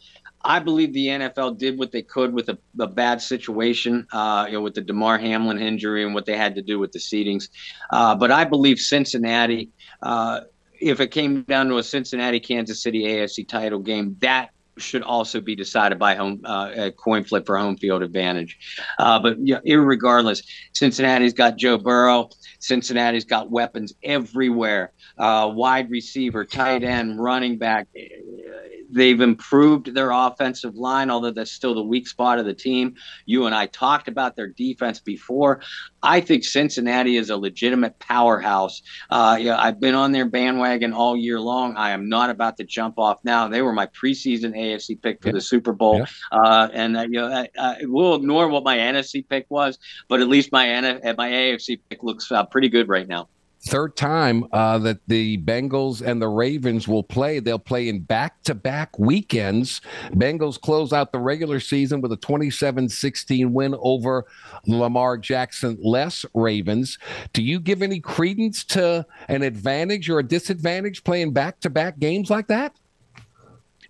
[0.45, 4.53] I believe the NFL did what they could with a, a bad situation, uh, you
[4.53, 7.49] know, with the Damar Hamlin injury and what they had to do with the seedings.
[7.91, 9.71] Uh, but I believe Cincinnati,
[10.03, 10.41] uh,
[10.79, 15.41] if it came down to a Cincinnati Kansas City AFC title game, that should also
[15.41, 18.57] be decided by home uh, a coin flip for home field advantage.
[18.99, 20.43] Uh, but regardless,
[20.73, 22.29] Cincinnati's got Joe Burrow.
[22.59, 24.91] Cincinnati's got weapons everywhere.
[25.17, 27.87] Uh, wide receiver, tight end, running back.
[28.89, 32.95] They've improved their offensive line, although that's still the weak spot of the team.
[33.25, 35.61] You and I talked about their defense before.
[36.03, 38.81] I think Cincinnati is a legitimate powerhouse.
[39.09, 41.75] Uh, yeah, I've been on their bandwagon all year long.
[41.75, 43.47] I am not about to jump off now.
[43.47, 45.33] They were my preseason AFC pick for yeah.
[45.33, 46.05] the Super Bowl, yeah.
[46.31, 50.21] uh, and uh, you know, I, I, we'll ignore what my NFC pick was, but
[50.21, 50.65] at least my
[51.17, 53.27] my AFC pick looks uh, pretty good right now
[53.65, 57.39] third time uh, that the Bengals and the Ravens will play.
[57.39, 59.81] They'll play in back to back weekends.
[60.11, 64.25] Bengals close out the regular season with a 27 16 win over
[64.67, 66.97] Lamar Jackson less Ravens.
[67.33, 71.99] Do you give any credence to an advantage or a disadvantage playing back to back
[71.99, 72.75] games like that?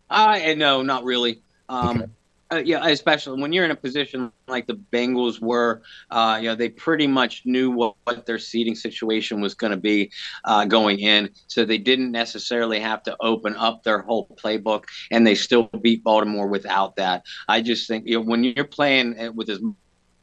[0.10, 1.41] Uh, no, not really.
[1.68, 2.11] Um, okay
[2.52, 5.82] uh, yeah, especially when you're in a position like the Bengals were,
[6.12, 9.78] uh, you know, they pretty much knew what, what their seating situation was going to
[9.78, 10.12] be
[10.44, 15.26] uh, going in, so they didn't necessarily have to open up their whole playbook, and
[15.26, 17.24] they still beat Baltimore without that.
[17.48, 19.60] I just think you know when you're playing uh, with as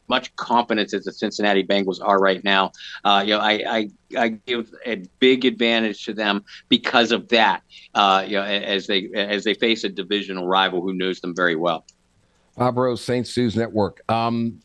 [0.09, 2.71] much confidence as the Cincinnati Bengals are right now.
[3.03, 7.63] Uh, you know, I, I, I give a big advantage to them because of that.
[7.95, 11.57] Uh, you know, as they as they face a divisional rival who knows them very
[11.57, 11.85] well.
[12.57, 14.03] Bob Rose, Saints News Network.
[14.11, 14.61] Um,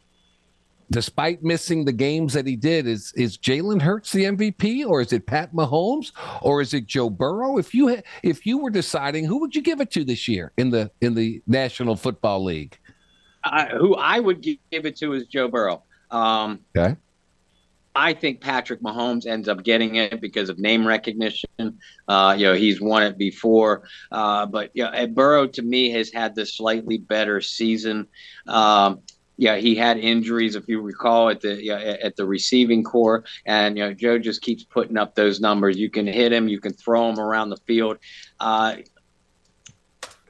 [0.91, 5.14] despite missing the games that he did, is is Jalen Hurts the MVP, or is
[5.14, 6.11] it Pat Mahomes,
[6.41, 7.57] or is it Joe Burrow?
[7.57, 10.69] If you if you were deciding, who would you give it to this year in
[10.69, 12.77] the in the National Football League?
[13.43, 15.84] Uh, who I would give it to is Joe Burrow.
[16.11, 16.95] Um, okay.
[17.98, 21.80] I think Patrick Mahomes ends up getting it because of name recognition.
[22.07, 26.36] Uh, you know, he's won it before, uh, but know, Burrow to me has had
[26.36, 28.07] the slightly better season.
[28.45, 28.99] Um,
[29.38, 31.72] yeah, he had injuries, if you recall, at the
[32.03, 35.76] at the receiving corps, and you know Joe just keeps putting up those numbers.
[35.76, 37.98] You can hit him, you can throw him around the field.
[38.40, 38.76] Uh,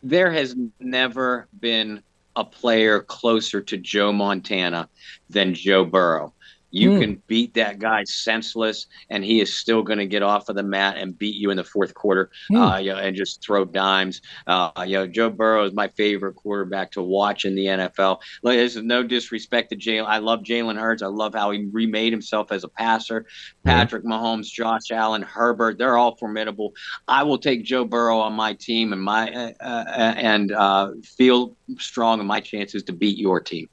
[0.02, 2.02] there has never been
[2.38, 4.88] a player closer to Joe Montana
[5.30, 6.34] than Joe Burrow.
[6.72, 7.02] You mm.
[7.02, 10.64] can beat that guy senseless, and he is still going to get off of the
[10.64, 12.58] mat and beat you in the fourth quarter, mm.
[12.58, 14.22] uh, you know, and just throw dimes.
[14.46, 18.20] Uh, you know, Joe Burrow is my favorite quarterback to watch in the NFL.
[18.44, 20.06] Like, this is no disrespect to Jalen.
[20.06, 21.02] I love Jalen Hurts.
[21.02, 23.26] I love how he remade himself as a passer.
[23.64, 24.10] Patrick mm.
[24.10, 26.74] Mahomes, Josh Allen, Herbert, they're all formidable.
[27.08, 31.56] I will take Joe Burrow on my team and my uh, uh and uh, feel
[31.78, 33.70] strong in my chances to beat your team.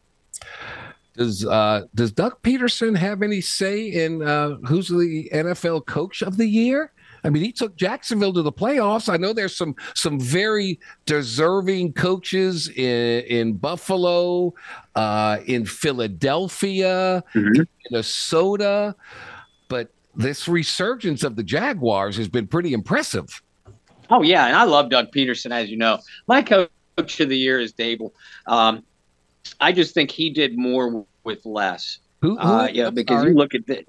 [1.17, 6.37] Does uh, does Doug Pederson have any say in uh, who's the NFL Coach of
[6.37, 6.93] the Year?
[7.25, 9.09] I mean, he took Jacksonville to the playoffs.
[9.09, 14.53] I know there's some some very deserving coaches in, in Buffalo,
[14.95, 17.63] uh, in Philadelphia, mm-hmm.
[17.91, 18.95] Minnesota,
[19.69, 23.41] but this resurgence of the Jaguars has been pretty impressive.
[24.11, 25.99] Oh yeah, and I love Doug Pederson, as you know.
[26.27, 26.69] My coach
[26.99, 28.11] of the year is Daboll.
[28.47, 28.85] Um,
[29.61, 31.99] I just think he did more with less.
[32.21, 32.37] Who?
[32.37, 33.31] who uh, yeah, because sorry.
[33.31, 33.85] you look at the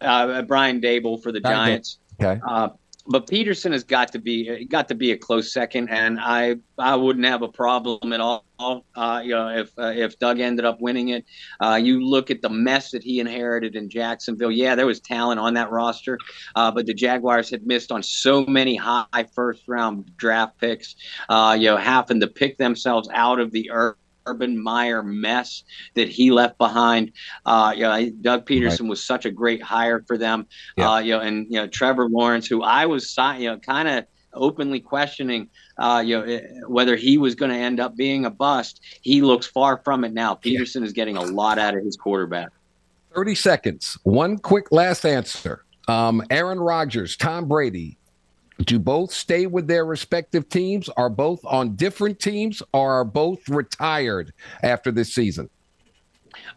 [0.00, 1.98] uh, Brian Daboll for the Brian Giants.
[2.20, 2.40] Okay.
[2.46, 2.70] Uh,
[3.06, 6.94] but Pederson has got to be got to be a close second, and I I
[6.94, 8.44] wouldn't have a problem at all.
[8.94, 11.24] Uh, you know, if uh, if Doug ended up winning it,
[11.60, 14.52] uh, you look at the mess that he inherited in Jacksonville.
[14.52, 16.18] Yeah, there was talent on that roster,
[16.54, 20.94] uh, but the Jaguars had missed on so many high first round draft picks.
[21.28, 23.96] Uh, you know, having to pick themselves out of the earth
[24.26, 27.12] Urban Meyer mess that he left behind.
[27.44, 28.90] Uh, you know, Doug Pederson right.
[28.90, 30.46] was such a great hire for them.
[30.76, 30.90] Yeah.
[30.90, 34.06] Uh, you know, and you know Trevor Lawrence, who I was you know kind of
[34.34, 38.30] openly questioning uh, you know eh, whether he was going to end up being a
[38.30, 38.80] bust.
[39.02, 40.34] He looks far from it now.
[40.34, 40.86] Pederson yeah.
[40.86, 42.48] is getting a lot out of his quarterback.
[43.14, 43.98] Thirty seconds.
[44.04, 45.64] One quick last answer.
[45.88, 47.98] Um, Aaron Rodgers, Tom Brady,
[48.64, 50.88] do both stay with their respective teams?
[50.90, 52.62] Are both on different teams?
[52.72, 54.32] Or are both retired
[54.62, 55.48] after this season?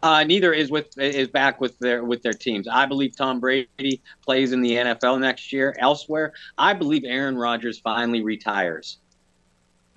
[0.02, 2.68] Uh, neither is with is back with their with their teams.
[2.68, 5.76] I believe Tom Brady plays in the NFL next year.
[5.78, 8.98] Elsewhere, I believe Aaron Rodgers finally retires.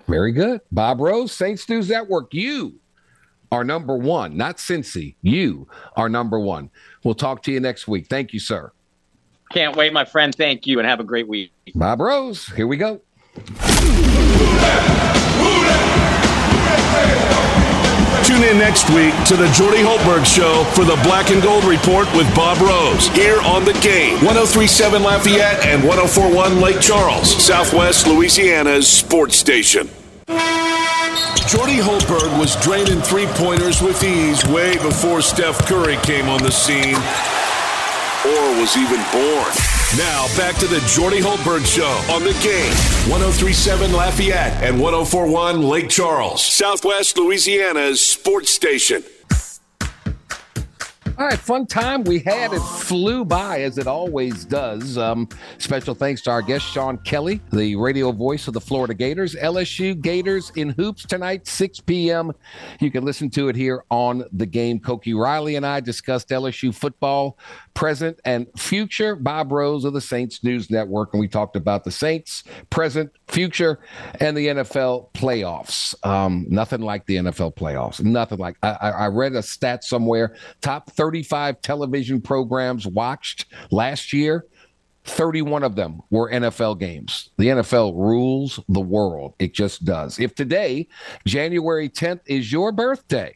[0.06, 2.32] Very good, Bob Rose, Saints News Network.
[2.34, 2.74] You
[3.52, 5.14] are number one, not Cincy.
[5.22, 6.70] You are number one.
[7.04, 8.06] We'll talk to you next week.
[8.08, 8.72] Thank you, sir.
[9.50, 10.34] Can't wait, my friend.
[10.34, 11.52] Thank you, and have a great week.
[11.74, 13.00] Bob Rose, here we go.
[18.24, 22.06] Tune in next week to the Jordy Hultberg Show for the Black and Gold Report
[22.14, 24.14] with Bob Rose here on the game.
[24.24, 29.88] 1037 Lafayette and 1041 Lake Charles, Southwest Louisiana's sports station.
[31.48, 36.52] Jordy Hultberg was draining three pointers with ease way before Steph Curry came on the
[36.52, 36.94] scene
[38.26, 39.52] or was even born.
[39.96, 42.72] Now back to the Jordy Hultberg Show on the game.
[43.10, 49.02] 1037 Lafayette and 1041 Lake Charles, Southwest Louisiana's sports station.
[51.20, 52.54] All right, fun time we had.
[52.54, 54.96] It flew by as it always does.
[54.96, 55.28] Um,
[55.58, 59.34] special thanks to our guest, Sean Kelly, the radio voice of the Florida Gators.
[59.34, 62.32] LSU Gators in hoops tonight, 6 p.m.
[62.80, 64.78] You can listen to it here on the game.
[64.80, 67.36] Koki Riley and I discussed LSU football,
[67.74, 69.16] present and future.
[69.16, 73.80] Bob Rose of the Saints News Network, and we talked about the Saints, present, future,
[74.20, 75.94] and the NFL playoffs.
[76.06, 78.02] Um, nothing like the NFL playoffs.
[78.02, 78.56] Nothing like.
[78.62, 80.36] I, I read a stat somewhere.
[80.60, 84.46] Top 35 television programs watched last year,
[85.04, 87.30] 31 of them were NFL games.
[87.38, 89.34] The NFL rules the world.
[89.38, 90.18] It just does.
[90.18, 90.88] If today,
[91.26, 93.34] January 10th, is your birthday,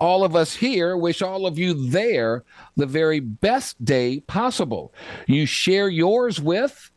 [0.00, 2.44] all of us here wish all of you there
[2.76, 4.92] the very best day possible.
[5.26, 6.90] You share yours with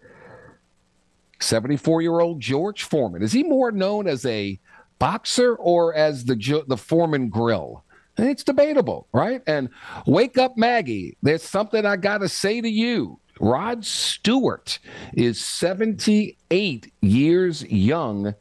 [1.39, 3.23] 74 year old George Foreman.
[3.23, 4.59] Is he more known as a
[4.99, 7.83] boxer or as the, the Foreman Grill?
[8.17, 9.41] It's debatable, right?
[9.47, 9.69] And
[10.05, 11.17] wake up, Maggie.
[11.23, 13.19] There's something I got to say to you.
[13.39, 14.77] Rod Stewart
[15.13, 18.35] is 78 years young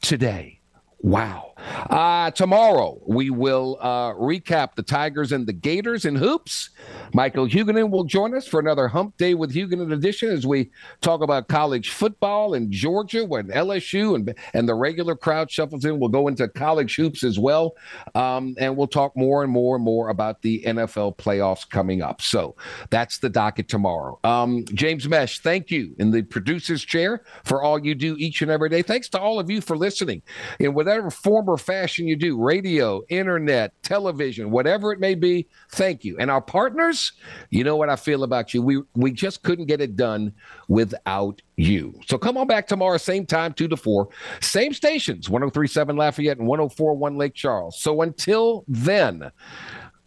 [0.00, 0.60] today.
[1.00, 1.54] Wow.
[1.56, 6.70] Uh, tomorrow, we will uh, recap the Tigers and the Gators in hoops.
[7.14, 10.70] Michael Huguenin will join us for another Hump Day with Huguenin edition as we
[11.00, 15.98] talk about college football in Georgia when LSU and, and the regular crowd shuffles in.
[15.98, 17.74] We'll go into college hoops as well.
[18.14, 22.20] Um, and we'll talk more and more and more about the NFL playoffs coming up.
[22.20, 22.54] So
[22.90, 24.18] that's the docket tomorrow.
[24.24, 28.50] Um, James Mesh, thank you in the producer's chair for all you do each and
[28.50, 28.82] every day.
[28.82, 30.22] Thanks to all of you for listening
[30.60, 35.46] in whatever form fashion you do radio, internet, television, whatever it may be.
[35.70, 36.16] Thank you.
[36.18, 37.12] And our partners,
[37.50, 38.62] you know what I feel about you.
[38.62, 40.32] We we just couldn't get it done
[40.68, 42.00] without you.
[42.06, 44.08] So come on back tomorrow, same time, 2 to 4,
[44.40, 47.78] same stations, 1037 Lafayette and 1041 Lake Charles.
[47.78, 49.30] So until then,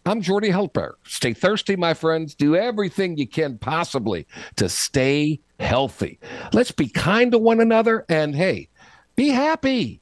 [0.06, 0.94] I'm Jordy Hultberg.
[1.06, 2.34] Stay thirsty, my friends.
[2.34, 4.26] Do everything you can possibly
[4.56, 6.20] to stay healthy.
[6.52, 8.70] Let's be kind to one another and hey,
[9.16, 10.02] be happy.